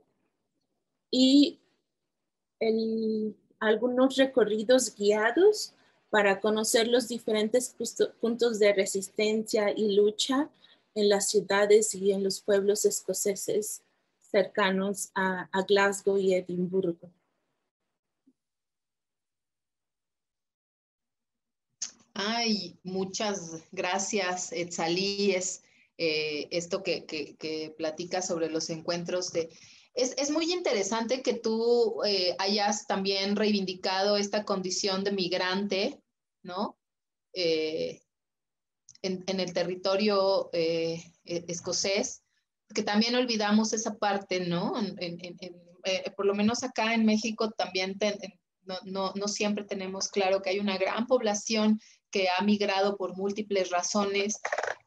y 1.11 1.59
algunos 3.59 4.15
recorridos 4.17 4.95
guiados 4.95 5.73
para 6.09 6.39
conocer 6.39 6.87
los 6.87 7.07
diferentes 7.07 7.75
puntos 8.19 8.59
de 8.59 8.73
resistencia 8.73 9.71
y 9.75 9.95
lucha 9.95 10.49
en 10.95 11.09
las 11.09 11.29
ciudades 11.29 11.93
y 11.93 12.11
en 12.11 12.23
los 12.23 12.41
pueblos 12.41 12.85
escoceses 12.85 13.83
cercanos 14.19 15.11
a, 15.15 15.49
Glasgow 15.67 16.17
y 16.17 16.33
Edimburgo. 16.33 17.11
Ay, 22.13 22.77
muchas 22.83 23.63
gracias, 23.71 24.51
Etzalí. 24.51 25.31
Es 25.31 25.63
eh, 26.01 26.47
esto 26.51 26.81
que, 26.81 27.05
que, 27.05 27.75
platica 27.77 28.21
sobre 28.21 28.49
los 28.49 28.69
encuentros 28.69 29.33
de... 29.33 29.49
Es, 29.93 30.31
muy 30.31 30.49
interesante 30.53 31.21
que 31.21 31.33
tú 31.33 32.01
eh, 32.05 32.33
hayas 32.39 32.87
también 32.87 33.35
reivindicado 33.35 34.15
esta 34.15 34.45
condición 34.45 35.03
de 35.03 35.11
migrante, 35.11 35.99
¿no? 36.41 36.77
Eh, 37.33 38.01
en, 39.01 39.39
el 39.41 39.51
territorio 39.53 40.49
eh, 40.53 41.03
e, 41.25 41.43
escocés, 41.49 42.23
que 42.73 42.83
también 42.83 43.15
olvidamos 43.15 43.73
esa 43.73 43.97
parte, 43.97 44.39
¿no? 44.39 44.73
por 46.15 46.25
lo 46.25 46.33
menos 46.33 46.63
acá 46.63 46.93
en 46.93 47.05
México 47.05 47.51
también 47.51 47.97
no, 48.85 49.13
no, 49.15 49.27
siempre 49.27 49.63
tenemos 49.63 50.09
claro 50.09 50.41
que 50.41 50.51
hay 50.51 50.59
una 50.59 50.77
gran 50.77 51.07
población 51.07 51.79
que 52.11 52.27
ha 52.29 52.43
migrado 52.43 52.97
por 52.97 53.15
múltiples 53.15 53.69
razones, 53.69 54.39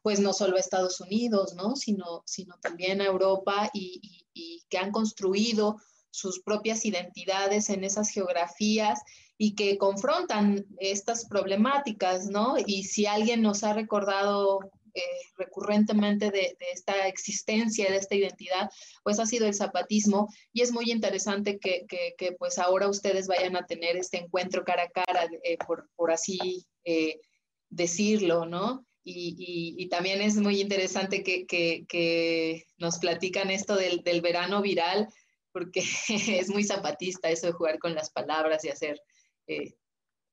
pues 0.03 0.19
no 0.19 0.33
solo 0.33 0.57
a 0.57 0.59
Estados 0.59 0.99
Unidos, 0.99 1.55
¿no? 1.55 1.75
Sino, 1.75 2.23
sino 2.25 2.59
también 2.61 3.01
a 3.01 3.05
Europa 3.05 3.71
y, 3.73 4.21
que 4.69 4.77
han 4.77 4.91
construido 4.91 5.77
sus 6.09 6.41
propias 6.41 6.85
identidades 6.85 7.69
en 7.69 7.83
esas 7.83 8.09
geografías 8.09 9.01
y 9.37 9.55
que 9.55 9.77
confrontan 9.77 10.65
estas 10.79 11.25
problemáticas, 11.25 12.25
¿no? 12.25 12.55
Y 12.65 12.83
si 12.83 13.05
alguien 13.05 13.41
nos 13.43 13.63
ha 13.63 13.73
recordado 13.73 14.59
eh, 14.95 15.01
recurrentemente 15.37 16.31
de, 16.31 16.57
esta 16.73 17.07
existencia, 17.07 17.89
de 17.89 17.97
esta 17.97 18.15
identidad, 18.15 18.69
pues 19.03 19.19
ha 19.19 19.25
sido 19.25 19.45
el 19.45 19.53
zapatismo 19.53 20.27
y 20.51 20.61
es 20.61 20.71
muy 20.71 20.91
interesante 20.91 21.59
que, 21.59 21.85
pues 22.39 22.57
ahora 22.57 22.89
ustedes 22.89 23.27
vayan 23.27 23.55
a 23.55 23.65
tener 23.65 23.95
este 23.95 24.17
encuentro 24.17 24.65
cara 24.65 24.83
a 24.83 24.89
cara, 24.89 25.29
eh, 25.43 25.57
por, 25.95 26.11
así 26.11 26.65
eh, 26.83 27.21
decirlo, 27.69 28.45
¿no? 28.45 28.85
Y, 29.05 29.87
también 29.89 30.21
es 30.21 30.35
muy 30.35 30.61
interesante 30.61 31.23
que, 31.23 32.65
nos 32.77 32.97
platican 32.99 33.49
esto 33.49 33.75
del, 33.75 34.21
verano 34.21 34.61
viral, 34.61 35.07
porque 35.51 35.83
es 36.09 36.49
muy 36.49 36.63
zapatista 36.63 37.29
eso 37.29 37.47
de 37.47 37.53
jugar 37.53 37.79
con 37.79 37.93
las 37.95 38.09
palabras 38.09 38.63
y 38.63 38.69
hacer 38.69 39.01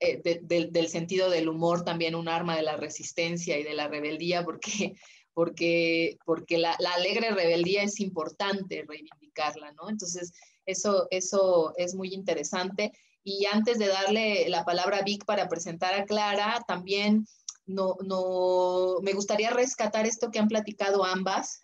del 0.01 0.89
sentido 0.89 1.29
del 1.29 1.49
humor 1.49 1.85
también 1.85 2.15
un 2.15 2.29
arma 2.29 2.57
de 2.57 2.63
la 2.63 2.77
resistencia 2.77 3.59
y 3.59 3.65
de 3.65 3.75
la 3.75 3.89
rebeldía, 3.89 4.45
porque, 4.45 4.95
porque, 5.35 6.17
porque 6.25 6.59
la, 6.59 6.73
alegre 6.97 7.31
rebeldía 7.33 7.83
es 7.83 8.01
importante 8.01 8.85
reivindicarla, 8.87 9.73
¿no? 9.73 9.91
Entonces, 9.91 10.33
eso, 10.65 11.07
eso 11.11 11.75
es 11.77 11.95
muy 11.95 12.15
interesante. 12.15 12.93
Y 13.23 13.45
antes 13.47 13.79
de 13.79 13.89
darle 13.89 14.49
la 14.49 14.65
palabra 14.65 14.99
a 14.99 15.03
Vic 15.03 15.27
para 15.27 15.49
presentar 15.49 15.95
a 15.95 16.05
Clara, 16.05 16.65
también 16.67 17.27
no, 17.71 17.97
no, 18.05 19.01
me 19.03 19.13
gustaría 19.13 19.51
rescatar 19.51 20.07
esto 20.07 20.31
que 20.31 20.39
han 20.39 20.49
platicado 20.49 21.05
ambas 21.05 21.63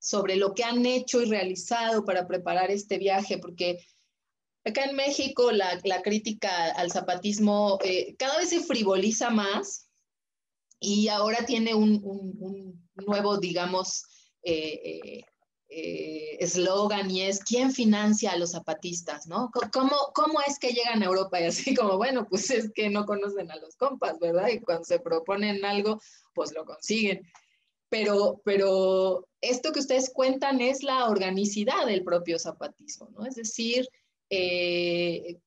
sobre 0.00 0.36
lo 0.36 0.54
que 0.54 0.64
han 0.64 0.86
hecho 0.86 1.20
y 1.20 1.26
realizado 1.26 2.04
para 2.04 2.26
preparar 2.26 2.70
este 2.70 2.98
viaje, 2.98 3.38
porque 3.38 3.78
acá 4.64 4.84
en 4.84 4.96
México 4.96 5.50
la, 5.50 5.80
crítica 6.02 6.70
al 6.72 6.90
zapatismo 6.90 7.78
eh, 7.82 8.14
cada 8.16 8.38
vez 8.38 8.50
se 8.50 8.60
frivoliza 8.60 9.30
más 9.30 9.88
y 10.80 11.08
ahora 11.08 11.44
tiene 11.44 11.74
un, 11.74 12.00
nuevo, 12.94 13.38
digamos, 13.38 14.04
eslogan 15.68 17.10
y 17.10 17.22
es 17.22 17.40
¿quién 17.40 17.72
financia 17.72 18.32
a 18.32 18.38
los 18.38 18.52
zapatistas? 18.52 19.26
¿no? 19.26 19.50
¿Cómo, 19.72 19.96
¿Cómo 20.14 20.40
es 20.46 20.58
que 20.58 20.70
llegan 20.72 21.02
a 21.02 21.06
Europa? 21.06 21.40
Y 21.40 21.44
así 21.44 21.74
como, 21.74 21.96
bueno, 21.96 22.26
pues 22.28 22.50
es 22.50 22.70
que 22.72 22.88
no 22.88 23.04
conocen 23.04 23.50
a 23.50 23.56
los 23.56 23.76
compas, 23.76 24.18
¿verdad? 24.18 24.48
Y 24.48 24.60
cuando 24.60 24.84
se 24.84 24.98
proponen 24.98 25.64
algo, 25.64 26.00
pues 26.34 26.52
lo 26.52 26.64
consiguen. 26.64 27.22
Pero, 27.90 28.40
pero 28.44 29.26
esto 29.40 29.72
que 29.72 29.80
ustedes 29.80 30.10
cuentan 30.12 30.60
es 30.60 30.82
la 30.82 31.08
organicidad 31.08 31.86
del 31.86 32.04
propio 32.04 32.38
zapatismo, 32.38 33.08
¿no? 33.10 33.24
Es 33.24 33.34
decir, 33.34 33.88
eh, 34.30 35.38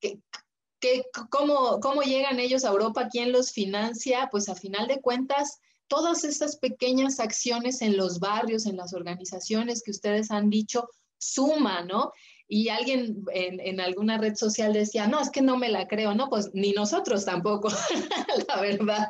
cómo, 1.30 1.80
¿cómo 1.80 2.01
llegan 2.01 2.39
ellos 2.39 2.65
a 2.65 2.69
Europa? 2.69 3.09
¿Quién 3.11 3.32
los 3.32 3.51
financia? 3.51 4.30
Pues 4.32 4.49
a 4.49 4.55
final 4.55 4.88
de 4.88 5.01
cuentas, 5.01 5.59
todas 5.92 6.24
estas 6.24 6.56
pequeñas 6.56 7.20
acciones 7.20 7.82
en 7.82 7.98
los 7.98 8.22
barrios, 8.22 8.66
en 8.66 8.78
las 8.78 8.94
organizaciones 8.94 9.84
que 9.84 9.92
ustedes 9.92 10.32
han 10.32 10.50
dicho, 10.50 10.88
suman, 11.18 11.88
¿no? 11.88 12.14
Y 12.48 12.70
alguien 12.70 13.26
en, 13.34 13.82
alguna 13.82 14.18
red 14.18 14.36
social 14.36 14.72
decía, 14.72 15.08
no, 15.08 15.20
es 15.20 15.30
que 15.30 15.42
no 15.42 15.58
me 15.58 15.68
la 15.68 15.89
creo, 15.89 16.16
no, 16.16 16.30
pues 16.30 16.50
ni 16.54 16.72
nosotros 16.72 17.26
tampoco, 17.26 17.68
la 18.48 18.62
verdad, 18.62 19.10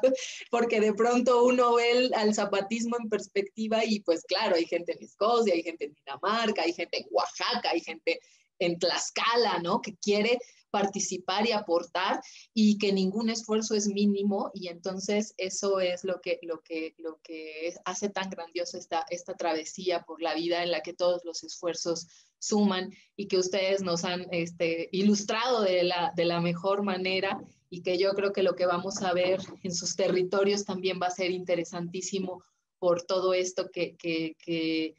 porque 0.50 0.80
de 0.82 0.96
pronto 0.96 1.44
uno 1.44 1.76
ve 1.76 2.10
al 2.16 2.34
zapatismo 2.34 2.98
en 3.00 3.10
perspectiva 3.10 3.86
y 3.86 4.00
pues 4.00 4.24
claro, 4.24 4.56
hay 4.56 4.66
gente 4.66 4.94
en 4.94 5.04
Escocia, 5.04 5.54
hay 5.54 5.62
gente 5.62 5.86
en 5.86 5.94
Dinamarca, 5.94 6.64
hay 6.64 6.74
gente 6.74 6.98
en 6.98 7.06
Oaxaca, 7.12 7.70
hay 7.70 7.82
gente 7.82 8.20
en 8.58 8.80
Tlaxcala, 8.80 9.60
¿no? 9.60 9.84
Que 9.84 9.96
quiere 9.98 10.40
participar 10.72 11.48
y 11.48 11.52
aportar 11.52 12.22
y 12.54 12.78
que 12.78 12.94
ningún 12.94 13.30
esfuerzo 13.30 13.76
es 13.76 13.88
mínimo 13.88 14.52
y 14.54 14.70
entonces 14.70 15.34
eso 15.38 15.80
es 15.80 16.04
lo 16.04 16.22
que, 16.22 16.40
lo 16.42 16.62
que, 16.62 16.96
lo 16.98 17.20
que 17.22 17.74
hace 17.86 18.10
tan 18.10 18.30
grandiosa 18.30 18.78
esta, 18.78 19.06
esta 19.10 19.36
travesía 19.36 20.04
por 20.04 20.22
la 20.22 20.34
vida 20.34 20.64
en 20.64 20.72
la 20.72 20.82
que 20.82 20.94
todos 20.94 21.24
los 21.26 21.44
esfuerzos 21.44 22.08
suman 22.40 22.92
y 23.16 23.28
que 23.28 23.38
ustedes 23.38 23.84
nos 23.84 24.04
han 24.04 24.26
este, 24.32 24.90
ilustrado 24.92 25.62
de 25.62 25.84
la, 25.84 26.12
de 26.16 26.26
la 26.26 26.42
mejor 26.42 26.82
manera 26.82 27.40
y 27.70 27.84
que 27.84 27.98
yo 27.98 28.14
creo 28.14 28.34
que 28.34 28.44
lo 28.44 28.56
que 28.56 28.66
vamos 28.66 29.02
a 29.02 29.14
ver 29.14 29.40
en 29.64 29.74
sus 29.74 29.96
territorios 29.96 30.66
también 30.66 31.00
va 31.02 31.08
a 31.08 31.12
ser 31.12 31.32
interesantísimo 31.32 32.44
por 32.80 33.04
todo 33.04 33.34
esto 33.36 33.70
que, 33.72 33.96
que, 33.96 34.36
que, 34.40 34.96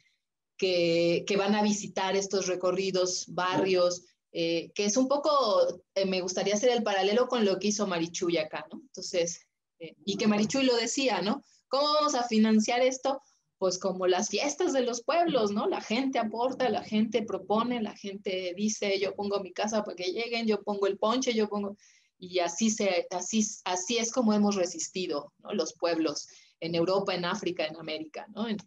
que, 1.27 1.37
van 1.37 1.53
a 1.55 1.61
visitar 1.61 2.15
estos 2.15 2.47
recorridos, 2.47 3.25
barrios, 3.27 4.03
eh, 4.35 4.71
que 4.73 4.85
es 4.85 4.97
un 4.97 5.07
poco, 5.07 5.83
eh, 5.93 6.05
me 6.05 6.21
gustaría 6.21 6.55
hacer 6.55 6.71
el 6.71 6.81
paralelo 6.81 7.27
con 7.27 7.45
lo 7.45 7.59
que 7.59 7.67
hizo 7.67 7.85
Marichuy 7.85 8.37
acá, 8.37 8.65
¿no? 8.71 8.81
Entonces, 8.81 9.45
eh, 9.79 9.95
y 10.05 10.17
que 10.17 10.25
Marichuy 10.25 10.63
lo 10.63 10.75
decía, 10.75 11.21
¿no? 11.21 11.43
¿Cómo 11.67 11.93
vamos 11.93 12.15
a 12.15 12.23
financiar 12.23 12.81
esto? 12.81 13.21
Pues 13.59 13.77
como 13.77 14.07
las 14.07 14.29
fiestas 14.29 14.73
de 14.73 14.81
los 14.81 15.03
pueblos, 15.03 15.51
¿no? 15.51 15.67
La 15.67 15.81
gente 15.81 16.17
aporta, 16.17 16.67
la 16.69 16.83
gente 16.83 17.21
propone, 17.21 17.79
la 17.83 17.95
gente 17.95 18.55
dice, 18.57 18.99
yo 18.99 19.13
pongo 19.13 19.39
mi 19.39 19.53
casa 19.53 19.83
para 19.83 19.95
que 19.95 20.11
lleguen, 20.11 20.47
yo 20.47 20.63
pongo 20.63 20.87
el 20.87 20.97
ponche, 20.97 21.33
yo 21.33 21.47
pongo... 21.47 21.77
Y 22.17 22.39
así, 22.39 22.71
se, 22.71 23.05
así, 23.11 23.45
así 23.65 23.97
es 23.97 24.11
como 24.11 24.33
hemos 24.33 24.55
resistido, 24.55 25.31
¿no? 25.39 25.53
Los 25.53 25.73
pueblos 25.75 26.27
en 26.59 26.73
Europa, 26.73 27.13
en 27.13 27.25
África, 27.25 27.65
en 27.65 27.75
América, 27.75 28.25
¿no? 28.33 28.47
En, 28.47 28.57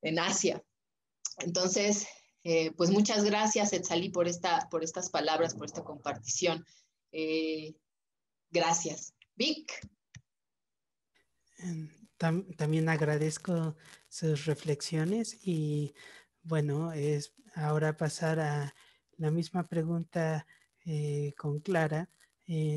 en 0.00 0.18
Asia. 0.18 0.62
Entonces, 1.38 2.06
eh, 2.44 2.72
pues 2.72 2.90
muchas 2.90 3.24
gracias, 3.24 3.72
Etzali, 3.72 4.08
por, 4.10 4.26
esta, 4.26 4.68
por 4.70 4.82
estas 4.82 5.10
palabras, 5.10 5.54
por 5.54 5.66
esta 5.66 5.84
compartición. 5.84 6.64
Eh, 7.12 7.74
gracias. 8.50 9.14
Vic. 9.36 9.72
Em, 11.58 11.88
también 12.56 12.88
agradezco 12.88 13.76
sus 14.08 14.46
reflexiones 14.46 15.38
y 15.42 15.94
bueno, 16.42 16.92
es 16.92 17.34
ahora 17.54 17.96
pasar 17.96 18.40
a 18.40 18.74
la 19.16 19.30
misma 19.30 19.68
pregunta 19.68 20.46
eh, 20.84 21.34
con 21.36 21.60
Clara 21.60 22.08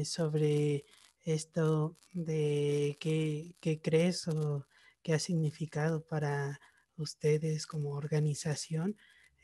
sobre 0.05 0.86
esto 1.24 1.97
de 2.13 2.97
qué, 3.01 3.55
qué 3.59 3.82
crees 3.82 4.28
o 4.30 4.66
qué 5.03 5.16
ha 5.16 5.20
significado 5.20 6.05
para 6.05 6.61
ustedes 6.95 7.68
como 7.68 7.89
organización 7.89 8.95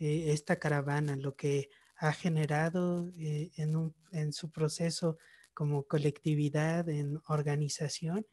eh, 0.02 0.32
esta 0.34 0.56
caravana, 0.56 1.16
lo 1.16 1.36
que 1.36 1.70
ha 1.96 2.12
generado 2.12 3.12
eh, 3.20 3.52
en, 3.56 4.34
su 4.34 4.50
proceso 4.50 5.20
como 5.54 5.84
colectividad, 5.84 6.90
en 6.90 7.22
organización, 7.28 8.26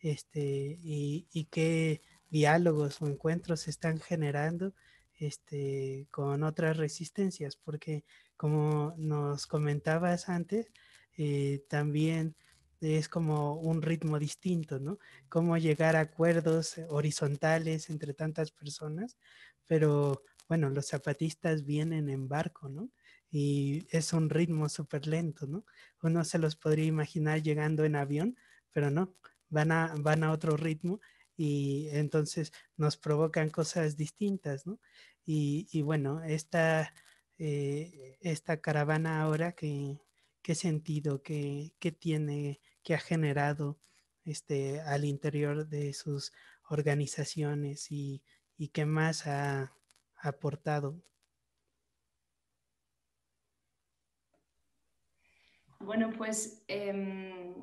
este, 0.00 0.78
y, 0.82 1.48
qué 1.50 2.02
diálogos 2.28 3.00
o 3.00 3.06
encuentros 3.06 3.68
están 3.68 4.00
generando 4.00 4.74
este, 5.18 6.06
con 6.10 6.42
otras 6.42 6.76
resistencias, 6.76 7.56
porque 7.56 8.04
como 8.36 8.92
nos 8.98 9.46
comentabas 9.46 10.28
antes, 10.28 10.70
eh, 11.16 11.64
también 11.70 12.36
es 12.82 13.08
como 13.08 13.54
un 13.54 13.80
ritmo 13.80 14.18
distinto, 14.18 14.78
¿no? 14.78 14.98
Cómo 15.30 15.56
llegar 15.56 15.96
a 15.96 16.00
acuerdos 16.00 16.76
horizontales 16.90 17.88
entre 17.88 18.12
tantas 18.12 18.50
personas, 18.50 19.16
pero 19.66 20.22
bueno, 20.48 20.70
los 20.70 20.88
zapatistas 20.88 21.64
vienen 21.64 22.08
en 22.08 22.28
barco, 22.28 22.68
¿no? 22.68 22.90
Y 23.30 23.86
es 23.90 24.12
un 24.12 24.30
ritmo 24.30 24.68
súper 24.68 25.06
lento, 25.06 25.46
¿no? 25.46 25.64
Uno 26.02 26.24
se 26.24 26.38
los 26.38 26.56
podría 26.56 26.84
imaginar 26.86 27.42
llegando 27.42 27.84
en 27.84 27.96
avión, 27.96 28.36
pero 28.72 28.90
no, 28.90 29.14
van 29.48 29.72
a, 29.72 29.94
van 29.98 30.22
a 30.24 30.32
otro 30.32 30.56
ritmo 30.56 31.00
y 31.36 31.88
entonces 31.90 32.52
nos 32.76 32.96
provocan 32.96 33.50
cosas 33.50 33.96
distintas, 33.96 34.66
¿no? 34.66 34.78
Y, 35.26 35.82
bueno, 35.82 36.22
esta, 36.22 36.92
eh, 37.38 38.18
esta 38.20 38.60
caravana 38.60 39.22
ahora, 39.22 39.52
¿qué, 39.52 39.98
qué 40.42 40.54
sentido, 40.54 41.22
qué, 41.22 41.74
qué 41.78 41.92
tiene, 41.92 42.60
qué 42.82 42.94
ha 42.94 43.00
generado 43.00 43.78
este, 44.24 44.80
al 44.82 45.04
interior 45.06 45.66
de 45.66 45.94
sus 45.94 46.32
organizaciones 46.68 47.90
y, 47.90 48.22
y 48.58 48.68
qué 48.68 48.84
más 48.84 49.26
ha, 49.26 49.72
aportado? 50.24 51.02
Bueno, 55.80 56.12
pues 56.16 56.64
em, 56.66 57.54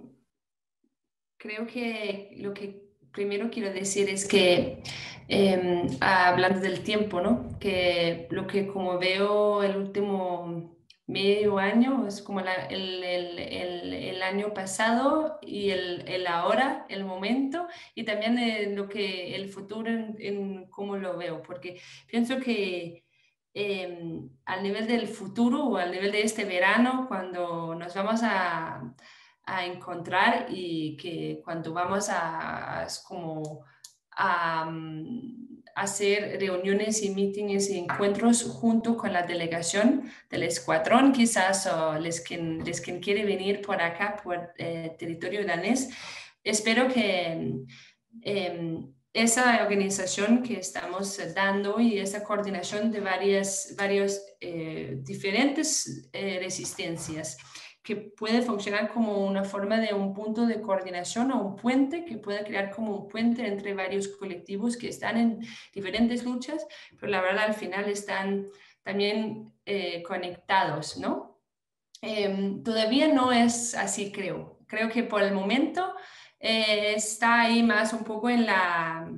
creo 1.38 1.66
que 1.66 2.36
lo 2.38 2.54
que 2.54 2.92
primero 3.12 3.50
quiero 3.50 3.74
decir 3.74 4.10
es 4.10 4.28
que, 4.28 4.84
em, 5.28 5.88
hablando 6.02 6.60
del 6.60 6.84
tiempo, 6.84 7.20
¿no? 7.22 7.58
Que 7.60 8.28
lo 8.30 8.48
que 8.48 8.68
como 8.68 9.00
veo 9.00 9.64
el 9.64 9.76
último 9.76 10.81
medio 11.12 11.60
año, 11.60 12.08
es 12.08 12.22
como 12.22 12.40
el, 12.40 14.22
año 14.24 14.54
pasado 14.54 15.40
y 15.42 15.72
el, 15.72 16.26
ahora, 16.28 16.86
el 16.90 17.04
momento, 17.04 17.68
y 17.96 18.04
también 18.04 18.76
lo 18.76 18.88
que 18.88 19.36
el 19.36 19.50
futuro 19.50 19.90
en, 19.90 20.70
cómo 20.70 20.98
lo 20.98 21.18
veo, 21.18 21.42
porque 21.42 21.82
pienso 22.08 22.40
que 22.40 23.04
em, 23.54 24.30
al 24.46 24.64
nivel 24.64 24.88
del 24.88 25.08
futuro 25.08 25.66
o 25.66 25.78
al 25.78 25.92
nivel 25.92 26.12
de 26.12 26.22
este 26.24 26.46
verano, 26.46 27.06
cuando 27.08 27.76
nos 27.76 27.94
vamos 27.94 28.22
a, 28.24 28.82
a 29.46 29.66
encontrar 29.66 30.48
y 30.50 30.96
que 30.98 31.42
cuando 31.44 31.74
vamos 31.74 32.10
a, 32.10 32.88
como 33.08 33.66
a, 34.12 34.72
hacer 35.76 36.40
reuniones 36.40 37.02
y 37.04 37.10
mítines 37.10 37.70
y 37.70 37.80
encuentros 37.80 38.44
junto 38.44 38.98
con 38.98 39.14
la 39.14 39.24
delegación 39.24 40.12
del 40.30 40.44
escuadrón, 40.44 41.12
quizás 41.12 41.68
o 41.68 41.98
les 41.98 42.22
quien, 42.22 42.64
les 42.64 42.82
quien 42.82 43.00
quiere 43.00 43.26
venir 43.26 43.62
por 43.62 43.82
acá, 43.82 44.20
por 44.24 44.54
eh, 44.58 44.96
territorio 44.98 45.46
danés. 45.46 45.90
Espero 46.44 46.88
que 46.88 47.66
em, 48.22 48.94
esa 49.14 49.64
organización 49.64 50.42
que 50.42 50.60
estamos 50.60 51.20
dando 51.36 51.80
y 51.80 52.00
esa 52.00 52.24
coordinación 52.24 52.92
de 52.92 53.02
varias, 53.02 53.76
varios 53.78 54.22
eh, 54.40 54.98
diferentes 55.02 56.10
eh, 56.14 56.40
resistencias 56.42 57.38
que 57.84 57.96
puede 57.96 58.42
funcionar 58.42 58.94
como 58.94 59.26
una 59.26 59.44
forma 59.44 59.80
de 59.80 59.94
un 59.94 60.14
punto 60.14 60.46
de 60.46 60.62
coordinación 60.62 61.32
o 61.32 61.42
un 61.42 61.56
puente 61.56 62.06
que 62.06 62.18
puede 62.18 62.44
crear 62.44 62.70
como 62.72 62.96
un 62.96 63.08
puente 63.08 63.46
entre 63.48 63.74
varios 63.74 64.08
colectivos 64.08 64.78
que 64.78 64.90
están 64.90 65.18
en 65.18 65.40
diferentes 65.74 66.24
luchas, 66.24 66.66
pero 67.00 67.12
la 67.12 67.22
verdad 67.22 67.46
al 67.46 67.54
final 67.56 67.90
están 67.90 68.48
también 68.84 69.52
eh, 69.66 70.04
conectados, 70.04 70.98
¿no? 70.98 71.40
Em, 72.02 72.64
todavía 72.64 73.08
no 73.08 73.32
es 73.32 73.76
así, 73.76 74.12
creo. 74.12 74.60
Creo 74.68 74.90
que 74.90 75.04
por 75.04 75.22
el 75.22 75.34
momento 75.34 75.94
eh, 76.40 76.94
está 76.96 77.42
ahí 77.42 77.62
más 77.62 77.94
un 77.94 78.04
poco 78.04 78.30
en 78.30 78.46
la, 78.46 79.12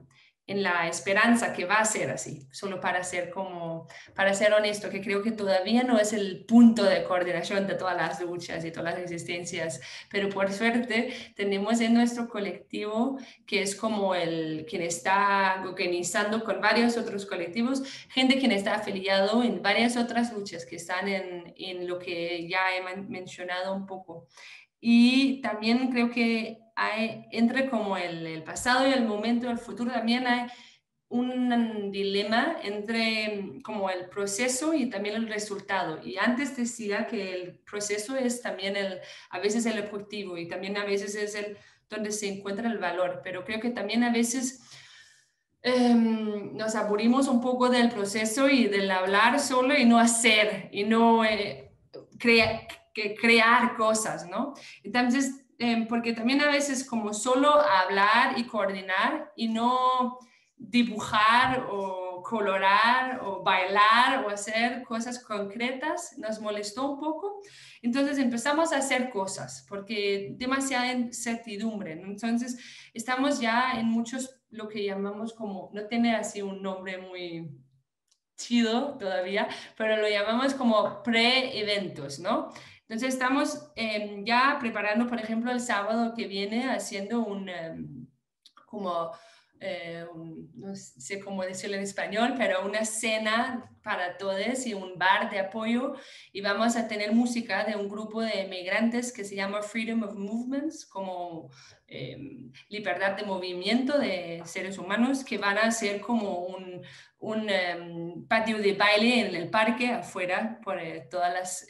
en 0.45 0.61
la 0.61 0.87
esperanza 0.89 1.53
que 1.53 1.65
va 1.65 1.75
a 1.75 1.85
ser 1.85 2.09
así, 2.09 2.47
solo 2.51 2.81
para 2.81 3.03
ser 3.03 3.29
como, 3.29 3.87
para 4.13 4.33
ser 4.33 4.53
honesto, 4.53 4.89
que 4.89 5.01
creo 5.01 5.23
que 5.23 5.31
todavía 5.31 5.83
no 5.83 5.97
es 5.97 6.11
el 6.11 6.43
punto 6.45 6.83
de 6.83 7.03
coordinación 7.05 7.65
de 7.65 7.75
todas 7.75 7.95
las 7.95 8.21
luchas 8.21 8.65
y 8.65 8.71
todas 8.71 8.93
las 8.93 9.03
existencias, 9.03 9.79
pero 10.09 10.27
por 10.29 10.51
suerte 10.51 11.13
tenemos 11.35 11.79
en 11.79 11.93
nuestro 11.93 12.27
colectivo, 12.27 13.17
que 13.45 13.61
es 13.61 13.73
como 13.73 14.15
el 14.15 14.65
quien 14.69 14.81
está 14.81 15.63
organizando 15.63 16.43
con 16.43 16.59
varios 16.59 16.97
otros 16.97 17.25
colectivos, 17.25 17.83
gente 18.09 18.37
quien 18.37 18.51
está 18.51 18.75
afiliado 18.75 19.43
en 19.43 19.61
varias 19.61 19.95
otras 19.95 20.33
luchas 20.33 20.65
que 20.65 20.75
están 20.75 21.07
en, 21.07 21.53
en 21.55 21.87
lo 21.87 21.99
que 21.99 22.47
ya 22.49 22.75
he 22.75 22.81
mencionado 23.03 23.73
un 23.73 23.85
poco. 23.85 24.27
Y 24.81 25.39
también 25.41 25.89
creo 25.89 26.09
que 26.09 26.62
entre 27.31 27.69
como 27.69 27.97
el, 27.97 28.25
el, 28.25 28.43
pasado 28.43 28.87
y 28.87 28.93
el 28.93 29.05
momento, 29.05 29.49
el 29.49 29.57
futuro, 29.57 29.91
también 29.91 30.27
hay 30.27 30.47
un 31.13 31.91
dilema 31.91 32.57
entre 32.63 33.61
como 33.63 33.91
el 33.91 34.09
proceso 34.09 34.73
y 34.73 34.89
también 34.89 35.15
el 35.15 35.27
resultado. 35.27 36.01
Y 36.03 36.17
antes 36.17 36.57
decía 36.57 37.05
que 37.05 37.33
el 37.35 37.59
proceso 37.59 38.15
es 38.15 38.41
también 38.41 38.75
el, 38.75 38.99
a 39.29 39.39
veces 39.39 39.67
el 39.67 39.79
objetivo 39.79 40.37
y 40.37 40.47
también 40.47 40.75
a 40.75 40.85
veces 40.85 41.13
es 41.13 41.35
el 41.35 41.57
donde 41.87 42.11
se 42.11 42.27
encuentra 42.27 42.67
el 42.67 42.79
valor, 42.79 43.21
pero 43.23 43.45
creo 43.45 43.59
que 43.59 43.69
también 43.69 44.03
a 44.03 44.11
veces 44.11 44.61
em, 45.61 46.57
nos 46.57 46.73
aburrimos 46.73 47.27
un 47.27 47.41
poco 47.41 47.69
del 47.69 47.89
proceso 47.89 48.49
y 48.49 48.65
del 48.65 48.89
hablar 48.89 49.39
solo 49.39 49.77
y 49.77 49.85
no 49.85 49.99
hacer 49.99 50.69
y 50.71 50.83
no 50.83 51.23
eh, 51.23 51.71
que 52.17 53.15
crear 53.15 53.75
cosas, 53.75 54.27
¿no? 54.27 54.55
Entonces, 54.83 55.42
em, 55.63 55.87
porque 55.87 56.13
también 56.13 56.41
a 56.41 56.51
veces 56.51 56.85
como 56.87 57.13
solo 57.13 57.49
hablar 57.49 58.37
y 58.37 58.43
coordinar 58.45 59.31
y 59.35 59.47
no 59.47 60.19
dibujar 60.57 61.67
o 61.69 62.21
colorar 62.23 63.19
o 63.23 63.43
bailar 63.43 64.25
o 64.25 64.29
hacer 64.29 64.83
cosas 64.83 65.19
concretas 65.19 66.15
nos 66.17 66.39
molestó 66.39 66.91
un 66.91 66.99
poco. 66.99 67.41
Entonces 67.81 68.17
empezamos 68.17 68.71
a 68.71 68.77
hacer 68.77 69.09
cosas 69.09 69.65
porque 69.69 70.35
demasiada 70.37 70.91
incertidumbre. 70.91 71.91
Entonces 71.93 72.57
estamos 72.93 73.39
ya 73.39 73.73
en 73.79 73.87
muchos, 73.87 74.39
lo 74.49 74.67
que 74.67 74.83
llamamos 74.83 75.33
como, 75.33 75.69
no 75.73 75.85
tiene 75.87 76.15
así 76.15 76.41
un 76.41 76.61
nombre 76.61 76.97
muy 76.97 77.51
chido 78.37 78.97
todavía, 78.97 79.47
pero 79.77 79.97
lo 79.97 80.07
llamamos 80.09 80.53
como 80.53 81.03
pre-eventos, 81.03 82.19
¿no? 82.19 82.51
Entonces 82.93 83.15
estamos 83.15 83.71
em, 83.75 84.23
ya 84.23 84.57
preparando, 84.59 85.07
por 85.07 85.19
ejemplo, 85.19 85.51
el 85.51 85.59
sábado 85.59 86.13
que 86.15 86.27
viene 86.27 86.69
haciendo 86.69 87.25
un, 87.25 87.49
em, 87.49 88.05
como, 88.67 89.09
eh, 89.59 90.05
no 90.53 90.75
sé 90.75 91.19
cómo 91.19 91.41
decirlo 91.41 91.75
en 91.75 91.81
español, 91.81 92.35
pero 92.37 92.63
una 92.63 92.85
cena 92.85 93.67
para 93.81 94.15
todos 94.17 94.67
y 94.67 94.75
un 94.75 94.99
bar 94.99 95.31
de 95.31 95.39
apoyo. 95.39 95.95
Y 96.31 96.41
vamos 96.41 96.75
a 96.75 96.87
tener 96.87 97.13
música 97.13 97.63
de 97.63 97.75
un 97.75 97.89
grupo 97.89 98.21
de 98.21 98.45
migrantes 98.47 99.11
que 99.11 99.23
se 99.23 99.35
llama 99.35 99.63
Freedom 99.63 100.03
of 100.03 100.13
Movements, 100.13 100.85
como 100.85 101.49
em, 101.87 102.51
libertad 102.69 103.13
de 103.13 103.23
movimiento 103.23 103.97
de 103.97 104.43
seres 104.45 104.77
humanos, 104.77 105.23
que 105.23 105.39
van 105.39 105.57
a 105.57 105.71
ser 105.71 105.99
como 105.99 106.45
un, 106.45 106.83
un 107.17 108.27
patio 108.27 108.59
de 108.59 108.73
baile 108.73 109.21
en 109.21 109.35
el 109.35 109.49
parque 109.49 109.89
afuera 109.89 110.59
por 110.63 110.79
eh, 110.79 111.07
todas 111.09 111.33
las 111.33 111.67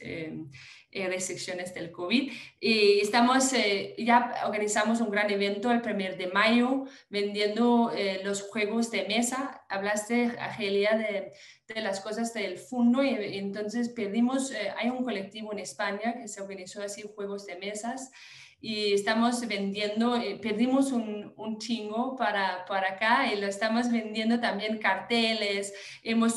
eh, 0.96 1.08
restricciones 1.08 1.74
del 1.74 1.92
COVID. 1.92 2.32
Y 2.60 3.00
estamos, 3.00 3.52
eh, 3.54 3.96
ya 3.98 4.44
organizamos 4.46 5.02
un 5.02 5.10
gran 5.10 5.32
evento 5.32 5.72
el 5.72 5.82
1 5.82 6.18
de 6.18 6.30
mayo 6.32 6.86
vendiendo 7.10 7.92
eh, 7.96 8.22
los 8.24 8.44
juegos 8.44 8.92
de 8.92 9.06
mesa. 9.06 9.66
Hablaste, 9.70 10.34
Angelia, 10.40 10.96
de, 10.96 11.34
de 11.68 11.82
las 11.82 12.00
cosas 12.00 12.32
del 12.36 12.60
fondo 12.60 13.04
y, 13.04 13.40
entonces 13.40 13.90
pedimos, 13.90 14.54
hay 14.78 14.92
un 14.92 15.04
colectivo 15.04 15.52
en 15.52 15.60
España 15.60 16.14
que 16.14 16.28
se 16.28 16.42
organizó 16.42 16.84
así 16.84 17.02
juegos 17.16 17.48
de 17.48 17.56
mesas 17.56 18.12
y 18.62 18.94
estamos 18.94 19.46
vendiendo, 19.48 20.22
perdimos 20.44 20.92
un, 20.92 21.34
un, 21.36 21.58
chingo 21.58 22.16
para, 22.16 22.66
para 22.66 22.94
acá 22.94 23.34
y 23.34 23.42
lo 23.42 23.48
estamos 23.48 23.92
vendiendo 23.92 24.40
también 24.40 24.78
carteles, 24.78 25.74
hemos 26.04 26.36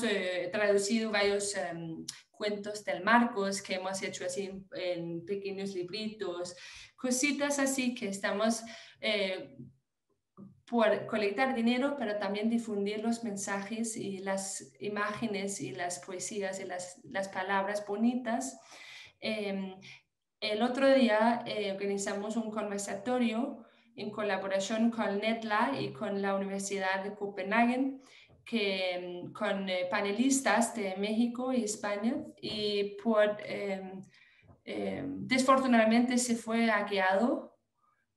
traducido 0.51 1.11
varios 1.13 1.55
em, 1.55 2.05
cuentos 2.37 2.85
del 2.85 3.03
Marcos 3.03 3.63
que 3.63 3.75
hemos 3.75 4.03
hecho 4.03 4.25
así 4.25 4.51
en, 4.75 5.25
pequeños 5.25 5.75
libritos, 5.75 6.57
cositas 6.97 7.59
así 7.59 7.95
que 7.95 8.09
estamos 8.09 8.63
eh, 9.01 9.57
por 10.67 11.07
colectar 11.07 11.55
dinero, 11.55 11.95
pero 11.97 12.19
también 12.19 12.51
difundir 12.51 13.01
los 13.03 13.23
mensajes 13.23 13.97
y 13.97 14.19
las 14.19 14.73
imágenes 14.81 15.61
y 15.61 15.71
las 15.71 16.01
poesías 16.01 16.61
y 16.61 16.65
las, 16.65 17.01
las 17.05 17.29
palabras 17.29 17.85
bonitas. 17.87 18.59
Em, 19.21 19.77
el 20.41 20.63
otro 20.63 20.93
día 20.93 21.43
eh, 21.47 21.73
organizamos 21.73 22.37
un 22.37 22.51
conversatorio 22.51 23.65
en 23.95 24.11
colaboración 24.11 24.91
con 24.91 25.19
NETLA 25.19 25.81
y 25.81 25.93
con 25.93 26.21
la 26.21 26.35
Universidad 26.35 27.03
de 27.03 27.15
Copenhague 27.15 27.99
que, 28.47 29.25
mm, 29.27 29.33
con 29.33 29.69
eh, 29.69 29.87
panelistas 29.91 30.75
de 30.75 30.95
México 30.97 31.53
y 31.53 31.65
España 31.65 32.15
y 32.41 32.97
por, 33.03 33.37
em, 33.45 34.01
em, 34.65 35.27
desfortunadamente 35.27 36.17
se 36.19 36.37
fue 36.37 36.67
hackeado 36.69 37.53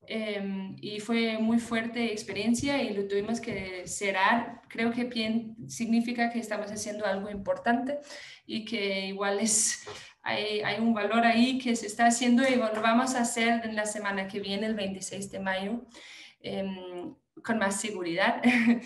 em, 0.07 0.75
y 0.81 0.99
fue 0.99 1.37
muy 1.37 1.59
fuerte 1.59 2.11
experiencia 2.11 2.81
y 2.81 2.93
lo 2.93 3.07
tuvimos 3.07 3.39
que 3.39 3.87
cerrar. 3.87 4.61
Creo 4.67 4.91
que 4.91 5.03
bien 5.05 5.55
significa 5.67 6.29
que 6.31 6.39
estamos 6.39 6.71
haciendo 6.71 7.05
algo 7.05 7.29
importante 7.29 7.99
y 8.45 8.65
que 8.65 9.07
igual 9.07 9.39
es, 9.39 9.85
hay, 10.23 10.61
hay, 10.61 10.79
un 10.79 10.93
valor 10.93 11.25
ahí 11.25 11.59
que 11.59 11.75
se 11.75 11.87
está 11.87 12.07
haciendo 12.07 12.43
y 12.47 12.55
lo 12.55 12.81
vamos 12.81 13.15
a 13.15 13.21
hacer 13.21 13.61
en 13.65 13.75
la 13.75 13.85
semana 13.85 14.27
que 14.27 14.39
viene, 14.39 14.67
el 14.67 14.75
26 14.75 15.31
de 15.31 15.39
mayo 15.39 15.85
con 17.43 17.57
más 17.57 17.79
seguridad. 17.79 18.41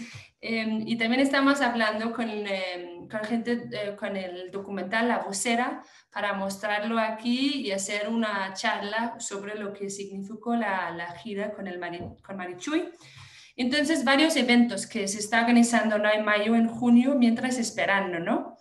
Em, 0.45 0.85
y 0.85 0.97
también 0.97 1.21
estamos 1.21 1.61
hablando 1.61 2.11
con, 2.11 2.29
em, 2.29 3.07
con 3.07 3.23
gente, 3.23 3.63
eh, 3.71 3.95
con 3.95 4.17
el 4.17 4.51
documental 4.51 5.07
La 5.07 5.19
Vocera, 5.19 5.81
para 6.11 6.33
mostrarlo 6.33 6.99
aquí 6.99 7.61
y 7.61 7.71
hacer 7.71 8.09
una 8.09 8.53
charla 8.53 9.17
sobre 9.21 9.55
lo 9.55 9.71
que 9.71 9.89
significó 9.89 10.53
la, 10.57 10.91
la 10.91 11.13
gira 11.13 11.53
con, 11.53 11.65
el 11.67 11.79
con 12.21 12.35
Marichuy. 12.35 12.89
Entonces, 13.55 14.03
varios 14.03 14.35
eventos 14.35 14.85
que 14.85 15.07
se 15.07 15.19
está 15.19 15.39
organizando 15.39 15.97
¿no? 15.97 16.11
en 16.11 16.25
mayo, 16.25 16.55
en 16.55 16.67
junio, 16.67 17.15
mientras 17.15 17.57
esperando, 17.57 18.19
¿no? 18.19 18.57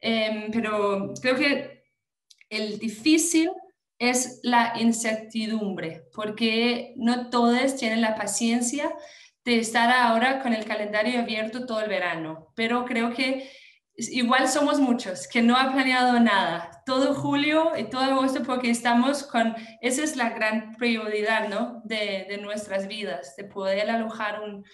Em, 0.00 0.50
pero 0.50 1.14
creo 1.22 1.36
que 1.36 1.84
el 2.48 2.80
difícil 2.80 3.50
es 4.00 4.40
la 4.42 4.72
incertidumbre, 4.80 6.08
porque 6.12 6.94
no 6.96 7.30
todos 7.30 7.76
tienen 7.76 8.00
la 8.00 8.16
paciencia 8.16 8.92
de 9.44 9.58
estar 9.58 9.90
ahora 9.90 10.42
con 10.42 10.52
el 10.52 10.64
calendario 10.64 11.20
abierto 11.20 11.66
todo 11.66 11.80
el 11.80 11.88
verano, 11.88 12.52
pero 12.56 12.84
creo 12.86 13.12
que 13.12 13.48
igual 13.94 14.48
somos 14.48 14.80
muchos 14.80 15.28
que 15.28 15.42
no 15.42 15.56
han 15.56 15.72
planeado 15.72 16.18
nada, 16.18 16.82
todo 16.86 17.14
julio 17.14 17.72
y 17.76 17.84
todo 17.84 18.00
agosto 18.00 18.42
porque 18.42 18.70
estamos 18.70 19.22
con, 19.22 19.54
esa 19.82 20.02
es 20.02 20.16
la 20.16 20.30
gran 20.30 20.76
prioridad 20.76 21.48
¿no? 21.48 21.82
de, 21.84 22.26
de 22.28 22.38
nuestras 22.38 22.88
vidas, 22.88 23.36
de 23.36 23.44
poder 23.44 23.90
alojar 23.90 24.40
un, 24.40 24.64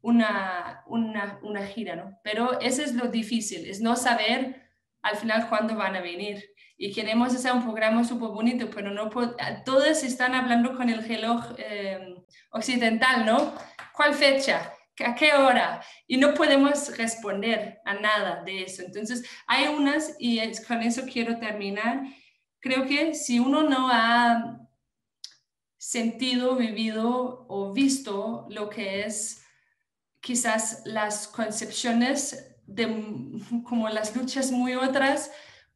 una, 0.00 0.82
una, 0.86 1.38
una, 1.42 1.66
gira, 1.66 1.96
¿no? 1.96 2.18
Pero 2.24 2.58
eso 2.60 2.82
es 2.82 2.94
lo 2.94 3.08
difícil, 3.08 3.68
es 3.68 3.82
no 3.82 3.96
saber 3.96 4.70
al 5.02 5.16
final 5.16 5.48
cuándo 5.48 5.76
van 5.76 5.96
a 5.96 6.00
venir. 6.00 6.42
Y 6.82 6.94
queremos 6.94 7.34
hacer 7.34 7.52
un 7.52 7.62
programa 7.62 8.02
súper 8.04 8.30
bonito, 8.30 8.70
pero 8.70 8.90
no 8.90 9.10
todos 9.66 10.02
están 10.02 10.34
hablando 10.34 10.74
con 10.74 10.88
el 10.88 11.06
reloj 11.06 11.44
eh, 11.58 12.14
occidental, 12.52 13.26
¿no? 13.26 13.52
¿Cuál 13.94 14.14
fecha? 14.14 14.72
¿A 15.04 15.14
qué 15.14 15.34
hora? 15.34 15.82
Y 16.06 16.16
no 16.16 16.32
podemos 16.32 16.96
responder 16.96 17.80
a 17.84 17.92
nada 17.92 18.42
de 18.44 18.62
eso. 18.62 18.82
Entonces, 18.82 19.28
hay 19.46 19.68
unas, 19.68 20.16
y 20.18 20.40
con 20.66 20.80
eso 20.80 21.02
quiero 21.04 21.38
terminar, 21.38 22.00
creo 22.60 22.86
que 22.86 23.12
si 23.12 23.38
uno 23.38 23.62
no 23.62 23.90
ha 23.92 24.58
sentido, 25.76 26.56
vivido 26.56 27.44
o 27.46 27.74
visto 27.74 28.46
lo 28.48 28.70
que 28.70 29.02
es 29.02 29.44
quizás 30.20 30.80
las 30.86 31.28
concepciones 31.28 32.56
de 32.64 32.86
como 33.68 33.90
las 33.90 34.16
luchas 34.16 34.50
muy 34.50 34.76
otras, 34.76 35.30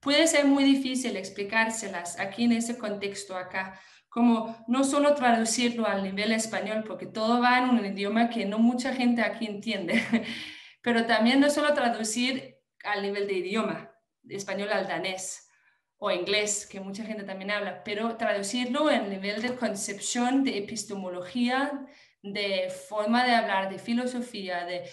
puede 0.05 0.26
ser 0.28 0.44
muy 0.44 0.62
difícil 0.62 1.16
explicárselas 1.16 2.20
aquí 2.20 2.44
en 2.44 2.52
ese 2.52 2.78
contexto 2.78 3.36
acá 3.36 3.80
como 4.14 4.64
no 4.68 4.84
solo 4.84 5.16
traducirlo 5.16 5.88
al 5.88 6.05
nivel 6.05 6.30
español, 6.30 6.84
porque 6.86 7.05
todo 7.05 7.40
va 7.40 7.59
en 7.59 7.70
un 7.70 7.84
idioma 7.84 8.30
que 8.30 8.44
no 8.44 8.61
mucha 8.61 8.94
gente 8.94 9.22
aquí 9.22 9.44
entiende, 9.46 10.00
pero 10.82 11.05
también 11.05 11.40
no 11.40 11.50
solo 11.50 11.74
traducir 11.74 12.61
al 12.84 13.02
nivel 13.02 13.26
de 13.26 13.32
idioma, 13.32 13.90
español 14.28 14.70
al 14.72 14.86
danés 14.86 15.48
o 15.96 16.12
inglés, 16.12 16.64
que 16.64 16.78
mucha 16.78 17.05
gente 17.05 17.24
también 17.24 17.50
habla, 17.50 17.82
pero 17.82 18.16
traducirlo 18.16 18.88
en 18.88 19.11
nivel 19.11 19.42
de 19.42 19.57
concepción, 19.57 20.44
de 20.44 20.59
epistemología, 20.59 21.84
de 22.22 22.70
forma 22.88 23.24
de 23.24 23.32
hablar, 23.32 23.68
de 23.68 23.80
filosofía, 23.80 24.64
de 24.64 24.84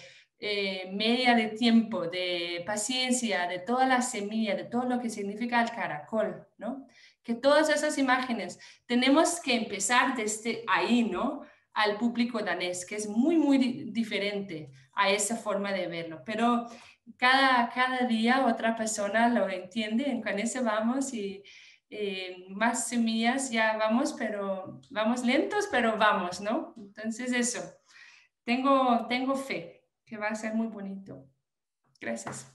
eh, 0.44 0.90
media 0.90 1.36
de 1.36 1.50
tiempo, 1.50 2.08
de 2.08 2.64
paciencia, 2.66 3.46
de 3.46 3.60
toda 3.60 3.86
la 3.86 4.02
semilla, 4.02 4.56
de 4.56 4.64
todo 4.64 4.82
lo 4.86 4.98
que 4.98 5.08
significa 5.08 5.62
el 5.62 5.70
caracol, 5.70 6.44
¿no? 6.58 6.84
Que 7.22 7.36
todas 7.36 7.68
esas 7.68 7.96
imágenes 7.96 8.58
tenemos 8.84 9.38
que 9.38 9.54
empezar 9.54 10.16
desde 10.16 10.64
ahí, 10.66 11.04
¿no? 11.04 11.42
Al 11.74 11.96
público 11.96 12.40
danés, 12.40 12.84
que 12.84 12.96
es 12.96 13.06
muy, 13.06 13.36
muy 13.36 13.56
diferente 13.92 14.72
a 14.94 15.10
esa 15.10 15.36
forma 15.36 15.70
de 15.70 15.86
verlo. 15.86 16.24
Pero 16.26 16.66
cada, 17.16 17.68
cada 17.68 18.08
día 18.08 18.44
otra 18.44 18.74
persona 18.74 19.28
lo 19.28 19.48
entiende, 19.48 20.20
con 20.24 20.40
eso 20.40 20.64
vamos 20.64 21.14
y 21.14 21.40
eh, 21.88 22.46
más 22.48 22.88
semillas 22.88 23.48
ya 23.52 23.76
vamos, 23.76 24.12
pero 24.18 24.80
vamos 24.90 25.24
lentos, 25.24 25.68
pero 25.70 25.96
vamos, 25.96 26.40
¿no? 26.40 26.74
Entonces 26.76 27.32
eso, 27.32 27.60
tengo, 28.44 29.06
tengo 29.06 29.36
fe 29.36 29.81
que 30.12 30.18
va 30.18 30.28
a 30.28 30.34
ser 30.34 30.54
muy 30.54 30.66
bonito. 30.66 31.26
Gracias. 31.98 32.46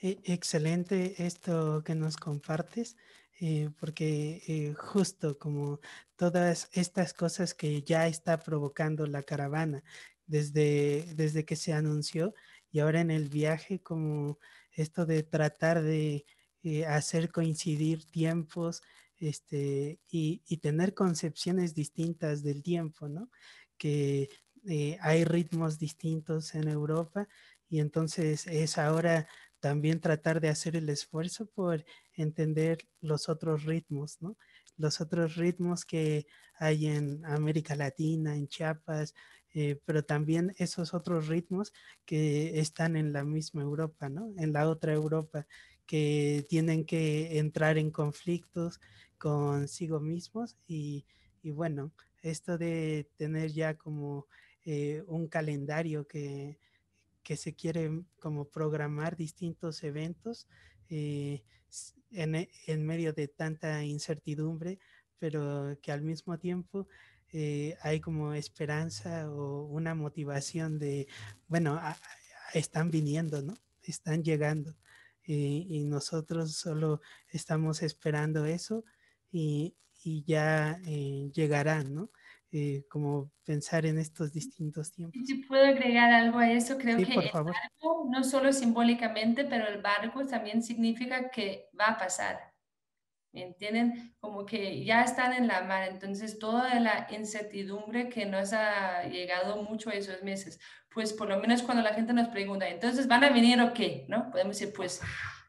E, 0.00 0.18
excelente 0.24 1.26
esto 1.26 1.82
que 1.84 1.94
nos 1.94 2.16
compartes, 2.16 2.96
eh, 3.38 3.68
porque 3.78 4.42
eh, 4.48 4.72
justo 4.72 5.38
como 5.38 5.78
todas 6.16 6.70
estas 6.72 7.12
cosas 7.12 7.52
que 7.52 7.82
ya 7.82 8.06
está 8.06 8.38
provocando 8.38 9.06
la 9.06 9.22
caravana 9.22 9.84
desde, 10.26 11.12
desde 11.14 11.44
que 11.44 11.56
se 11.56 11.74
anunció 11.74 12.32
y 12.72 12.78
ahora 12.78 13.02
en 13.02 13.10
el 13.10 13.28
viaje, 13.28 13.82
como 13.82 14.38
esto 14.72 15.04
de 15.04 15.22
tratar 15.22 15.82
de 15.82 16.24
eh, 16.62 16.86
hacer 16.86 17.30
coincidir 17.30 18.06
tiempos 18.06 18.82
este, 19.18 20.00
y, 20.10 20.56
tener 20.62 20.94
concepciones 20.94 21.74
distintas 21.74 22.42
del 22.42 22.62
tiempo, 22.62 23.06
¿no? 23.06 23.28
Que 23.76 24.30
eh, 24.68 24.98
hay 25.00 25.24
ritmos 25.24 25.78
distintos 25.78 26.54
en 26.54 26.68
Europa 26.68 27.28
y 27.68 27.80
entonces 27.80 28.46
es 28.46 28.78
ahora 28.78 29.28
también 29.60 30.00
tratar 30.00 30.40
de 30.40 30.48
hacer 30.48 30.76
el 30.76 30.88
esfuerzo 30.88 31.46
por 31.46 31.84
entender 32.14 32.78
los 33.00 33.28
otros 33.28 33.64
ritmos, 33.64 34.20
¿no? 34.20 34.36
Los 34.76 35.00
otros 35.00 35.36
ritmos 35.36 35.84
que 35.84 36.26
hay 36.54 36.86
en 36.86 37.24
América 37.26 37.76
Latina, 37.76 38.34
en 38.34 38.48
Chiapas, 38.48 39.14
eh, 39.52 39.80
pero 39.84 40.04
también 40.04 40.54
esos 40.58 40.94
otros 40.94 41.28
ritmos 41.28 41.72
que 42.04 42.60
están 42.60 42.96
en 42.96 43.12
la 43.12 43.24
misma 43.24 43.62
Europa. 43.62 44.10
En 44.36 44.52
la 44.52 44.68
otra 44.68 44.92
Europa 44.92 45.46
que 45.86 46.46
tienen 46.48 46.84
que 46.84 47.38
entrar 47.38 47.76
en 47.76 47.90
conflictos 47.90 48.80
consigo 49.18 50.00
mismos 50.00 50.56
y, 50.66 51.04
bueno, 51.42 51.92
esto 52.22 52.58
de 52.58 53.10
tener 53.16 53.50
ya 53.52 53.74
como 53.74 54.26
eh, 54.64 55.02
un 55.06 55.26
calendario 55.26 56.06
que, 56.06 56.58
que, 57.22 57.36
se 57.36 57.54
quiere 57.54 58.02
como 58.18 58.44
programar 58.44 59.16
distintos 59.16 59.82
eventos 59.84 60.48
eh, 60.90 61.42
en, 62.10 62.46
en, 62.66 62.86
medio 62.86 63.14
de 63.14 63.28
tanta 63.28 63.82
incertidumbre, 63.84 64.78
pero 65.18 65.78
que 65.80 65.92
al 65.92 66.02
mismo 66.02 66.38
tiempo 66.38 66.88
eh, 67.32 67.76
hay 67.80 68.00
como 68.00 68.34
esperanza 68.34 69.30
o 69.30 69.64
una 69.64 69.94
motivación 69.94 70.78
de, 70.78 71.08
bueno, 71.48 71.80
están 72.52 72.90
viniendo, 72.90 73.40
¿no? 73.40 73.54
Están 73.82 74.22
llegando 74.22 74.76
y, 75.24 75.84
nosotros 75.84 76.54
solo 76.54 77.00
estamos 77.30 77.82
esperando 77.82 78.44
eso 78.44 78.84
y, 79.32 79.74
y 80.02 80.22
ya 80.24 80.78
llegarán, 80.82 81.94
¿no? 81.94 82.10
Eh, 82.52 82.84
como 82.88 83.30
pensar 83.44 83.86
en 83.86 83.96
estos 83.98 84.32
distintos 84.32 84.90
tiempos. 84.90 85.22
Si 85.24 85.36
puedo 85.44 85.64
agregar 85.64 86.12
algo 86.12 86.40
a 86.40 86.50
eso, 86.50 86.78
creo 86.78 86.96
que 86.96 87.04
el 87.04 87.30
barco, 87.32 88.08
no 88.10 88.24
solo 88.24 88.52
simbólicamente, 88.52 89.44
pero 89.44 89.68
el 89.68 89.80
barco 89.80 90.26
también 90.26 90.60
significa 90.60 91.30
que 91.30 91.68
va 91.78 91.90
a 91.90 91.98
pasar. 91.98 92.52
¿Me 93.32 93.44
entienden? 93.44 94.16
Como 94.18 94.44
que 94.44 94.84
ya 94.84 95.04
están 95.04 95.32
en 95.32 95.46
la 95.46 95.62
mar, 95.62 95.88
entonces 95.88 96.40
toda 96.40 96.80
la 96.80 97.06
incertidumbre 97.10 98.08
que 98.08 98.26
nos 98.26 98.52
ha 98.52 99.04
llegado 99.04 99.62
mucho 99.62 99.92
esos 99.92 100.20
meses, 100.24 100.58
pues 100.92 101.12
por 101.12 101.28
lo 101.28 101.38
menos 101.38 101.62
cuando 101.62 101.84
la 101.84 101.94
gente 101.94 102.12
nos 102.12 102.30
pregunta, 102.30 102.68
entonces, 102.68 103.06
¿van 103.06 103.22
a 103.22 103.30
venir 103.30 103.60
o 103.60 103.72
qué? 103.72 104.06
¿No? 104.08 104.28
Podemos 104.28 104.58
decir, 104.58 104.74
pues 104.74 105.00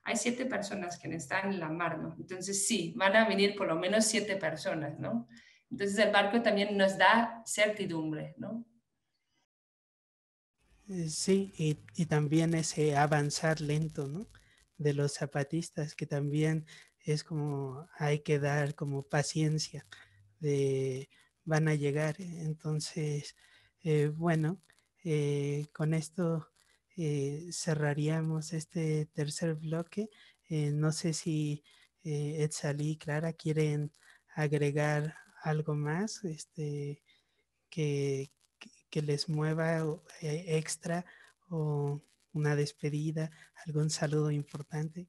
hay 0.04 0.16
siete 0.18 0.46
personas 0.46 1.00
que 1.00 1.08
están 1.16 1.52
en 1.52 1.60
la 1.60 1.70
mar, 1.70 1.98
¿no? 1.98 2.16
Entonces, 2.20 2.68
sí, 2.68 2.94
van 2.96 3.16
a 3.16 3.28
venir 3.28 3.56
por 3.56 3.66
lo 3.66 3.76
menos 3.76 4.06
siete 4.06 4.36
personas, 4.36 5.00
¿no? 5.00 5.28
Entonces, 5.72 5.98
el 6.00 6.12
barco 6.12 6.42
también 6.42 6.76
nos 6.78 6.98
da 6.98 7.42
certidumbre, 7.46 8.36
¿no? 8.38 8.66
Eh, 10.90 11.10
sí, 11.10 11.54
y, 11.58 12.06
también 12.06 12.54
ese 12.54 12.98
avanzar 12.98 13.62
lento, 13.62 14.08
¿no? 14.08 14.28
De 14.78 14.94
los 14.94 15.14
zapatistas, 15.14 15.96
que 15.96 16.06
también 16.06 16.66
es 17.00 17.24
como 17.24 17.88
hay 17.98 18.20
que 18.20 18.40
dar 18.40 18.76
como 18.76 19.04
paciencia 19.04 19.86
de 20.40 21.10
van 21.46 21.70
a 21.70 21.76
llegar. 21.76 22.16
Entonces, 22.20 23.36
eh, 23.84 24.12
bueno, 24.14 24.62
eh, 25.04 25.68
con 25.74 25.94
esto 25.94 26.48
cerraríamos 27.52 28.54
este 28.54 29.08
tercer 29.08 29.56
bloque. 29.56 30.10
no 30.50 30.92
sé 30.92 31.14
si 31.14 31.64
Etzali 32.04 32.92
y 32.92 32.98
Clara 32.98 33.34
quieren 33.34 33.92
agregar 34.36 35.16
algo 35.42 35.76
más 35.76 36.24
este, 36.24 37.04
que, 37.70 38.32
que 38.90 39.02
les 39.02 39.30
mueva 39.30 39.84
extra 40.22 41.06
o 41.50 42.02
una 42.34 42.56
despedida, 42.56 43.32
algún 43.66 43.90
saludo 43.90 44.32
importante. 44.32 45.08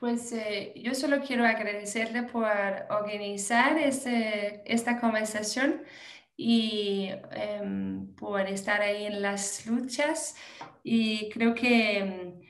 Pues 0.00 0.32
eh, 0.32 0.72
yo 0.76 0.94
solo 0.94 1.20
quiero 1.20 1.44
agradecerle 1.44 2.22
por 2.22 2.46
organizar 2.88 3.76
este, 3.76 4.62
esta 4.64 4.98
conversación 4.98 5.82
y 6.36 7.10
em, 7.32 8.14
por 8.14 8.40
estar 8.48 8.80
ahí 8.80 9.04
en 9.04 9.20
las 9.20 9.66
luchas. 9.66 10.36
Y 10.82 11.28
creo 11.28 11.54
que, 11.54 11.98
em, 11.98 12.40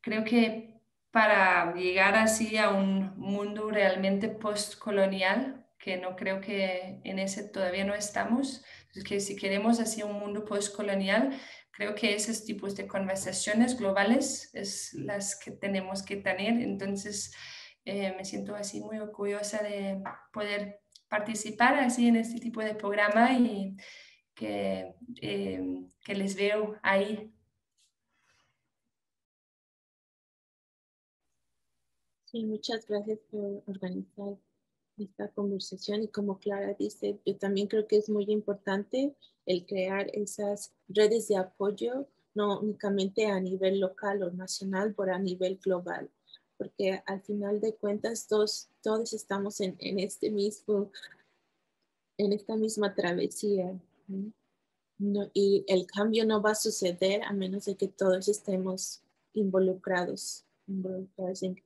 creo 0.00 0.24
que 0.24 0.67
para 1.10 1.74
llegar 1.74 2.14
así 2.14 2.56
a 2.56 2.70
un 2.70 3.16
mundo 3.16 3.70
realmente 3.70 4.28
postcolonial, 4.28 5.66
que 5.78 5.96
no 5.96 6.16
creo 6.16 6.40
que 6.40 7.00
en 7.04 7.18
ese 7.18 7.48
todavía 7.48 7.84
no 7.84 7.94
estamos, 7.94 8.64
es 8.94 9.04
que 9.04 9.20
si 9.20 9.36
queremos 9.36 9.80
así 9.80 10.02
un 10.02 10.18
mundo 10.18 10.44
postcolonial, 10.44 11.38
Creo 11.78 11.94
que 11.94 12.12
esos 12.12 12.44
tipos 12.44 12.74
de 12.74 12.88
conversaciones 12.88 13.78
globales 13.78 14.50
es 14.52 14.92
las 14.94 15.38
que 15.38 15.52
tenemos 15.52 16.02
que 16.02 16.16
tener. 16.16 16.60
Entonces, 16.60 17.32
eh, 17.84 18.12
me 18.16 18.24
siento 18.24 18.56
así 18.56 18.80
muy 18.80 18.98
orgullosa 18.98 19.62
de 19.62 20.02
poder 20.32 20.80
participar 21.08 21.74
así 21.76 22.08
en 22.08 22.16
este 22.16 22.40
tipo 22.40 22.60
de 22.62 22.74
programa 22.74 23.32
y 23.32 23.76
que, 24.34 24.92
eh, 25.22 25.60
que 26.04 26.14
les 26.16 26.34
veo 26.34 26.74
ahí. 26.82 27.32
Sí, 32.30 32.44
muchas 32.44 32.86
gracias 32.86 33.20
por 33.30 33.62
organizar 33.66 34.36
esta 34.98 35.28
conversación 35.28 36.02
y 36.02 36.08
como 36.08 36.38
Clara 36.38 36.74
dice, 36.78 37.18
yo 37.24 37.36
también 37.38 37.68
creo 37.68 37.86
que 37.86 37.96
es 37.96 38.10
muy 38.10 38.24
importante 38.28 39.14
el 39.46 39.64
crear 39.64 40.10
esas 40.12 40.74
redes 40.88 41.28
de 41.28 41.38
apoyo, 41.38 42.06
no 42.34 42.60
únicamente 42.60 43.24
a 43.24 43.40
nivel 43.40 43.80
local 43.80 44.22
o 44.22 44.30
nacional, 44.30 44.94
pero 44.94 45.14
a 45.14 45.18
nivel 45.18 45.56
global, 45.56 46.10
porque 46.58 47.02
al 47.06 47.22
final 47.22 47.62
de 47.62 47.74
cuentas 47.74 48.26
todos, 48.26 48.68
todos 48.82 49.14
estamos 49.14 49.62
en, 49.62 49.76
en 49.78 49.98
este 49.98 50.30
mismo, 50.30 50.92
en 52.18 52.34
esta 52.34 52.56
misma 52.56 52.94
travesía. 52.94 53.80
y 55.32 55.64
el 55.66 55.86
cambio 55.86 56.26
no 56.26 56.42
va 56.42 56.50
a 56.50 56.54
suceder 56.54 57.22
a 57.22 57.32
menos 57.32 57.64
de 57.64 57.76
que 57.76 57.88
todos 57.88 58.28
estemos 58.28 59.00
involucrados, 59.32 60.44
involucrados 60.66 61.42
en, 61.42 61.56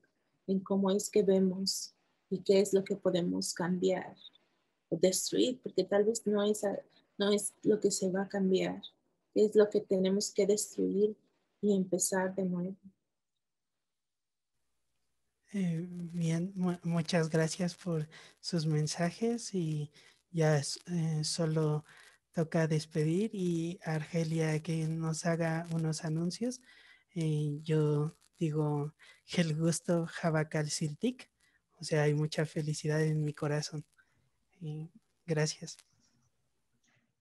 en 0.46 0.60
cómo 0.60 0.90
es 0.90 1.10
que 1.10 1.22
vemos 1.22 1.94
y 2.30 2.42
qué 2.42 2.60
es 2.60 2.72
lo 2.72 2.84
que 2.84 2.96
podemos 2.96 3.54
cambiar 3.54 4.16
o 4.88 4.96
destruir, 4.96 5.60
porque 5.62 5.84
tal 5.84 6.04
vez 6.04 6.26
no 6.26 6.42
es, 6.42 6.62
no 7.18 7.32
es 7.32 7.54
lo 7.62 7.80
que 7.80 7.90
se 7.90 8.10
va 8.10 8.22
a 8.22 8.28
cambiar, 8.28 8.82
es 9.34 9.54
lo 9.54 9.68
que 9.70 9.80
tenemos 9.80 10.32
que 10.32 10.46
destruir 10.46 11.16
y 11.60 11.74
empezar 11.74 12.34
de 12.34 12.44
nuevo. 12.44 12.76
Eh, 15.54 15.86
bien, 15.86 16.52
muchas 16.82 17.28
gracias 17.28 17.74
por 17.74 18.08
sus 18.40 18.64
mensajes 18.66 19.54
y 19.54 19.90
ya 20.30 20.58
eh, 20.58 21.24
solo 21.24 21.84
toca 22.32 22.66
despedir 22.66 23.30
y 23.34 23.78
Argelia 23.84 24.62
que 24.62 24.88
nos 24.88 25.26
haga 25.26 25.66
unos 25.72 26.04
anuncios. 26.04 26.62
Eh, 27.14 27.58
yo 27.62 28.16
digo 28.42 28.92
el 29.36 29.56
gusto 29.56 30.08
Siltic 30.68 31.30
o 31.78 31.84
sea, 31.84 32.02
hay 32.02 32.14
mucha 32.14 32.46
felicidad 32.46 33.02
en 33.02 33.24
mi 33.24 33.34
corazón. 33.34 33.84
Gracias. 35.26 35.76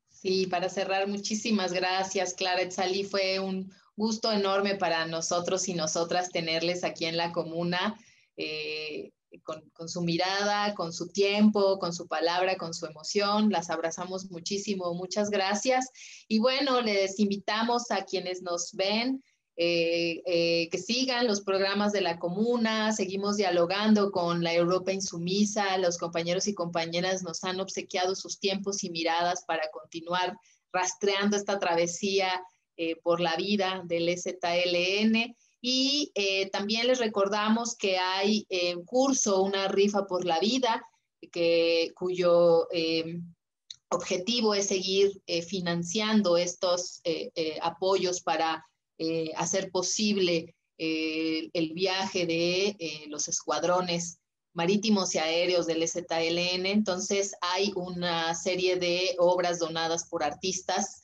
Sí, 0.07 0.45
para 0.45 0.69
cerrar, 0.69 1.07
muchísimas 1.07 1.73
gracias, 1.73 2.35
Clara 2.35 2.61
Etzali. 2.61 3.03
Fue 3.03 3.39
un 3.39 3.71
gusto 3.95 4.31
enorme 4.31 4.75
para 4.75 5.07
nosotros 5.07 5.67
y 5.67 5.73
nosotras 5.73 6.29
tenerles 6.29 6.83
aquí 6.83 7.05
en 7.05 7.17
la 7.17 7.31
comuna. 7.31 7.97
Eh, 8.37 9.11
con, 9.43 9.67
con, 9.71 9.87
su 9.89 10.01
mirada, 10.01 10.75
con 10.75 10.93
su 10.93 11.07
tiempo, 11.07 11.79
con 11.79 11.93
su 11.93 12.07
palabra, 12.07 12.57
con 12.57 12.73
su 12.73 12.85
emoción. 12.85 13.49
Las 13.49 13.69
abrazamos 13.69 14.29
muchísimo. 14.29 14.93
Muchas 14.93 15.29
gracias. 15.31 15.89
Y 16.27 16.39
bueno, 16.39 16.81
les 16.81 17.17
invitamos 17.19 17.89
a 17.91 18.05
quienes 18.05 18.41
nos 18.41 18.73
ven 18.73 19.23
eh, 19.63 20.23
eh, 20.25 20.69
que 20.71 20.79
sigan 20.79 21.27
los 21.27 21.41
programas 21.41 21.91
de 21.91 22.01
la 22.01 22.17
comuna, 22.17 22.91
seguimos 22.93 23.37
dialogando 23.37 24.09
con 24.09 24.43
la 24.43 24.55
Europa 24.55 24.91
insumisa, 24.91 25.77
los 25.77 25.99
compañeros 25.99 26.47
y 26.47 26.55
compañeras 26.55 27.21
nos 27.21 27.43
han 27.43 27.59
obsequiado 27.59 28.15
sus 28.15 28.39
tiempos 28.39 28.83
y 28.83 28.89
miradas 28.89 29.43
para 29.45 29.69
continuar 29.69 30.35
rastreando 30.73 31.37
esta 31.37 31.59
travesía 31.59 32.43
eh, 32.75 32.95
por 33.03 33.21
la 33.21 33.35
vida 33.35 33.83
del 33.85 34.09
ZLN. 34.17 35.35
Y 35.61 36.11
también 36.51 36.87
les 36.87 36.97
recordamos 36.97 37.75
que 37.75 37.99
hay 37.99 38.47
en 38.49 38.83
curso 38.83 39.43
una 39.43 39.67
rifa 39.67 40.07
por 40.07 40.25
la 40.25 40.39
vida, 40.39 40.83
que, 41.31 41.91
cuyo 41.93 42.67
objetivo 43.91 44.55
es 44.55 44.69
seguir 44.69 45.21
financiando 45.47 46.35
estos 46.35 47.03
apoyos 47.61 48.21
para 48.21 48.65
eh, 49.03 49.31
hacer 49.35 49.71
posible 49.71 50.55
eh, 50.77 51.49
el 51.53 51.73
viaje 51.73 52.27
de 52.27 52.75
eh, 52.77 53.05
los 53.07 53.27
escuadrones 53.27 54.19
marítimos 54.53 55.15
y 55.15 55.17
aéreos 55.17 55.65
del 55.65 55.81
ZLN. 55.89 56.67
Entonces 56.67 57.33
hay 57.41 57.73
una 57.75 58.35
serie 58.35 58.75
de 58.75 59.15
obras 59.17 59.57
donadas 59.57 60.07
por 60.07 60.23
artistas 60.23 61.01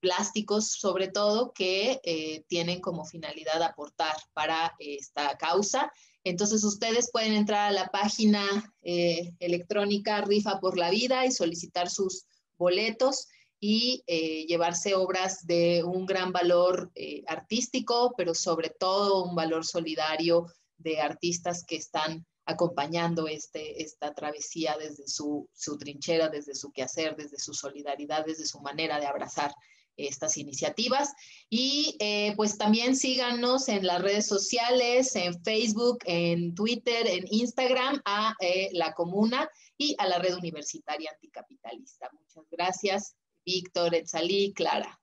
plásticos, 0.00 0.70
sobre 0.70 1.08
todo, 1.08 1.52
que 1.52 2.00
tienen 2.48 2.80
como 2.80 3.04
finalidad 3.04 3.62
aportar 3.62 4.16
para 4.32 4.74
esta 4.78 5.36
causa. 5.36 5.92
Entonces 6.24 6.64
ustedes 6.64 7.10
pueden 7.12 7.34
entrar 7.34 7.68
a 7.68 7.72
la 7.72 7.88
página 7.88 8.42
electrónica 8.80 10.22
Rifa 10.22 10.58
por 10.58 10.78
la 10.78 10.88
Vida 10.88 11.26
y 11.26 11.32
solicitar 11.32 11.90
sus 11.90 12.24
boletos 12.56 13.28
y 13.64 14.02
eh, 14.08 14.44
llevarse 14.46 14.96
obras 14.96 15.46
de 15.46 15.84
un 15.84 16.04
gran 16.04 16.32
valor 16.32 16.90
eh, 16.96 17.22
artístico, 17.28 18.12
pero 18.16 18.34
sobre 18.34 18.70
todo 18.70 19.22
un 19.22 19.36
valor 19.36 19.64
solidario 19.64 20.48
de 20.78 21.00
artistas 21.00 21.64
que 21.64 21.76
están 21.76 22.26
acompañando 22.44 23.28
este, 23.28 23.80
esta 23.80 24.14
travesía 24.14 24.76
desde 24.80 25.06
su, 25.06 25.48
su, 25.52 25.78
trinchera, 25.78 26.28
desde 26.28 26.56
su 26.56 26.72
quehacer, 26.72 27.14
desde 27.14 27.38
su 27.38 27.54
solidaridad, 27.54 28.26
desde 28.26 28.46
su 28.46 28.60
manera 28.60 28.98
de 28.98 29.06
abrazar 29.06 29.54
estas 29.96 30.38
iniciativas. 30.38 31.12
Y 31.48 31.96
eh, 32.00 32.34
pues 32.34 32.58
también 32.58 32.96
síganos 32.96 33.68
en 33.68 33.86
las 33.86 34.02
redes 34.02 34.26
sociales, 34.26 35.14
en 35.14 35.40
Facebook, 35.44 35.98
en 36.06 36.52
Twitter, 36.56 37.06
en 37.06 37.26
Instagram, 37.30 38.02
a 38.06 38.34
la 38.72 38.92
comuna 38.94 39.48
y 39.78 39.94
a 39.98 40.08
la 40.08 40.18
red 40.18 40.34
universitaria 40.34 41.12
anticapitalista. 41.12 42.10
Muchas 42.12 42.50
gracias. 42.50 43.14
Víctor, 43.44 43.94
Etzalí, 43.94 44.52
Clara. 44.54 44.98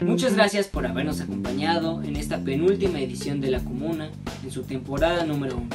Muchas 0.00 0.34
gracias 0.34 0.68
por 0.68 0.86
habernos 0.86 1.20
acompañado 1.20 2.02
en 2.02 2.16
esta 2.16 2.42
penúltima 2.42 3.00
edición 3.00 3.40
de 3.40 3.50
La 3.50 3.60
Comuna 3.60 4.10
en 4.42 4.50
su 4.50 4.64
temporada 4.64 5.24
número 5.24 5.56
1. 5.56 5.68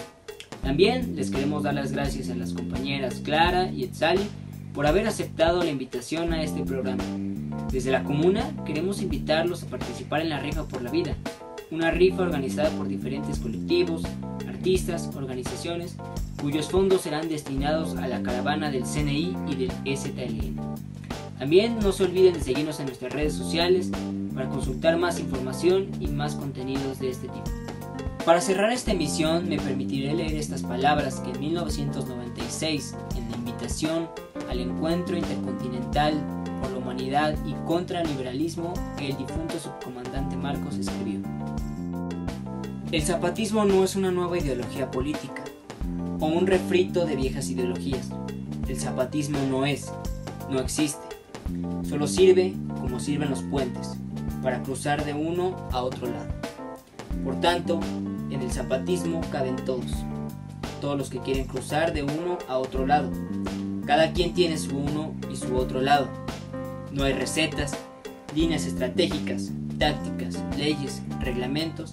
También 0.61 1.15
les 1.15 1.31
queremos 1.31 1.63
dar 1.63 1.73
las 1.73 1.91
gracias 1.91 2.29
a 2.29 2.35
las 2.35 2.53
compañeras 2.53 3.21
Clara 3.23 3.71
y 3.71 3.83
Etzali 3.83 4.27
por 4.73 4.85
haber 4.85 5.07
aceptado 5.07 5.63
la 5.63 5.69
invitación 5.69 6.33
a 6.33 6.43
este 6.43 6.63
programa. 6.63 7.03
Desde 7.71 7.91
La 7.91 8.03
Comuna 8.03 8.53
queremos 8.65 9.01
invitarlos 9.01 9.63
a 9.63 9.67
participar 9.67 10.21
en 10.21 10.29
la 10.29 10.39
rifa 10.39 10.67
por 10.67 10.81
la 10.81 10.91
vida, 10.91 11.15
una 11.71 11.91
rifa 11.91 12.23
organizada 12.23 12.69
por 12.71 12.87
diferentes 12.87 13.39
colectivos, 13.39 14.03
artistas, 14.47 15.09
organizaciones, 15.15 15.95
cuyos 16.41 16.69
fondos 16.69 17.01
serán 17.01 17.29
destinados 17.29 17.95
a 17.97 18.07
la 18.07 18.21
caravana 18.21 18.71
del 18.71 18.83
CNI 18.83 19.35
y 19.47 19.55
del 19.55 19.71
STLN. 19.97 20.55
También 21.39 21.77
no 21.79 21.91
se 21.91 22.05
olviden 22.05 22.33
de 22.33 22.41
seguirnos 22.41 22.79
en 22.79 22.87
nuestras 22.87 23.13
redes 23.13 23.33
sociales 23.33 23.91
para 24.33 24.49
consultar 24.49 24.97
más 24.97 25.19
información 25.19 25.87
y 25.99 26.07
más 26.07 26.35
contenidos 26.35 26.99
de 26.99 27.09
este 27.09 27.27
tipo. 27.27 27.43
Para 28.25 28.41
cerrar 28.41 28.71
esta 28.71 28.91
emisión 28.91 29.47
me 29.47 29.57
permitiré 29.57 30.13
leer 30.13 30.35
estas 30.35 30.63
palabras 30.63 31.21
que 31.21 31.31
en 31.31 31.39
1996, 31.39 32.95
en 33.15 33.31
la 33.31 33.37
invitación 33.37 34.09
al 34.49 34.59
encuentro 34.59 35.15
intercontinental 35.15 36.13
por 36.61 36.71
la 36.71 36.77
humanidad 36.79 37.35
y 37.45 37.53
contra 37.65 38.01
el 38.01 38.07
liberalismo, 38.09 38.73
el 38.99 39.15
difunto 39.15 39.59
subcomandante 39.59 40.35
Marcos 40.35 40.75
escribió. 40.75 41.36
El 42.89 43.03
zapatismo 43.03 43.65
no 43.65 43.83
es 43.83 43.97
una 43.97 44.11
nueva 44.11 44.37
ideología 44.37 44.89
política 44.89 45.43
o 46.21 46.25
un 46.25 46.47
refrito 46.47 47.05
de 47.05 47.17
viejas 47.17 47.49
ideologías. 47.49 48.07
El 48.65 48.79
zapatismo 48.79 49.39
no 49.49 49.65
es, 49.65 49.91
no 50.49 50.61
existe. 50.61 51.01
Solo 51.83 52.07
sirve 52.07 52.53
como 52.79 53.01
sirven 53.01 53.29
los 53.29 53.43
puentes, 53.43 53.97
para 54.41 54.63
cruzar 54.63 55.03
de 55.03 55.13
uno 55.13 55.57
a 55.73 55.81
otro 55.81 56.07
lado. 56.07 56.29
Por 57.25 57.41
tanto, 57.41 57.81
en 58.29 58.41
el 58.41 58.51
zapatismo 58.53 59.19
caben 59.33 59.57
todos, 59.57 59.91
todos 60.79 60.97
los 60.97 61.09
que 61.09 61.19
quieren 61.19 61.45
cruzar 61.45 61.91
de 61.91 62.03
uno 62.03 62.37
a 62.47 62.57
otro 62.57 62.87
lado. 62.87 63.11
Cada 63.85 64.13
quien 64.13 64.33
tiene 64.33 64.57
su 64.57 64.77
uno 64.77 65.13
y 65.29 65.35
su 65.35 65.57
otro 65.57 65.81
lado. 65.81 66.07
No 66.93 67.03
hay 67.03 67.11
recetas, 67.11 67.77
líneas 68.33 68.65
estratégicas, 68.65 69.51
tácticas, 69.77 70.37
leyes, 70.57 71.01
reglamentos 71.19 71.91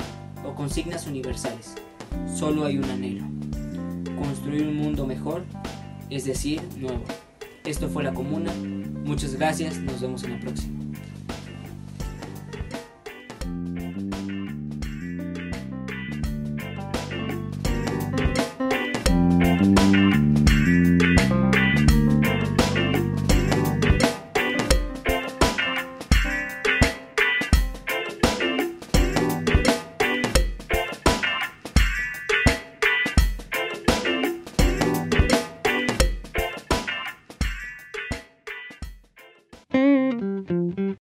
consignas 0.55 1.07
universales. 1.07 1.75
Solo 2.35 2.65
hay 2.65 2.79
un 2.79 2.85
anhelo. 2.85 3.25
Construir 4.19 4.69
un 4.69 4.77
mundo 4.77 5.07
mejor, 5.07 5.45
es 6.11 6.25
decir, 6.25 6.61
nuevo. 6.79 7.03
Esto 7.65 7.89
fue 7.89 8.05
La 8.05 8.13
Comuna. 8.13 8.53
Muchas 9.05 9.35
gracias, 9.35 9.79
nos 9.79 10.01
vemos 10.01 10.23
en 10.25 10.33
la 10.33 10.41
próxima. 10.41 10.84